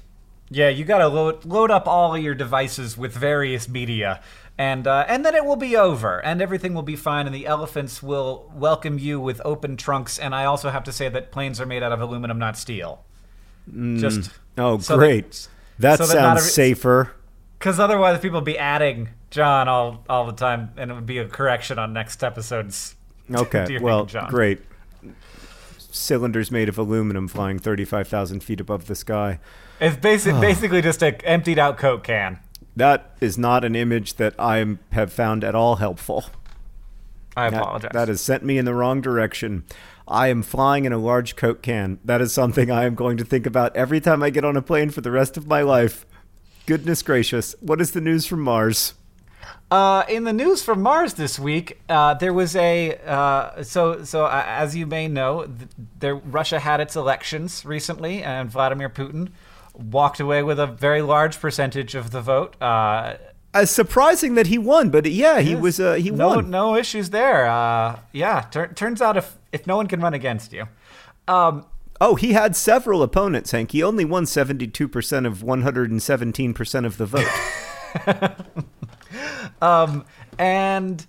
Yeah, 0.55 0.69
you 0.69 0.85
gotta 0.85 1.09
load 1.09 1.47
load 1.47 1.71
up 1.71 1.89
all 1.89 2.15
of 2.15 2.23
your 2.23 2.35
devices 2.35 2.99
with 2.99 3.13
various 3.15 3.71
media, 3.71 4.21
and 4.63 4.87
uh, 4.87 5.05
and 5.09 5.25
then 5.25 5.35
it 5.35 5.45
will 5.45 5.57
be 5.69 5.77
over, 5.77 6.13
and 6.25 6.41
everything 6.41 6.73
will 6.75 6.83
be 6.95 6.97
fine, 6.97 7.27
and 7.27 7.35
the 7.35 7.47
elephants 7.47 8.03
will 8.03 8.51
welcome 8.55 8.99
you 8.99 9.19
with 9.29 9.41
open 9.45 9.77
trunks. 9.77 10.19
And 10.19 10.35
I 10.35 10.45
also 10.45 10.71
have 10.71 10.85
to 10.85 10.93
say 10.93 11.09
that 11.09 11.33
planes 11.33 11.61
are 11.61 11.67
made 11.67 11.83
out 11.83 11.93
of 11.93 12.01
aluminum, 12.01 12.39
not 12.39 12.57
steel. 12.57 13.05
Just 14.05 14.31
Oh, 14.59 14.79
so 14.79 14.97
great. 14.97 15.49
That, 15.79 15.99
that 15.99 16.01
not 16.01 16.09
sounds 16.09 16.39
every- 16.41 16.51
safer. 16.51 17.13
because 17.59 17.79
otherwise 17.81 18.21
people 18.21 18.39
would 18.41 18.45
be 18.57 18.59
adding 18.59 19.09
John 19.31 19.67
all 19.69 20.05
all 20.09 20.27
the 20.27 20.33
time, 20.47 20.71
and 20.77 20.91
it 20.91 20.95
would 20.95 21.07
be 21.07 21.19
a 21.19 21.27
correction 21.29 21.79
on 21.79 21.93
next 21.93 22.23
episodes. 22.25 22.97
Okay. 23.35 23.79
Well, 23.79 24.05
John. 24.07 24.29
great. 24.31 24.61
Cylinders 25.79 26.51
made 26.51 26.69
of 26.69 26.77
aluminum 26.79 27.29
flying 27.29 27.59
35,000 27.59 28.43
feet 28.43 28.61
above 28.61 28.87
the 28.87 28.95
sky. 28.95 29.39
It's 29.81 29.97
basic, 29.97 30.39
basically 30.41 30.83
just 30.83 31.03
a 31.03 31.13
emptied 31.27 31.59
out 31.59 31.79
Coke 31.79 32.05
can. 32.05 32.41
That 32.75 33.17
is 33.21 33.37
not 33.37 33.65
an 33.65 33.77
image 33.77 34.15
that 34.15 34.35
I 34.39 34.77
have 34.93 35.13
found 35.13 35.45
at 35.45 35.55
all 35.55 35.77
helpful. 35.77 36.25
I 37.37 37.47
apologize. 37.47 37.91
that 37.93 38.09
has 38.09 38.21
sent 38.21 38.45
me 38.45 38.59
in 38.59 38.65
the 38.65 38.75
wrong 38.75 39.01
direction. 39.01 39.65
I 40.07 40.29
am 40.29 40.43
flying 40.43 40.85
in 40.85 40.93
a 40.93 40.99
large 40.99 41.37
Coke 41.37 41.63
can. 41.63 41.99
That 42.05 42.21
is 42.21 42.33
something 42.33 42.71
I 42.71 42.85
am 42.85 42.95
going 42.95 43.17
to 43.19 43.25
think 43.25 43.47
about 43.47 43.75
every 43.77 44.01
time 44.01 44.23
I 44.23 44.31
get 44.31 44.45
on 44.45 44.57
a 44.57 44.63
plane 44.63 44.91
for 44.91 45.01
the 45.01 45.11
rest 45.11 45.37
of 45.37 45.47
my 45.47 45.63
life. 45.63 46.05
Goodness 46.67 47.03
gracious. 47.03 47.55
What 47.61 47.81
is 47.81 47.93
the 47.93 48.01
news 48.01 48.27
from 48.27 48.41
Mars? 48.41 48.95
Uh, 49.71 50.05
in 50.09 50.25
the 50.25 50.33
news 50.33 50.63
from 50.63 50.83
Mars 50.83 51.15
this 51.15 51.39
week, 51.39 51.81
uh, 51.89 52.15
there 52.15 52.33
was 52.33 52.55
a 52.55 52.99
uh, 53.07 53.63
so 53.63 54.05
so 54.05 54.27
uh, 54.27 54.45
as 54.47 54.77
you 54.77 54.87
may 54.87 55.09
know, 55.09 55.47
th- 55.47 55.71
there 55.99 56.15
Russia 56.15 56.59
had 56.59 56.81
its 56.81 56.95
elections 56.95 57.65
recently, 57.65 58.23
and 58.23 58.51
Vladimir 58.51 58.91
Putin 58.91 59.31
walked 59.75 60.21
away 60.21 60.43
with 60.43 60.59
a 60.61 60.67
very 60.67 61.03
large 61.03 61.41
percentage 61.41 61.95
of 61.95 62.11
the 62.11 62.21
vote. 62.21 62.61
Uh, 62.61 63.15
Uh, 63.55 63.65
surprising 63.67 64.35
that 64.35 64.47
he 64.47 64.57
won, 64.59 64.89
but 64.91 65.05
yeah, 65.07 65.41
he 65.41 65.55
was 65.55 65.79
uh, 65.79 65.95
he 65.95 66.11
no 66.11 66.29
won. 66.29 66.51
no 66.51 66.75
issues 66.77 67.11
there. 67.11 67.47
Uh, 67.47 67.99
yeah, 68.13 68.43
tur- 68.51 68.73
turns 68.75 69.03
out 69.03 69.17
if 69.17 69.37
if 69.53 69.67
no 69.67 69.77
one 69.77 69.87
can 69.87 70.01
run 70.01 70.15
against 70.15 70.53
you. 70.53 70.67
Um, 71.29 71.67
Oh, 72.01 72.17
he 72.17 72.33
had 72.33 72.57
several 72.57 73.01
opponents, 73.05 73.53
Hank. 73.53 73.71
He 73.71 73.81
only 73.81 74.05
won 74.05 74.25
72% 74.25 75.25
of 75.27 75.39
117% 75.45 76.85
of 76.87 76.97
the 76.97 77.07
vote. 77.07 77.29
And 80.39 81.07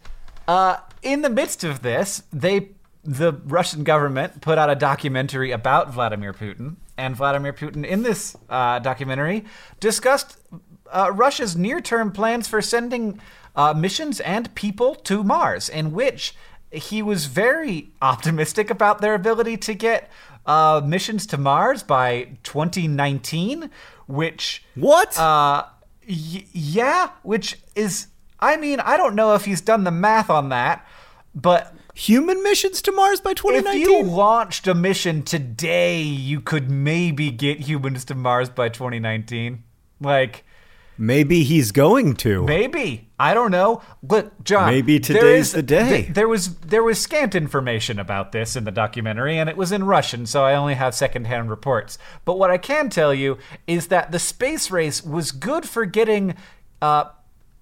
uh, 0.47 0.77
in 1.01 1.21
the 1.21 1.29
midst 1.29 1.63
of 1.63 1.81
this, 1.81 2.23
they 2.31 2.69
the 3.03 3.33
Russian 3.45 3.83
government 3.83 4.41
put 4.41 4.57
out 4.57 4.69
a 4.69 4.75
documentary 4.75 5.51
about 5.51 5.91
Vladimir 5.91 6.31
Putin, 6.33 6.75
and 6.97 7.15
Vladimir 7.15 7.53
Putin 7.53 7.85
in 7.85 8.03
this 8.03 8.35
uh, 8.49 8.79
documentary 8.79 9.45
discussed 9.79 10.37
uh, 10.91 11.11
Russia's 11.13 11.55
near-term 11.55 12.11
plans 12.11 12.47
for 12.47 12.61
sending 12.61 13.19
uh, 13.55 13.73
missions 13.73 14.19
and 14.19 14.53
people 14.55 14.95
to 14.95 15.23
Mars, 15.23 15.69
in 15.69 15.91
which 15.91 16.35
he 16.71 17.01
was 17.01 17.25
very 17.27 17.91
optimistic 18.01 18.69
about 18.69 19.01
their 19.01 19.13
ability 19.13 19.57
to 19.57 19.73
get 19.73 20.09
uh, 20.45 20.81
missions 20.83 21.25
to 21.27 21.37
Mars 21.37 21.83
by 21.83 22.29
2019, 22.43 23.69
which 24.07 24.63
what? 24.75 25.17
uh, 25.17 25.65
y- 26.07 26.45
yeah, 26.51 27.09
which 27.21 27.59
is, 27.75 28.07
I 28.39 28.57
mean, 28.57 28.79
I 28.79 28.97
don't 28.97 29.15
know 29.15 29.35
if 29.35 29.45
he's 29.45 29.61
done 29.61 29.83
the 29.83 29.91
math 29.91 30.29
on 30.29 30.49
that, 30.49 30.85
but 31.33 31.73
Human 31.93 32.41
missions 32.41 32.81
to 32.83 32.91
Mars 32.91 33.21
by 33.21 33.33
2019? 33.33 33.81
if 33.81 33.87
2019? 33.87 34.05
you 34.09 34.15
launched 34.15 34.67
a 34.67 34.73
mission 34.73 35.21
today, 35.23 36.01
you 36.01 36.41
could 36.41 36.69
maybe 36.69 37.29
get 37.29 37.59
humans 37.61 38.03
to 38.05 38.15
Mars 38.15 38.49
by 38.49 38.69
2019. 38.69 39.63
Like, 40.01 40.43
Maybe 40.97 41.43
he's 41.43 41.71
going 41.71 42.15
to. 42.17 42.43
Maybe 42.43 43.09
I 43.19 43.33
don't 43.33 43.49
know. 43.51 43.81
Look, 44.07 44.43
John. 44.43 44.69
Maybe 44.71 44.99
today's 44.99 45.47
is- 45.47 45.51
the 45.53 45.63
day. 45.63 46.03
th- 46.03 46.13
there 46.13 46.27
was 46.27 46.55
there 46.57 46.83
was 46.83 47.01
scant 47.01 47.33
information 47.33 47.97
about 47.99 48.31
this 48.31 48.55
in 48.55 48.63
the 48.63 48.71
documentary, 48.71 49.37
and 49.39 49.49
it 49.49 49.57
was 49.57 49.71
in 49.71 49.85
Russian, 49.85 50.25
so 50.27 50.43
I 50.45 50.53
only 50.53 50.75
have 50.75 50.93
secondhand 50.93 51.49
reports. 51.49 51.97
But 52.25 52.37
what 52.37 52.51
I 52.51 52.57
can 52.59 52.89
tell 52.91 53.11
you 53.13 53.39
is 53.65 53.87
that 53.87 54.11
the 54.11 54.19
space 54.19 54.69
race 54.69 55.03
was 55.03 55.31
good 55.31 55.67
for 55.67 55.85
getting 55.85 56.35
uh, 56.81 57.05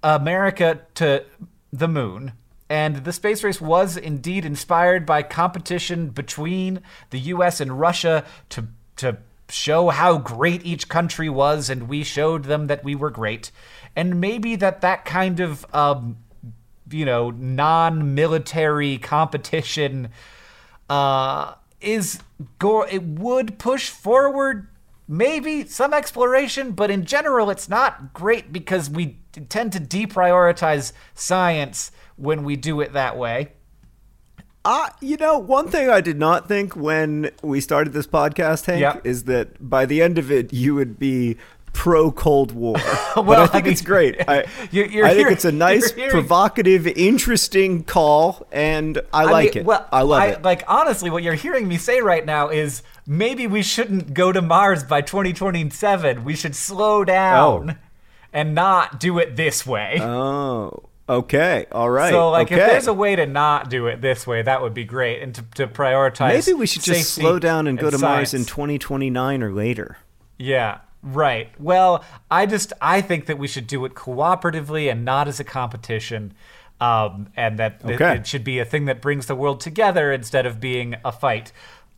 America 0.04 0.82
to 0.96 1.24
the 1.72 1.88
moon. 1.88 2.34
And 2.72 3.04
the 3.04 3.12
space 3.12 3.44
race 3.44 3.60
was 3.60 3.98
indeed 3.98 4.46
inspired 4.46 5.06
by 5.06 5.24
competition 5.24 6.08
between 6.08 6.80
the 7.10 7.20
U.S. 7.20 7.60
and 7.60 7.78
Russia 7.78 8.24
to 8.48 8.70
to 8.96 9.18
show 9.50 9.90
how 9.90 10.18
great 10.18 10.66
each 10.66 10.88
country 10.88 11.28
was, 11.28 11.70
and 11.70 11.90
we 11.90 12.06
showed 12.06 12.46
them 12.46 12.68
that 12.68 12.82
we 12.82 12.96
were 12.96 13.10
great. 13.10 13.52
And 13.94 14.22
maybe 14.22 14.56
that 14.56 14.80
that 14.80 15.04
kind 15.04 15.42
of 15.42 15.66
um, 15.76 16.16
you 16.90 17.04
know 17.04 17.32
non-military 17.32 18.98
competition 19.00 20.08
uh, 20.90 21.56
is 21.82 22.20
go 22.58 22.84
it 22.84 23.04
would 23.04 23.60
push 23.60 23.90
forward 23.90 24.70
maybe 25.10 25.66
some 25.66 25.94
exploration 25.94 26.72
but 26.72 26.90
in 26.90 27.04
general 27.04 27.50
it's 27.50 27.68
not 27.68 28.14
great 28.14 28.54
because 28.54 28.90
we 28.90 29.18
tend 29.50 29.74
to 29.74 29.80
deprioritize 29.80 30.94
science 31.14 31.92
when 32.22 32.44
we 32.44 32.56
do 32.56 32.80
it 32.82 32.94
that 32.94 33.18
way 33.18 33.52
Uh, 34.64 34.90
you 35.02 35.18
know, 35.18 35.40
one 35.40 35.68
thing 35.70 35.90
I 35.90 36.02
did 36.02 36.20
not 36.20 36.48
think 36.48 36.76
when 36.76 37.32
we 37.42 37.60
started 37.62 37.94
this 37.94 38.06
podcast, 38.06 38.66
Hank, 38.68 38.80
Yeah. 38.82 38.98
is 39.04 39.24
that 39.24 39.48
by 39.70 39.88
the 39.88 40.04
end 40.04 40.20
of 40.20 40.32
it, 40.32 40.54
you 40.54 40.76
would 40.76 41.00
be 41.00 41.38
pro 41.74 42.12
Cold 42.12 42.52
War. 42.52 42.76
Well, 43.16 43.42
I 43.42 43.44
I 43.46 43.48
think 43.48 43.66
mean, 43.66 43.72
it's 43.74 43.82
great. 43.82 44.22
I, 44.28 44.46
you're- 44.72 44.88
you're 44.94 45.06
I 45.06 45.10
think 45.10 45.20
hearing- 45.20 45.34
it's 45.34 45.46
a 45.46 45.52
nice, 45.70 45.92
provocative, 45.92 46.86
interesting 46.86 47.84
call, 47.84 48.46
and 48.52 49.00
I, 49.12 49.24
I 49.24 49.32
like 49.32 49.56
mean, 49.56 49.62
it. 49.62 49.66
Well, 49.66 49.88
I 49.92 50.04
love 50.04 50.30
it. 50.30 50.44
Like 50.44 50.64
honestly, 50.68 51.10
what 51.10 51.24
you're 51.24 51.34
hearing 51.34 51.68
me 51.68 51.78
say 51.78 52.00
right 52.02 52.26
now 52.26 52.50
is 52.50 52.84
maybe 53.08 53.48
we 53.48 53.64
shouldn't 53.64 54.14
go 54.14 54.32
to 54.32 54.42
Mars 54.44 54.84
by 54.84 55.02
2027. 55.02 56.24
We 56.24 56.36
should 56.36 56.56
slow 56.56 57.04
down 57.04 57.72
Oh. 57.72 57.76
and 58.32 58.54
not 58.54 59.00
do 59.00 59.18
it 59.18 59.36
this 59.38 59.66
way. 59.66 59.98
oh, 60.02 60.84
okay, 61.12 61.66
all 61.72 61.90
right. 61.90 62.12
so, 62.12 62.30
like, 62.30 62.52
okay. 62.52 62.62
if 62.62 62.70
there's 62.70 62.88
a 62.88 62.94
way 62.94 63.16
to 63.16 63.26
not 63.26 63.70
do 63.70 63.88
it 63.88 64.02
this 64.02 64.26
way, 64.26 64.42
that 64.42 64.62
would 64.62 64.74
be 64.74 64.84
great, 64.84 65.22
and 65.22 65.36
to, 65.36 65.42
to 65.56 65.68
prioritize. 65.68 66.46
Maybe 66.48 66.54
we 66.58 66.68
should 66.68 66.84
just 66.84 67.14
slow 67.14 67.40
down 67.40 67.68
and 67.68 67.78
go 67.78 67.90
to 67.90 67.98
Mars 67.98 68.34
in 68.34 68.46
2029 68.46 69.44
or 69.44 69.52
later. 69.52 69.98
Yeah, 70.38 70.80
right. 71.04 71.50
Well, 71.60 72.04
I 72.30 72.46
just 72.46 72.74
I 72.82 73.02
think 73.02 73.26
that 73.28 73.38
we 73.38 73.48
should 73.48 73.68
do 73.68 73.86
it 73.86 73.94
cooperatively 73.94 74.92
and 74.92 75.06
not 75.06 75.28
as 75.28 75.40
a 75.40 75.44
competition. 75.44 76.34
Um, 76.80 77.30
and 77.38 77.60
that 77.60 77.82
it- 77.86 78.02
Okay. 78.02 78.16
it, 78.16 78.26
should 78.26 78.44
be 78.44 78.58
a 78.58 78.66
thing 78.66 78.86
that 78.86 79.04
brings 79.04 79.28
the 79.28 79.36
world 79.36 79.60
together 79.60 80.12
instead 80.12 80.48
of 80.48 80.60
being 80.60 80.96
a 81.06 81.12
fight. 81.12 81.52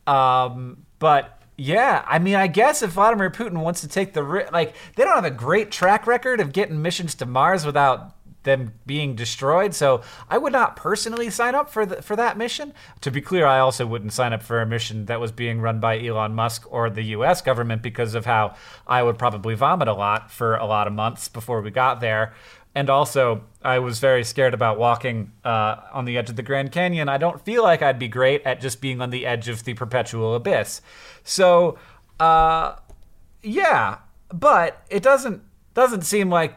Um, 0.06 0.84
but 0.98 1.40
yeah, 1.56 2.04
I 2.06 2.18
mean, 2.18 2.34
I 2.34 2.48
guess 2.48 2.82
if 2.82 2.90
Vladimir 2.90 3.30
Putin 3.30 3.58
wants 3.62 3.80
to 3.80 3.88
take 3.88 4.12
the 4.12 4.22
like, 4.52 4.74
they 4.96 5.04
don't 5.04 5.14
have 5.14 5.24
a 5.24 5.30
great 5.30 5.70
track 5.70 6.06
record 6.06 6.40
of 6.40 6.52
getting 6.52 6.82
missions 6.82 7.14
to 7.16 7.26
Mars 7.26 7.64
without 7.64 8.13
them 8.44 8.74
being 8.86 9.14
destroyed. 9.14 9.74
So 9.74 10.02
I 10.30 10.38
would 10.38 10.52
not 10.52 10.76
personally 10.76 11.30
sign 11.30 11.54
up 11.54 11.68
for 11.68 11.84
the, 11.84 12.02
for 12.02 12.16
that 12.16 12.38
mission. 12.38 12.72
To 13.00 13.10
be 13.10 13.20
clear, 13.20 13.46
I 13.46 13.58
also 13.58 13.86
wouldn't 13.86 14.12
sign 14.12 14.32
up 14.32 14.42
for 14.42 14.60
a 14.60 14.66
mission 14.66 15.06
that 15.06 15.20
was 15.20 15.32
being 15.32 15.60
run 15.60 15.80
by 15.80 15.98
Elon 15.98 16.34
Musk 16.34 16.70
or 16.70 16.88
the 16.88 17.02
U.S. 17.02 17.42
government 17.42 17.82
because 17.82 18.14
of 18.14 18.26
how 18.26 18.54
I 18.86 19.02
would 19.02 19.18
probably 19.18 19.54
vomit 19.54 19.88
a 19.88 19.94
lot 19.94 20.30
for 20.30 20.56
a 20.56 20.66
lot 20.66 20.86
of 20.86 20.92
months 20.92 21.28
before 21.28 21.60
we 21.60 21.70
got 21.70 22.00
there. 22.00 22.34
And 22.76 22.90
also, 22.90 23.44
I 23.62 23.78
was 23.78 24.00
very 24.00 24.24
scared 24.24 24.52
about 24.52 24.78
walking 24.78 25.30
uh, 25.44 25.76
on 25.92 26.06
the 26.06 26.18
edge 26.18 26.28
of 26.28 26.36
the 26.36 26.42
Grand 26.42 26.72
Canyon. 26.72 27.08
I 27.08 27.18
don't 27.18 27.40
feel 27.44 27.62
like 27.62 27.82
I'd 27.82 28.00
be 28.00 28.08
great 28.08 28.42
at 28.44 28.60
just 28.60 28.80
being 28.80 29.00
on 29.00 29.10
the 29.10 29.26
edge 29.26 29.48
of 29.48 29.62
the 29.62 29.74
perpetual 29.74 30.34
abyss. 30.34 30.80
So, 31.22 31.78
uh, 32.18 32.74
yeah, 33.42 33.98
but 34.32 34.82
it 34.90 35.02
doesn't 35.02 35.42
doesn't 35.74 36.02
seem 36.02 36.30
like 36.30 36.54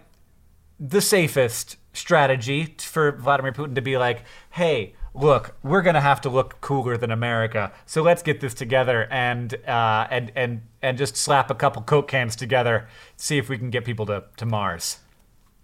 the 0.80 1.01
safest 1.01 1.78
strategy 1.93 2.75
for 2.80 3.11
Vladimir 3.11 3.51
Putin 3.51 3.75
to 3.75 3.82
be 3.82 3.97
like, 3.97 4.23
"Hey, 4.51 4.93
look, 5.13 5.55
we're 5.63 5.82
gonna 5.82 6.01
have 6.01 6.21
to 6.21 6.30
look 6.30 6.61
cooler 6.61 6.97
than 6.97 7.11
America, 7.11 7.71
so 7.86 8.01
let's 8.01 8.21
get 8.21 8.39
this 8.39 8.53
together 8.53 9.07
and 9.11 9.55
uh, 9.67 10.07
and 10.09 10.32
and 10.36 10.61
and 10.82 10.97
just 10.97 11.15
slap 11.15 11.49
a 11.49 11.55
couple 11.55 11.82
coke 11.82 12.07
cans 12.07 12.36
together, 12.36 12.88
see 13.15 13.38
if 13.38 13.49
we 13.49 13.57
can 13.57 13.69
get 13.69 13.86
people 13.86 14.05
to 14.05 14.23
to 14.38 14.45
Mars." 14.45 14.99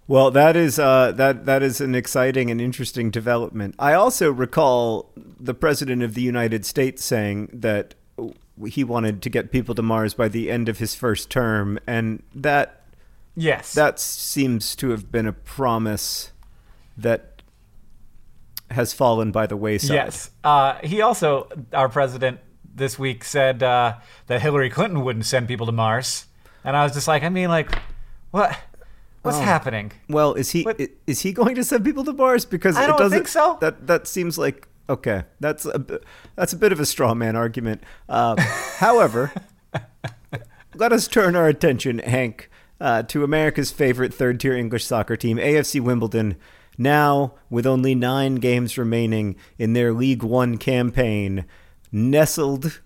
Well, 0.06 0.32
that 0.32 0.58
is 0.58 0.80
uh, 0.80 1.14
that 1.14 1.46
that 1.46 1.64
is 1.64 1.80
an 1.80 1.96
exciting 1.96 2.52
and 2.52 2.60
interesting 2.60 3.10
development. 3.10 3.76
I 3.80 3.94
also 3.94 4.32
recall 4.32 5.12
the 5.16 5.54
president 5.54 6.04
of 6.04 6.14
the 6.14 6.22
United 6.22 6.66
States 6.66 7.04
saying 7.06 7.50
that 7.54 7.96
he 8.68 8.84
wanted 8.84 9.22
to 9.22 9.30
get 9.30 9.52
people 9.52 9.74
to 9.76 9.82
Mars 9.82 10.14
by 10.14 10.28
the 10.28 10.52
end 10.52 10.68
of 10.68 10.80
his 10.80 10.94
first 10.94 11.30
term, 11.30 11.80
and 11.88 12.22
that 12.36 12.83
Yes. 13.36 13.74
that 13.74 14.00
seems 14.00 14.76
to 14.78 14.90
have 14.92 15.12
been 15.12 15.26
a 15.26 15.34
promise 15.34 16.32
that 16.98 17.42
has 18.72 18.94
fallen 18.94 19.32
by 19.32 19.46
the 19.48 19.58
wayside. 19.58 19.96
Yes. 19.96 20.32
Uh, 20.44 20.76
he 20.84 21.02
also, 21.02 21.48
our 21.74 21.90
president 21.90 22.40
this 22.76 22.98
week 22.98 23.24
said 23.24 23.62
uh, 23.64 23.96
that 24.28 24.42
Hillary 24.42 24.70
Clinton 24.70 25.04
wouldn't 25.04 25.26
send 25.26 25.48
people 25.48 25.66
to 25.68 25.72
Mars, 25.72 26.26
and 26.64 26.76
I 26.76 26.84
was 26.84 26.94
just 26.94 27.08
like, 27.08 27.24
I 27.24 27.30
mean, 27.30 27.50
like, 27.50 27.72
what? 28.32 28.58
What's 29.22 29.38
Oh. 29.38 29.42
happening? 29.42 29.92
Well, 30.10 30.34
is 30.34 30.52
he 30.52 30.64
What- 30.64 30.82
is 31.08 31.22
he 31.22 31.32
going 31.32 31.56
to 31.56 31.64
send 31.64 31.86
people 31.86 32.04
to 32.04 32.14
Mars? 32.14 32.46
Because 32.46 32.76
I 32.76 32.88
don't 32.88 32.98
doesn't. 32.98 33.18
think 33.18 33.28
so. 33.30 33.58
That 33.62 33.88
that 33.88 34.06
seems 34.08 34.38
like 34.38 34.68
okay. 34.90 35.24
That's 35.40 35.66
a 35.66 36.02
that's 36.36 36.52
a 36.52 36.58
bit 36.58 36.72
of 36.74 36.80
a 36.82 36.86
straw 36.86 37.14
man 37.14 37.36
argument. 37.38 37.84
Um, 38.10 38.38
however, 38.78 39.32
let 40.76 40.92
us 40.92 41.08
turn 41.08 41.36
our 41.38 41.48
attention, 41.48 42.00
Hank, 42.00 42.50
uh, 42.84 43.02
to 43.02 43.24
America's 43.24 43.72
favorite 43.72 44.14
third 44.14 44.42
tier 44.42 44.54
English 44.54 44.86
soccer 44.86 45.16
team, 45.16 45.38
AFC 45.38 45.80
Wimbledon. 45.80 46.36
Now, 46.78 47.36
with 47.50 47.66
only 47.66 47.96
nine 47.96 48.36
games 48.36 48.78
remaining 48.78 49.38
in 49.58 49.72
their 49.72 49.94
League 49.94 50.22
One 50.22 50.58
campaign, 50.58 51.46
nestled 51.94 52.82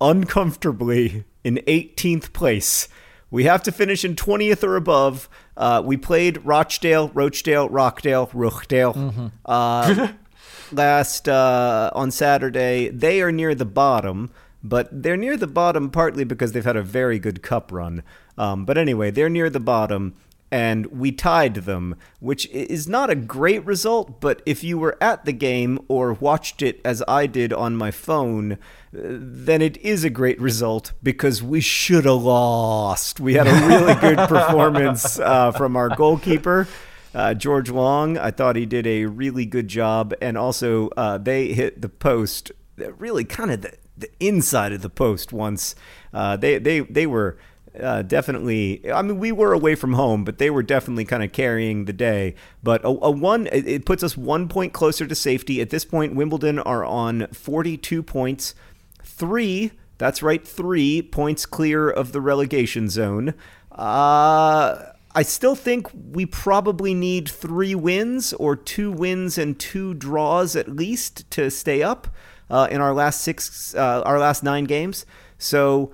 uncomfortably 0.00 1.24
in 1.44 1.60
18th 1.68 2.32
place. 2.32 2.88
We 3.30 3.44
have 3.44 3.62
to 3.62 3.72
finish 3.72 4.04
in 4.04 4.16
20th 4.16 4.64
or 4.64 4.74
above. 4.74 5.28
Uh, 5.56 5.82
we 5.84 5.96
played 5.96 6.44
Rochdale, 6.44 7.10
Rochdale, 7.10 7.68
Rockdale, 7.68 8.26
Roochdale 8.28 9.30
uh, 9.44 10.08
last 10.72 11.28
uh, 11.28 11.90
on 11.94 12.10
Saturday. 12.10 12.88
They 12.88 13.22
are 13.22 13.30
near 13.30 13.54
the 13.54 13.66
bottom, 13.66 14.30
but 14.64 14.88
they're 14.90 15.16
near 15.16 15.36
the 15.36 15.46
bottom 15.46 15.90
partly 15.90 16.24
because 16.24 16.52
they've 16.52 16.64
had 16.64 16.76
a 16.76 16.82
very 16.82 17.20
good 17.20 17.42
cup 17.42 17.70
run. 17.70 18.02
Um, 18.38 18.64
but 18.64 18.78
anyway, 18.78 19.10
they're 19.10 19.28
near 19.28 19.50
the 19.50 19.60
bottom 19.60 20.14
and 20.50 20.86
we 20.86 21.12
tied 21.12 21.54
them, 21.54 21.96
which 22.20 22.48
is 22.48 22.88
not 22.88 23.10
a 23.10 23.14
great 23.14 23.64
result, 23.66 24.20
but 24.20 24.40
if 24.46 24.64
you 24.64 24.78
were 24.78 24.96
at 25.00 25.24
the 25.24 25.32
game 25.32 25.78
or 25.88 26.14
watched 26.14 26.62
it 26.62 26.80
as 26.84 27.02
I 27.06 27.26
did 27.26 27.52
on 27.52 27.76
my 27.76 27.90
phone, 27.90 28.52
uh, 28.52 28.56
then 28.92 29.60
it 29.60 29.76
is 29.78 30.04
a 30.04 30.10
great 30.10 30.40
result 30.40 30.92
because 31.02 31.42
we 31.42 31.60
should 31.60 32.06
have 32.06 32.22
lost. 32.22 33.20
We 33.20 33.34
had 33.34 33.46
a 33.46 33.68
really 33.68 33.94
good 33.94 34.16
performance 34.28 35.18
uh, 35.18 35.52
from 35.52 35.76
our 35.76 35.90
goalkeeper. 35.90 36.66
Uh, 37.14 37.34
George 37.34 37.70
Long, 37.70 38.16
I 38.16 38.30
thought 38.30 38.56
he 38.56 38.66
did 38.66 38.86
a 38.86 39.06
really 39.06 39.44
good 39.44 39.68
job, 39.68 40.14
and 40.20 40.38
also 40.38 40.88
uh, 40.96 41.18
they 41.18 41.52
hit 41.52 41.82
the 41.82 41.88
post, 41.88 42.52
really 42.76 43.24
kind 43.24 43.50
of 43.50 43.62
the, 43.62 43.72
the 43.96 44.10
inside 44.20 44.72
of 44.72 44.82
the 44.82 44.90
post 44.90 45.32
once. 45.32 45.74
Uh, 46.12 46.36
they 46.36 46.58
they 46.58 46.80
they 46.80 47.06
were 47.06 47.38
uh, 47.80 48.02
definitely. 48.02 48.90
I 48.90 49.02
mean, 49.02 49.18
we 49.18 49.32
were 49.32 49.52
away 49.52 49.74
from 49.74 49.94
home, 49.94 50.24
but 50.24 50.38
they 50.38 50.50
were 50.50 50.62
definitely 50.62 51.04
kind 51.04 51.22
of 51.22 51.32
carrying 51.32 51.84
the 51.84 51.92
day. 51.92 52.34
But 52.62 52.84
a, 52.84 52.88
a 52.88 53.10
one, 53.10 53.48
it, 53.52 53.84
puts 53.84 54.02
us 54.02 54.16
one 54.16 54.48
point 54.48 54.72
closer 54.72 55.06
to 55.06 55.14
safety. 55.14 55.60
At 55.60 55.70
this 55.70 55.84
point, 55.84 56.14
Wimbledon 56.14 56.58
are 56.58 56.84
on 56.84 57.26
42 57.28 58.02
points, 58.02 58.54
three. 59.02 59.72
That's 59.98 60.22
right, 60.22 60.46
three 60.46 61.02
points 61.02 61.46
clear 61.46 61.90
of 61.90 62.12
the 62.12 62.20
relegation 62.20 62.88
zone. 62.88 63.34
Uh, 63.72 64.92
I 65.14 65.22
still 65.22 65.54
think 65.54 65.88
we 66.12 66.26
probably 66.26 66.94
need 66.94 67.28
three 67.28 67.74
wins 67.74 68.32
or 68.34 68.54
two 68.54 68.92
wins 68.92 69.38
and 69.38 69.58
two 69.58 69.94
draws 69.94 70.54
at 70.54 70.68
least 70.68 71.28
to 71.32 71.50
stay 71.50 71.82
up 71.82 72.06
uh, 72.50 72.68
in 72.70 72.80
our 72.80 72.94
last 72.94 73.22
six, 73.22 73.74
uh, 73.74 74.02
our 74.04 74.18
last 74.18 74.42
nine 74.42 74.64
games. 74.64 75.06
So 75.38 75.92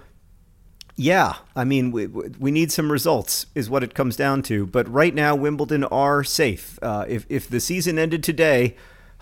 yeah, 0.96 1.36
I 1.56 1.64
mean, 1.64 1.90
we, 1.90 2.06
we 2.06 2.50
need 2.50 2.70
some 2.70 2.92
results, 2.92 3.46
is 3.54 3.68
what 3.68 3.82
it 3.82 3.94
comes 3.94 4.16
down 4.16 4.42
to. 4.44 4.66
But 4.66 4.88
right 4.88 5.14
now, 5.14 5.34
Wimbledon 5.34 5.84
are 5.84 6.22
safe. 6.22 6.78
Uh, 6.82 7.04
if, 7.08 7.26
if 7.28 7.48
the 7.48 7.60
season 7.60 7.98
ended 7.98 8.22
today, 8.22 8.76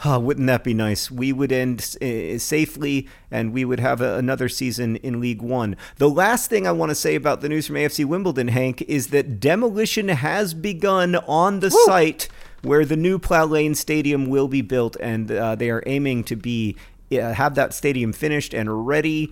Oh, 0.05 0.19
wouldn't 0.19 0.49
that 0.49 0.65
be 0.65 0.75
nice? 0.75 1.11
We 1.11 1.33
would 1.33 1.53
end 1.53 1.97
uh, 2.03 2.39
safely 2.39 3.09
and 3.31 3.53
we 3.53 3.65
would 3.65 3.79
have 3.79 4.01
a, 4.01 4.17
another 4.17 4.49
season 4.49 4.97
in 4.97 5.21
League 5.21 5.43
One. 5.43 5.77
The 5.99 6.11
last 6.11 6.51
thing 6.51 6.67
I 6.67 6.73
want 6.73 6.91
to 6.91 6.97
say 6.97 7.15
about 7.15 7.41
the 7.41 7.49
news 7.49 7.69
from 7.69 7.77
AFC 7.77 8.05
Wimbledon, 8.05 8.49
Hank, 8.49 8.83
is 8.83 9.09
that 9.09 9.39
demolition 9.39 10.09
has 10.09 10.55
begun 10.55 11.15
on 11.15 11.61
the 11.61 11.69
Woo! 11.69 11.85
site 11.85 12.29
where 12.63 12.85
the 12.85 12.97
new 12.97 13.19
Plough 13.19 13.45
Lane 13.45 13.75
Stadium 13.75 14.27
will 14.27 14.49
be 14.49 14.63
built, 14.63 14.97
and 15.01 15.31
uh, 15.31 15.55
they 15.55 15.71
are 15.71 15.83
aiming 15.87 16.25
to 16.25 16.37
be 16.37 16.77
uh, 17.13 17.35
have 17.35 17.55
that 17.57 17.75
stadium 17.75 18.13
finished 18.13 18.55
and 18.55 18.87
ready 18.87 19.31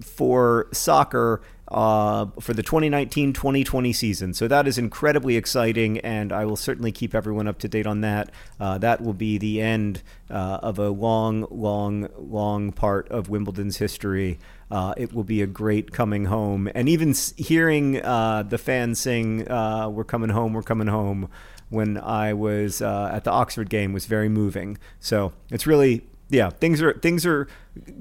for 0.00 0.68
soccer 0.72 1.42
uh, 1.70 2.26
for 2.40 2.54
the 2.54 2.62
2019 2.62 3.32
2020 3.32 3.92
season. 3.92 4.34
So 4.34 4.48
that 4.48 4.66
is 4.66 4.78
incredibly 4.78 5.36
exciting, 5.36 5.98
and 5.98 6.32
I 6.32 6.44
will 6.44 6.56
certainly 6.56 6.92
keep 6.92 7.14
everyone 7.14 7.46
up 7.46 7.58
to 7.60 7.68
date 7.68 7.86
on 7.86 8.00
that. 8.00 8.30
Uh, 8.58 8.78
that 8.78 9.02
will 9.02 9.14
be 9.14 9.38
the 9.38 9.60
end 9.60 10.02
uh, 10.30 10.60
of 10.62 10.78
a 10.78 10.88
long, 10.88 11.46
long, 11.50 12.08
long 12.16 12.72
part 12.72 13.08
of 13.08 13.28
Wimbledon's 13.28 13.76
history. 13.76 14.38
Uh, 14.70 14.94
it 14.96 15.12
will 15.12 15.24
be 15.24 15.42
a 15.42 15.46
great 15.46 15.92
coming 15.92 16.26
home. 16.26 16.70
And 16.74 16.88
even 16.88 17.14
hearing 17.36 18.02
uh, 18.02 18.42
the 18.42 18.58
fans 18.58 18.98
sing, 18.98 19.44
We're 19.44 20.04
coming 20.04 20.30
home, 20.30 20.52
we're 20.54 20.62
coming 20.62 20.88
home, 20.88 21.28
when 21.70 21.98
I 21.98 22.32
was 22.32 22.80
at 22.80 23.24
the 23.24 23.30
Oxford 23.30 23.68
game 23.68 23.92
was 23.92 24.06
very 24.06 24.28
moving. 24.30 24.78
So 25.00 25.32
it's 25.50 25.66
really 25.66 26.07
yeah, 26.28 26.50
things 26.50 26.82
are 26.82 26.94
things 26.94 27.24
are 27.24 27.48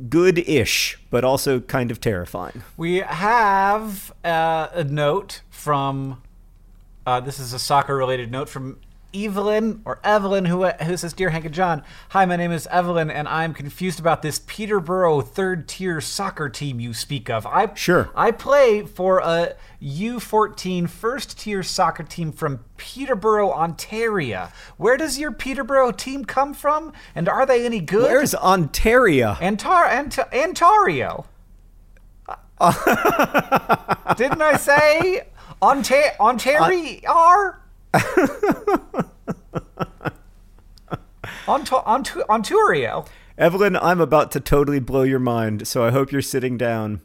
good-ish, 0.09 0.99
but 1.09 1.23
also 1.23 1.59
kind 1.61 1.91
of 1.91 2.01
terrifying. 2.01 2.63
We 2.75 2.97
have 2.97 4.11
uh, 4.23 4.67
a 4.73 4.83
note 4.83 5.41
from. 5.49 6.21
Uh, 7.05 7.21
this 7.21 7.39
is 7.39 7.53
a 7.53 7.59
soccer-related 7.59 8.29
note 8.29 8.49
from 8.49 8.79
Evelyn 9.25 9.81
or 9.85 9.99
Evelyn, 10.03 10.45
who 10.45 10.65
who 10.65 10.97
says, 10.97 11.13
"Dear 11.13 11.29
Hank 11.31 11.45
and 11.45 11.53
John, 11.53 11.83
hi, 12.09 12.25
my 12.25 12.35
name 12.35 12.51
is 12.51 12.67
Evelyn, 12.67 13.09
and 13.09 13.27
I'm 13.27 13.53
confused 13.53 13.99
about 13.99 14.21
this 14.21 14.41
Peterborough 14.45 15.21
third-tier 15.21 16.01
soccer 16.01 16.49
team 16.49 16.79
you 16.79 16.93
speak 16.93 17.29
of. 17.29 17.45
I 17.47 17.73
sure 17.73 18.09
I 18.15 18.31
play 18.31 18.83
for 18.83 19.19
a 19.19 19.55
U14 19.81 20.87
first-tier 20.89 21.63
soccer 21.63 22.03
team 22.03 22.31
from 22.31 22.63
Peterborough, 22.77 23.51
Ontario. 23.51 24.49
Where 24.77 24.97
does 24.97 25.17
your 25.17 25.31
Peterborough 25.31 25.91
team 25.91 26.25
come 26.25 26.53
from, 26.53 26.93
and 27.15 27.27
are 27.27 27.45
they 27.45 27.65
any 27.65 27.79
good? 27.79 28.03
Where's 28.03 28.35
Ontario? 28.35 29.35
Antar 29.39 29.85
Ant- 29.87 30.19
Ontario. 30.33 31.25
Didn't 34.17 34.41
I 34.41 34.57
say 34.57 35.27
Ontario? 35.61 36.11
Ontario? 36.19 37.53
on, 41.47 41.63
to- 41.65 41.85
on, 41.85 42.03
to- 42.03 42.29
Ontario. 42.29 43.05
Evelyn, 43.37 43.75
I'm 43.77 44.01
about 44.01 44.31
to 44.31 44.39
totally 44.39 44.79
blow 44.79 45.03
your 45.03 45.19
mind, 45.19 45.67
so 45.67 45.85
I 45.85 45.91
hope 45.91 46.11
you're 46.11 46.21
sitting 46.21 46.57
down. 46.57 47.01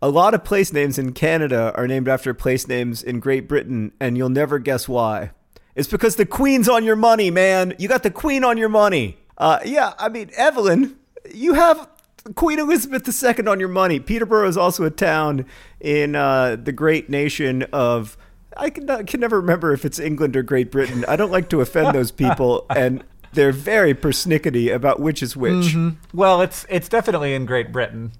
A 0.00 0.08
lot 0.08 0.34
of 0.34 0.44
place 0.44 0.72
names 0.72 0.98
in 0.98 1.12
Canada 1.12 1.72
are 1.76 1.86
named 1.86 2.08
after 2.08 2.34
place 2.34 2.66
names 2.66 3.02
in 3.02 3.20
Great 3.20 3.48
Britain, 3.48 3.92
and 4.00 4.16
you'll 4.16 4.28
never 4.28 4.58
guess 4.58 4.88
why. 4.88 5.30
It's 5.74 5.88
because 5.88 6.16
the 6.16 6.26
Queen's 6.26 6.68
on 6.68 6.84
your 6.84 6.96
money, 6.96 7.30
man. 7.30 7.74
You 7.78 7.88
got 7.88 8.02
the 8.02 8.10
Queen 8.10 8.44
on 8.44 8.56
your 8.56 8.68
money. 8.68 9.18
Uh, 9.36 9.58
yeah, 9.64 9.92
I 9.98 10.08
mean, 10.08 10.30
Evelyn, 10.36 10.96
you 11.34 11.54
have 11.54 11.88
Queen 12.36 12.58
Elizabeth 12.58 13.06
II 13.06 13.46
on 13.46 13.60
your 13.60 13.68
money. 13.68 14.00
Peterborough 14.00 14.48
is 14.48 14.56
also 14.56 14.84
a 14.84 14.90
town 14.90 15.44
in 15.80 16.14
uh, 16.16 16.56
the 16.56 16.72
great 16.72 17.10
nation 17.10 17.64
of 17.72 18.16
I 18.56 18.70
can, 18.70 18.88
I 18.90 19.02
can 19.02 19.20
never 19.20 19.40
remember 19.40 19.72
if 19.72 19.84
it's 19.84 19.98
England 19.98 20.36
or 20.36 20.42
Great 20.42 20.70
Britain. 20.70 21.04
I 21.08 21.16
don't 21.16 21.32
like 21.32 21.48
to 21.50 21.60
offend 21.60 21.94
those 21.94 22.10
people, 22.10 22.66
and 22.70 23.04
they're 23.32 23.52
very 23.52 23.94
persnickety 23.94 24.72
about 24.72 25.00
which 25.00 25.22
is 25.22 25.36
which. 25.36 25.52
Mm-hmm. 25.52 25.90
Well, 26.16 26.40
it's 26.40 26.66
it's 26.68 26.88
definitely 26.88 27.34
in 27.34 27.46
Great 27.46 27.72
Britain. 27.72 28.12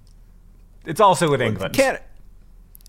It's 0.85 0.99
also 0.99 1.33
in 1.33 1.41
England. 1.41 1.73
Can- 1.73 1.99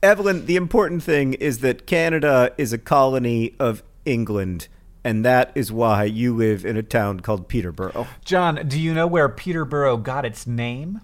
Evelyn, 0.03 0.47
the 0.47 0.57
important 0.57 1.03
thing 1.03 1.33
is 1.35 1.61
that 1.61 1.87
Canada 1.87 2.53
is 2.59 2.73
a 2.73 2.79
colony 2.79 3.55
of 3.59 3.83
England, 4.05 4.69
and 5.03 5.25
that 5.25 5.51
is 5.55 5.73
why 5.73 6.05
you 6.05 6.35
live 6.35 6.65
in 6.65 6.77
a 6.77 6.83
town 6.83 7.21
called 7.21 7.49
Peterborough. 7.49 8.07
John, 8.25 8.67
do 8.69 8.79
you 8.79 8.93
know 8.93 9.07
where 9.07 9.29
Peterborough 9.29 9.97
got 9.97 10.25
its 10.25 10.47
name? 10.47 11.01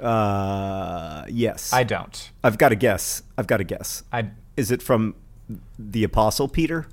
Uh, 0.00 1.24
yes. 1.28 1.72
I 1.72 1.84
don't. 1.84 2.30
I've 2.42 2.58
got 2.58 2.72
a 2.72 2.74
guess. 2.76 3.22
I've 3.36 3.46
got 3.46 3.60
a 3.60 3.64
guess. 3.64 4.02
I 4.12 4.30
is 4.56 4.70
it 4.70 4.82
from 4.82 5.14
the 5.78 6.04
Apostle 6.04 6.48
Peter? 6.48 6.86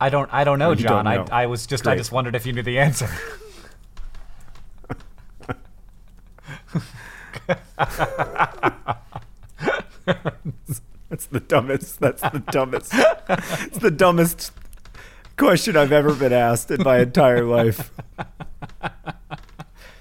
I 0.00 0.08
don't. 0.10 0.32
I 0.32 0.44
don't 0.44 0.58
know, 0.58 0.70
oh, 0.70 0.74
John. 0.74 1.04
Don't 1.04 1.26
know. 1.28 1.32
I, 1.32 1.44
I 1.44 1.46
was 1.46 1.66
just. 1.66 1.84
Great. 1.84 1.94
I 1.94 1.96
just 1.96 2.12
wondered 2.12 2.34
if 2.34 2.44
you 2.46 2.52
knew 2.52 2.62
the 2.62 2.78
answer. 2.78 3.08
that's 11.08 11.26
the 11.30 11.40
dumbest. 11.40 12.00
That's 12.00 12.22
the 12.22 12.42
dumbest. 12.50 12.92
It's 12.94 13.78
the 13.78 13.90
dumbest 13.90 14.52
question 15.36 15.76
I've 15.76 15.92
ever 15.92 16.14
been 16.14 16.32
asked 16.32 16.70
in 16.70 16.82
my 16.82 17.00
entire 17.00 17.44
life. 17.44 17.90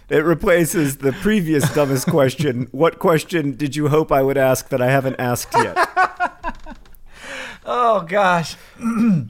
It 0.07 0.23
replaces 0.23 0.97
the 0.97 1.13
previous 1.13 1.73
dumbest 1.73 2.07
question. 2.07 2.67
What 2.71 2.99
question 2.99 3.55
did 3.55 3.75
you 3.75 3.87
hope 3.87 4.11
I 4.11 4.21
would 4.21 4.37
ask 4.37 4.69
that 4.69 4.81
I 4.81 4.91
haven't 4.91 5.15
asked 5.19 5.53
yet? 5.55 5.75
Oh 7.65 8.01
gosh. 8.01 8.55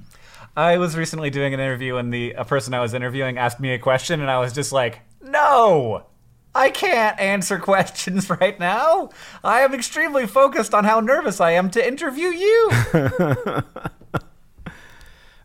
I 0.57 0.77
was 0.77 0.95
recently 0.95 1.29
doing 1.29 1.53
an 1.53 1.59
interview 1.59 1.97
and 1.97 2.13
the 2.13 2.31
a 2.31 2.45
person 2.45 2.73
I 2.73 2.79
was 2.79 2.93
interviewing 2.93 3.37
asked 3.37 3.59
me 3.59 3.73
a 3.73 3.79
question 3.79 4.21
and 4.21 4.31
I 4.31 4.39
was 4.39 4.53
just 4.53 4.71
like, 4.71 5.01
"No. 5.21 6.05
I 6.53 6.69
can't 6.69 7.19
answer 7.19 7.59
questions 7.71 8.29
right 8.29 8.57
now. 8.59 9.09
I 9.43 9.61
am 9.61 9.73
extremely 9.73 10.27
focused 10.27 10.73
on 10.73 10.85
how 10.85 11.01
nervous 11.01 11.41
I 11.41 11.51
am 11.51 11.69
to 11.71 11.85
interview 11.85 12.27
you." 12.27 12.69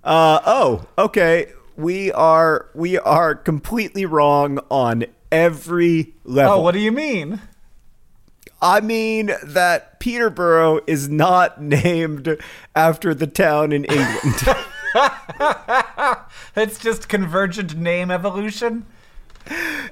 uh 0.04 0.40
oh, 0.46 0.86
okay. 0.96 1.52
We 1.76 2.12
are 2.12 2.68
we 2.74 2.98
are 2.98 3.34
completely 3.34 4.04
wrong 4.06 4.60
on 4.70 5.06
every 5.32 6.14
level. 6.24 6.58
Oh, 6.58 6.60
what 6.60 6.72
do 6.72 6.80
you 6.80 6.92
mean? 6.92 7.40
I 8.62 8.80
mean 8.80 9.32
that 9.42 10.00
Peterborough 10.00 10.80
is 10.86 11.08
not 11.08 11.60
named 11.62 12.36
after 12.74 13.14
the 13.14 13.26
town 13.26 13.72
in 13.72 13.84
England. 13.84 14.56
it's 16.56 16.78
just 16.78 17.08
convergent 17.08 17.76
name 17.76 18.10
evolution. 18.10 18.86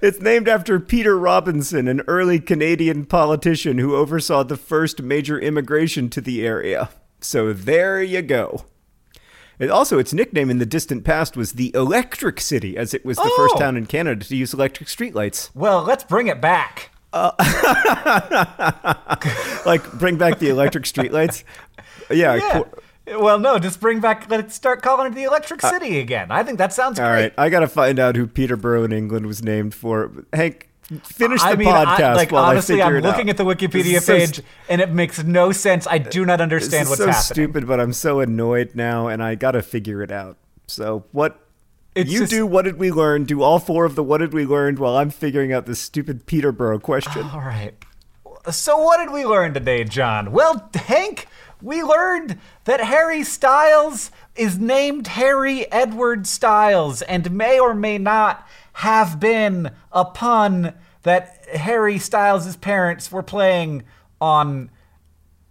It's 0.03 0.21
named 0.21 0.49
after 0.49 0.79
Peter 0.79 1.19
Robinson, 1.19 1.89
an 1.89 2.03
early 2.07 2.39
Canadian 2.39 3.07
politician 3.07 3.79
who 3.79 3.97
oversaw 3.97 4.43
the 4.43 4.57
first 4.57 5.03
major 5.03 5.39
immigration 5.39 6.11
to 6.11 6.21
the 6.21 6.47
area. 6.47 6.91
So 7.21 7.53
there 7.53 8.03
you 8.03 8.23
go. 8.23 8.67
It 9.59 9.71
also, 9.71 9.99
its 9.99 10.13
nickname 10.13 10.51
in 10.51 10.59
the 10.59 10.67
distant 10.67 11.03
past 11.03 11.37
was 11.37 11.53
the 11.53 11.73
Electric 11.75 12.41
City, 12.41 12.77
as 12.77 12.95
it 12.95 13.05
was 13.05 13.17
the 13.17 13.25
oh. 13.25 13.37
first 13.37 13.59
town 13.59 13.77
in 13.77 13.87
Canada 13.87 14.25
to 14.25 14.37
use 14.37 14.55
electric 14.55 14.89
streetlights. 14.89 15.51
Well, 15.55 15.83
let's 15.83 16.05
bring 16.05 16.29
it 16.29 16.41
back. 16.41 16.93
Uh, 17.19 18.95
like 19.67 19.93
bring 19.93 20.17
back 20.17 20.39
the 20.39 20.49
electric 20.49 20.85
streetlights. 20.85 21.45
Yeah. 22.11 22.37
yeah. 22.37 22.63
Well, 23.19 23.39
no, 23.39 23.59
just 23.59 23.81
bring 23.81 24.01
back. 24.01 24.31
Let's 24.31 24.55
start 24.55 24.83
calling 24.83 25.13
it 25.13 25.15
the 25.15 25.25
Electric 25.25 25.65
uh, 25.65 25.71
City 25.71 25.99
uh, 25.99 26.03
again. 26.03 26.31
I 26.31 26.43
think 26.43 26.59
that 26.59 26.73
sounds 26.73 26.99
all 26.99 27.07
great. 27.07 27.15
All 27.15 27.23
right, 27.23 27.33
I 27.39 27.49
got 27.49 27.61
to 27.61 27.69
find 27.69 27.99
out 27.99 28.17
who 28.17 28.27
Peterborough 28.27 28.85
in 28.85 28.93
England 28.93 29.27
was 29.27 29.43
named 29.43 29.75
for. 29.75 30.11
Hank, 30.33 30.69
finish 31.05 31.43
the 31.43 31.49
I 31.49 31.57
mean, 31.57 31.69
podcast 31.69 32.01
I, 32.01 32.15
like, 32.15 32.33
while 32.33 32.45
honestly, 32.45 32.83
I 32.83 32.87
figure 32.87 32.99
I'm 32.99 33.03
looking 33.03 33.29
out. 33.29 33.31
at 33.31 33.37
the 33.39 33.45
Wikipedia 33.45 34.07
page, 34.07 34.37
so 34.37 34.43
and 34.69 34.81
it 34.81 34.91
makes 34.91 35.23
no 35.23 35.53
sense. 35.53 35.87
I 35.87 35.99
do 35.99 36.25
not 36.25 36.41
understand 36.41 36.89
what's 36.89 37.01
so 37.01 37.07
happening. 37.07 37.23
stupid, 37.23 37.67
but 37.67 37.81
I'm 37.81 37.93
so 37.93 38.21
annoyed 38.21 38.73
now, 38.75 39.09
and 39.09 39.23
I 39.23 39.35
got 39.35 39.53
to 39.53 39.63
figure 39.63 40.03
it 40.03 40.13
out. 40.13 40.37
So 40.67 41.05
what? 41.13 41.41
It's 41.95 42.11
you 42.11 42.21
just, 42.21 42.31
do 42.31 42.47
what 42.47 42.63
did 42.63 42.79
we 42.79 42.91
learn? 42.93 43.25
Do 43.25 43.43
all 43.43 43.59
four 43.59 43.85
of 43.85 43.95
the 43.95 44.03
what 44.03 44.19
did 44.19 44.33
we 44.33 44.45
learn 44.47 44.77
while 44.77 44.97
I'm 44.97 45.11
figuring 45.11 45.53
out 45.53 45.67
this 45.67 45.81
stupid 45.81 46.27
Peterborough 46.27 46.79
question. 46.79 47.25
All 47.27 47.41
right. 47.41 47.75
So 48.51 48.79
what 48.79 48.99
did 48.99 49.13
we 49.13 49.25
learn 49.25 49.53
today, 49.53 49.85
John? 49.85 50.33
Well, 50.33 50.71
Hank, 50.75 51.27
we 51.61 51.83
learned 51.83 52.39
that 52.65 52.81
Harry 52.81 53.25
Styles 53.25 54.11
is 54.37 54.59
named 54.59 55.09
Harry 55.09 55.71
Edward 55.73 56.27
Styles 56.27 57.03
and 57.03 57.31
may 57.33 57.59
or 57.59 57.75
may 57.75 57.99
not 57.99 58.47
have 58.75 59.19
been 59.19 59.73
a 59.91 60.05
pun 60.05 60.75
that 61.03 61.47
Harry 61.53 61.99
Styles' 61.99 62.57
parents 62.57 63.11
were 63.11 63.23
playing 63.23 63.83
on 64.21 64.71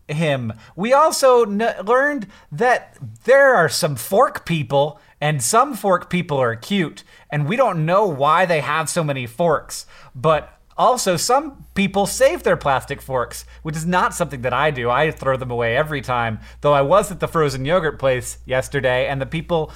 him. 0.08 0.54
We 0.76 0.94
also 0.94 1.44
n- 1.44 1.76
learned 1.86 2.28
that 2.52 2.98
there 3.26 3.54
are 3.56 3.70
some 3.70 3.96
fork 3.96 4.46
people, 4.46 5.00
and 5.20 5.41
some 5.41 5.74
fork 5.74 6.09
people 6.09 6.38
are 6.38 6.55
cute, 6.55 7.03
and 7.30 7.47
we 7.47 7.55
don't 7.55 7.86
know 7.86 8.05
why 8.05 8.45
they 8.45 8.61
have 8.61 8.89
so 8.89 9.03
many 9.03 9.26
forks. 9.26 9.86
But 10.13 10.53
also, 10.78 11.18
some 11.18 11.65
people 11.74 12.05
save 12.05 12.43
their 12.43 12.57
plastic 12.57 13.01
forks, 13.01 13.45
which 13.63 13.76
is 13.76 13.86
not 13.86 14.13
something 14.13 14.43
that 14.43 14.53
I 14.53 14.70
do. 14.70 14.91
I 14.91 15.09
throw 15.09 15.36
them 15.36 15.49
away 15.49 15.76
every 15.76 16.01
time. 16.01 16.39
Though 16.61 16.74
I 16.74 16.82
was 16.82 17.11
at 17.11 17.20
the 17.20 17.28
frozen 17.28 17.65
yogurt 17.65 17.97
place 17.97 18.38
yesterday, 18.45 19.07
and 19.07 19.20
the 19.20 19.26
people 19.26 19.72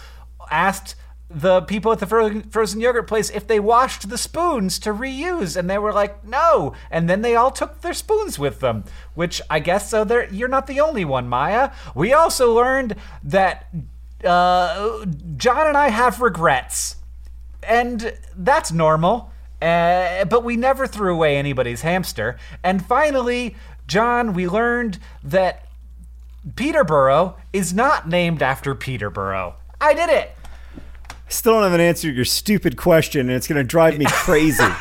asked 0.52 0.96
the 1.34 1.62
people 1.62 1.92
at 1.94 2.00
the 2.00 2.44
frozen 2.52 2.82
yogurt 2.82 3.08
place 3.08 3.30
if 3.30 3.48
they 3.48 3.60
washed 3.60 4.10
the 4.10 4.18
spoons 4.18 4.78
to 4.80 4.94
reuse, 4.94 5.58
and 5.58 5.70
they 5.70 5.78
were 5.78 5.94
like, 5.94 6.24
no. 6.24 6.74
And 6.92 7.10
then 7.10 7.22
they 7.22 7.36
all 7.36 7.52
took 7.52 7.82
their 7.82 7.94
spoons 7.94 8.38
with 8.38 8.60
them, 8.60 8.84
which 9.16 9.42
I 9.50 9.60
guess 9.60 9.90
so. 9.90 10.06
You're 10.30 10.50
not 10.50 10.68
the 10.68 10.82
only 10.82 11.06
one, 11.06 11.28
Maya. 11.28 11.72
We 11.96 12.14
also 12.14 12.54
learned 12.54 12.96
that 13.24 13.74
uh, 14.26 15.06
John 15.38 15.68
and 15.68 15.78
I 15.78 15.90
have 15.90 16.22
regrets, 16.22 16.96
and 17.64 18.14
that's 18.36 18.72
normal. 18.72 19.32
Uh, 19.62 20.26
but 20.26 20.44
we 20.44 20.58
never 20.58 20.88
threw 20.88 21.14
away 21.14 21.38
anybody's 21.38 21.82
hamster. 21.82 22.38
And 22.64 22.84
finally, 22.84 23.56
John, 23.88 24.34
we 24.34 24.48
learned 24.48 24.98
that 25.24 25.66
Peterborough 26.56 27.36
is 27.54 27.72
not 27.74 28.10
named 28.10 28.42
after 28.42 28.74
Peterborough. 28.74 29.54
I 29.80 29.94
did 29.94 30.10
it. 30.10 30.32
Still 31.30 31.54
don't 31.54 31.64
have 31.64 31.74
an 31.74 31.80
answer 31.80 32.10
to 32.10 32.14
your 32.16 32.26
stupid 32.26 32.76
question, 32.76 33.22
and 33.22 33.32
it's 33.32 33.48
going 33.48 33.58
to 33.58 33.64
drive 33.64 33.98
me 34.00 34.06
crazy. 34.10 34.64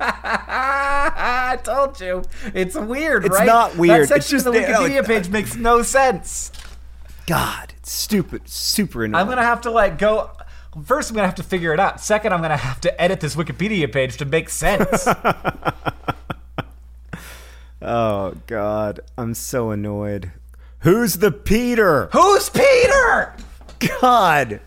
I 0.00 1.58
told 1.62 2.00
you. 2.00 2.22
It's 2.54 2.74
weird, 2.74 3.26
It's 3.26 3.34
right? 3.36 3.46
not 3.46 3.76
weird. 3.76 4.08
That 4.08 4.18
It's 4.18 4.28
just- 4.30 4.46
of 4.46 4.54
the 4.54 4.60
Wikipedia 4.60 4.96
like- 4.98 5.06
page 5.06 5.28
makes 5.28 5.54
no 5.56 5.82
sense. 5.82 6.50
God, 7.26 7.74
it's 7.75 7.75
stupid, 7.88 8.48
super 8.48 9.04
annoying. 9.04 9.20
I'm 9.22 9.28
gonna 9.28 9.42
have 9.42 9.60
to 9.62 9.70
like 9.70 9.98
go. 9.98 10.30
First, 10.84 11.10
I'm 11.10 11.16
gonna 11.16 11.26
have 11.28 11.36
to 11.36 11.42
figure 11.42 11.72
it 11.72 11.80
out. 11.80 12.00
Second, 12.00 12.32
I'm 12.34 12.42
gonna 12.42 12.56
have 12.56 12.80
to 12.82 13.00
edit 13.00 13.20
this 13.20 13.34
Wikipedia 13.36 13.90
page 13.90 14.16
to 14.18 14.24
make 14.24 14.48
sense. 14.50 15.06
oh 17.82 18.34
God, 18.46 19.00
I'm 19.16 19.34
so 19.34 19.70
annoyed. 19.70 20.32
Who's 20.80 21.14
the 21.14 21.32
Peter? 21.32 22.08
Who's 22.12 22.48
Peter? 22.50 23.34
God, 24.00 24.60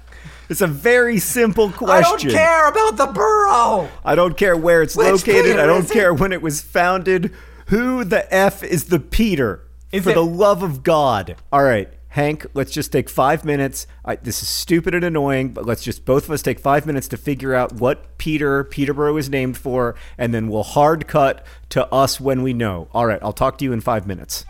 it's 0.49 0.61
a 0.61 0.67
very 0.67 1.20
simple 1.20 1.72
question. 1.72 1.89
I 1.89 2.01
don't 2.01 2.22
care 2.32 2.67
about 2.70 2.97
the 2.97 3.07
borough. 3.07 3.89
I 4.03 4.15
don't 4.15 4.38
care 4.38 4.55
where 4.57 4.82
it's 4.82 4.95
Which 4.95 5.05
located. 5.07 5.45
Peter 5.45 5.59
I 5.61 5.65
don't 5.65 5.86
is 5.86 5.91
it? 5.91 5.93
care 5.93 6.13
when 6.13 6.32
it 6.34 6.41
was 6.41 6.61
founded. 6.61 7.34
Who 7.67 8.03
the 8.03 8.32
f 8.34 8.63
is 8.63 8.86
the 8.86 8.99
Peter? 8.99 9.61
Is 9.91 10.03
For 10.03 10.11
it- 10.11 10.15
the 10.15 10.26
love 10.26 10.63
of 10.63 10.84
God! 10.84 11.36
All 11.51 11.63
right, 11.63 11.91
Hank. 12.10 12.45
Let's 12.53 12.72
just 12.72 12.91
take 12.91 13.10
five 13.10 13.45
minutes. 13.45 13.88
I, 14.03 14.16
this 14.16 14.41
is 14.41 14.49
stupid 14.49 14.95
and 14.95 15.05
annoying, 15.05 15.49
but 15.49 15.66
let's 15.66 15.84
just 15.84 16.05
both 16.05 16.26
of 16.26 16.32
us 16.32 16.41
take 16.41 16.60
five 16.60 16.86
minutes 16.86 17.07
to 17.10 17.18
figure 17.18 17.53
out 17.53 17.74
what 17.74 18.18
Peter 18.18 18.64
Peterborough 18.64 19.18
is 19.18 19.30
named 19.30 19.57
for, 19.57 19.95
and 20.18 20.34
then 20.34 20.49
we'll 20.49 20.64
hard 20.64 21.07
cut 21.07 21.45
to 21.70 21.86
us 21.93 22.20
when 22.20 22.41
we 22.41 22.53
know. 22.53 22.88
All 22.93 23.05
right, 23.05 23.20
I'll 23.22 23.32
talk 23.32 23.57
to 23.60 23.64
you 23.64 23.72
in 23.72 23.82
five 23.82 24.07
minutes. 24.07 24.43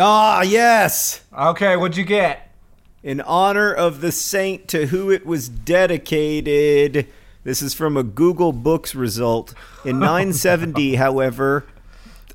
Ah, 0.00 0.42
yes. 0.42 1.22
Okay, 1.36 1.76
what'd 1.76 1.96
you 1.96 2.04
get? 2.04 2.47
In 3.08 3.22
honor 3.22 3.72
of 3.72 4.02
the 4.02 4.12
saint 4.12 4.68
to 4.68 4.88
who 4.88 5.10
it 5.10 5.24
was 5.24 5.48
dedicated. 5.48 7.06
This 7.42 7.62
is 7.62 7.72
from 7.72 7.96
a 7.96 8.02
Google 8.02 8.52
Books 8.52 8.94
result. 8.94 9.54
In 9.82 9.98
970, 9.98 10.96
however, 10.96 11.64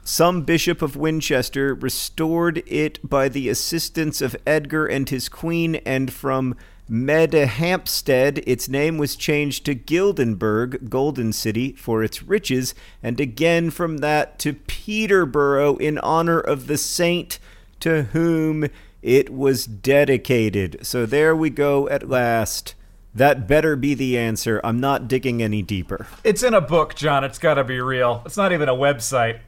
some 0.03 0.41
bishop 0.41 0.81
of 0.81 0.95
Winchester 0.95 1.75
restored 1.75 2.63
it 2.65 3.07
by 3.07 3.29
the 3.29 3.49
assistance 3.49 4.19
of 4.19 4.35
Edgar 4.47 4.87
and 4.87 5.07
his 5.07 5.29
queen, 5.29 5.75
and 5.85 6.11
from 6.11 6.55
Medehampstead, 6.89 8.41
its 8.47 8.67
name 8.67 8.97
was 8.97 9.15
changed 9.15 9.67
to 9.67 9.75
Gildenburg, 9.75 10.89
Golden 10.89 11.33
City, 11.33 11.73
for 11.73 12.03
its 12.03 12.23
riches, 12.23 12.73
and 13.03 13.19
again 13.19 13.69
from 13.69 13.97
that 13.97 14.39
to 14.39 14.53
Peterborough 14.53 15.75
in 15.75 15.99
honor 15.99 16.39
of 16.39 16.65
the 16.65 16.79
saint 16.79 17.37
to 17.79 18.03
whom 18.05 18.65
it 19.03 19.29
was 19.29 19.65
dedicated. 19.65 20.79
So 20.81 21.05
there 21.05 21.35
we 21.35 21.49
go 21.49 21.87
at 21.89 22.09
last. 22.09 22.73
That 23.13 23.47
better 23.47 23.75
be 23.75 23.93
the 23.93 24.17
answer. 24.17 24.59
I'm 24.63 24.79
not 24.79 25.07
digging 25.07 25.43
any 25.43 25.61
deeper. 25.61 26.07
It's 26.23 26.41
in 26.41 26.55
a 26.55 26.61
book, 26.61 26.95
John. 26.95 27.23
It's 27.23 27.37
gotta 27.37 27.63
be 27.63 27.79
real. 27.79 28.23
It's 28.25 28.37
not 28.37 28.51
even 28.51 28.69
a 28.69 28.73
website. 28.73 29.41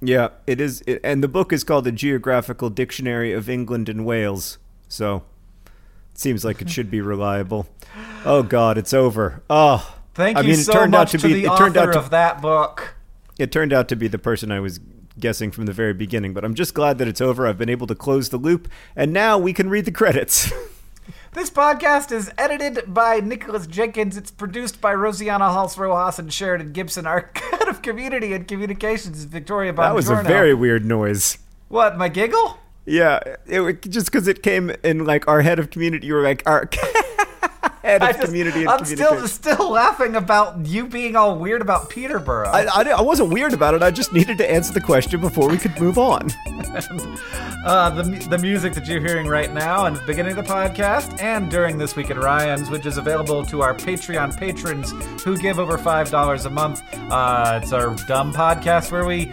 Yeah, 0.00 0.30
it 0.46 0.60
is. 0.60 0.82
It, 0.86 1.00
and 1.04 1.22
the 1.22 1.28
book 1.28 1.52
is 1.52 1.62
called 1.62 1.84
The 1.84 1.92
Geographical 1.92 2.70
Dictionary 2.70 3.32
of 3.32 3.48
England 3.48 3.88
and 3.88 4.04
Wales. 4.04 4.58
So 4.88 5.24
it 6.12 6.18
seems 6.18 6.44
like 6.44 6.60
it 6.60 6.70
should 6.70 6.90
be 6.90 7.00
reliable. 7.00 7.66
Oh, 8.24 8.42
God, 8.42 8.76
it's 8.78 8.92
over. 8.92 9.42
Oh. 9.48 9.94
Thank 10.14 10.38
I 10.38 10.40
you 10.40 10.54
mean, 10.54 10.56
so 10.56 10.86
much 10.86 11.12
to, 11.12 11.18
to 11.18 11.28
be, 11.28 11.42
the 11.42 11.48
author 11.48 11.78
out 11.78 11.92
to, 11.92 11.98
of 11.98 12.10
that 12.10 12.40
book. 12.40 12.96
It 13.38 13.52
turned 13.52 13.72
out 13.72 13.88
to 13.88 13.96
be 13.96 14.08
the 14.08 14.18
person 14.18 14.50
I 14.50 14.60
was 14.60 14.80
guessing 15.18 15.50
from 15.50 15.66
the 15.66 15.72
very 15.72 15.94
beginning, 15.94 16.34
but 16.34 16.44
I'm 16.44 16.54
just 16.54 16.74
glad 16.74 16.98
that 16.98 17.08
it's 17.08 17.20
over. 17.20 17.46
I've 17.46 17.58
been 17.58 17.68
able 17.68 17.86
to 17.86 17.94
close 17.94 18.28
the 18.28 18.36
loop, 18.36 18.68
and 18.94 19.12
now 19.12 19.38
we 19.38 19.52
can 19.52 19.68
read 19.68 19.84
the 19.84 19.92
credits. 19.92 20.52
This 21.32 21.50
podcast 21.50 22.12
is 22.12 22.32
edited 22.38 22.94
by 22.94 23.20
Nicholas 23.20 23.66
Jenkins. 23.66 24.16
It's 24.16 24.30
produced 24.30 24.80
by 24.80 24.94
Rosianna 24.94 25.52
Halse 25.52 25.76
Rojas 25.76 26.18
and 26.18 26.32
Sheridan 26.32 26.72
Gibson. 26.72 27.06
Our 27.06 27.30
head 27.34 27.68
of 27.68 27.82
community 27.82 28.32
and 28.32 28.48
communications 28.48 29.18
is 29.18 29.26
Victoria 29.26 29.74
Bongiorno. 29.74 29.76
that 29.82 29.94
was 29.94 30.08
a 30.08 30.22
very 30.22 30.54
weird 30.54 30.86
noise. 30.86 31.36
What, 31.68 31.98
my 31.98 32.08
giggle? 32.08 32.56
Yeah, 32.86 33.20
it, 33.44 33.82
just 33.82 34.06
because 34.06 34.26
it 34.28 34.42
came 34.42 34.70
in 34.82 35.04
like 35.04 35.28
our 35.28 35.42
head 35.42 35.58
of 35.58 35.68
community, 35.68 36.06
you 36.06 36.14
were 36.14 36.22
like 36.22 36.42
our 36.46 36.64
head 37.86 38.02
of 38.02 38.08
just, 38.16 38.22
community 38.22 38.60
and 38.60 38.68
I'm 38.68 38.84
still 38.84 39.26
still 39.28 39.70
laughing 39.70 40.16
about 40.16 40.66
you 40.66 40.86
being 40.86 41.16
all 41.16 41.38
weird 41.38 41.62
about 41.62 41.88
Peterborough. 41.88 42.48
I, 42.48 42.64
I, 42.64 42.82
I 42.90 43.00
wasn't 43.00 43.32
weird 43.32 43.52
about 43.52 43.74
it. 43.74 43.82
I 43.82 43.90
just 43.90 44.12
needed 44.12 44.38
to 44.38 44.50
answer 44.50 44.72
the 44.72 44.80
question 44.80 45.20
before 45.20 45.48
we 45.48 45.58
could 45.58 45.78
move 45.80 45.98
on. 45.98 46.30
Uh, 47.66 47.90
the, 47.90 48.02
the 48.30 48.38
music 48.38 48.74
that 48.74 48.86
you're 48.86 49.00
hearing 49.00 49.26
right 49.26 49.52
now 49.52 49.86
and 49.86 49.96
the 49.96 50.06
beginning 50.06 50.36
of 50.38 50.46
the 50.46 50.52
podcast 50.52 51.20
and 51.20 51.50
during 51.50 51.76
This 51.76 51.96
Week 51.96 52.12
at 52.12 52.16
Ryan's, 52.16 52.70
which 52.70 52.86
is 52.86 52.96
available 52.96 53.44
to 53.46 53.60
our 53.60 53.74
Patreon 53.74 54.36
patrons 54.36 54.92
who 55.24 55.36
give 55.36 55.58
over 55.58 55.76
$5 55.76 56.46
a 56.46 56.50
month. 56.50 56.82
Uh, 57.10 57.58
it's 57.60 57.72
our 57.72 57.92
dumb 58.06 58.32
podcast 58.32 58.92
where 58.92 59.04
we 59.04 59.32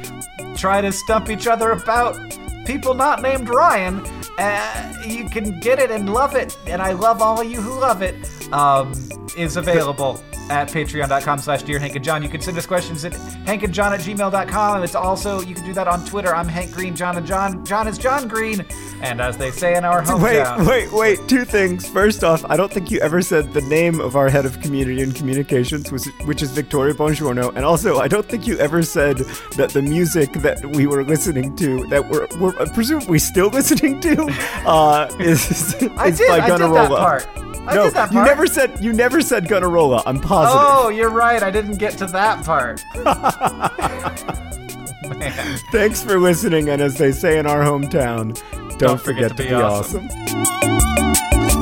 try 0.55 0.81
to 0.81 0.91
stump 0.91 1.29
each 1.29 1.45
other 1.45 1.71
about 1.73 2.17
people 2.65 2.95
not 2.95 3.21
named 3.21 3.49
Ryan. 3.49 3.99
Uh, 4.37 4.93
you 5.05 5.29
can 5.29 5.59
get 5.59 5.77
it 5.77 5.91
and 5.91 6.11
love 6.11 6.35
it, 6.35 6.57
and 6.65 6.81
I 6.81 6.93
love 6.93 7.21
all 7.21 7.39
of 7.39 7.49
you 7.49 7.61
who 7.61 7.79
love 7.79 8.01
it. 8.01 8.15
Um, 8.53 8.93
is 9.35 9.57
available 9.57 10.23
at 10.49 10.69
patreon.com 10.69 11.39
slash 11.39 11.63
dear 11.63 11.79
Hank 11.79 11.95
and 11.95 12.05
John. 12.05 12.21
You 12.21 12.29
can 12.29 12.39
send 12.39 12.55
us 12.57 12.67
questions 12.67 13.03
at 13.03 13.13
hankandjohn 13.13 13.91
at 13.91 13.99
gmail.com. 14.01 14.83
It's 14.83 14.93
also, 14.93 15.41
you 15.41 15.55
can 15.55 15.65
do 15.65 15.73
that 15.73 15.87
on 15.87 16.05
Twitter. 16.05 16.35
I'm 16.35 16.47
Hank 16.47 16.71
Green, 16.71 16.95
John 16.95 17.17
and 17.17 17.25
John. 17.25 17.65
John 17.65 17.87
is 17.87 17.97
John 17.97 18.27
Green. 18.27 18.63
And 19.01 19.19
as 19.21 19.37
they 19.37 19.49
say 19.49 19.75
in 19.75 19.85
our 19.85 19.99
Wait, 20.19 20.43
hometown. 20.43 20.67
wait, 20.67 20.91
wait. 20.91 21.27
Two 21.27 21.45
things. 21.45 21.87
First 21.89 22.23
off, 22.23 22.45
I 22.45 22.55
don't 22.55 22.71
think 22.71 22.91
you 22.91 22.99
ever 22.99 23.21
said 23.23 23.53
the 23.53 23.61
name 23.61 23.99
of 23.99 24.15
our 24.15 24.29
head 24.29 24.45
of 24.45 24.59
community 24.61 25.01
and 25.01 25.15
communications, 25.15 25.91
which, 25.91 26.05
which 26.25 26.43
is 26.43 26.51
Victoria 26.51 26.93
Bongiorno. 26.93 27.55
And 27.55 27.65
also, 27.65 27.97
I 27.97 28.07
don't 28.07 28.27
think 28.27 28.45
you 28.45 28.57
ever 28.59 28.83
said 28.83 29.17
that 29.57 29.71
the 29.71 29.81
music 29.81 30.31
that 30.33 30.63
we 30.75 30.85
were 30.85 31.03
listening 31.03 31.55
to, 31.55 31.87
that 31.87 32.07
we're, 32.07 32.27
we're 32.39 32.53
presumably 32.67 33.17
still 33.17 33.47
listening 33.53 33.99
to, 34.01 34.25
uh, 34.67 35.09
is, 35.19 35.49
is 35.49 35.73
I 35.97 36.11
did, 36.11 36.27
by 36.27 36.39
I 36.39 36.49
did 36.49 36.59
that 36.59 36.89
part. 36.89 37.27
I 37.65 37.75
no, 37.75 37.85
did 37.85 37.93
that 37.93 38.11
you 38.11 38.17
part. 38.17 38.27
Never 38.43 38.53
said 38.53 38.83
you 38.83 38.93
never 38.93 39.21
said 39.21 39.45
Gunnarolla. 39.45 40.03
I'm 40.05 40.19
positive. 40.19 40.61
Oh, 40.61 40.89
you're 40.89 41.09
right. 41.09 41.41
I 41.41 41.51
didn't 41.51 41.77
get 41.77 41.97
to 41.99 42.05
that 42.07 42.43
part. 42.43 42.83
Man. 45.17 45.57
Thanks 45.71 46.01
for 46.01 46.19
listening, 46.19 46.69
and 46.69 46.81
as 46.81 46.97
they 46.97 47.11
say 47.11 47.37
in 47.37 47.45
our 47.45 47.61
hometown, 47.61 48.35
don't, 48.79 48.99
forget, 48.99 49.37
to 49.37 49.43
be, 49.43 49.53
awesome. 49.53 50.09
awesome. 50.09 51.52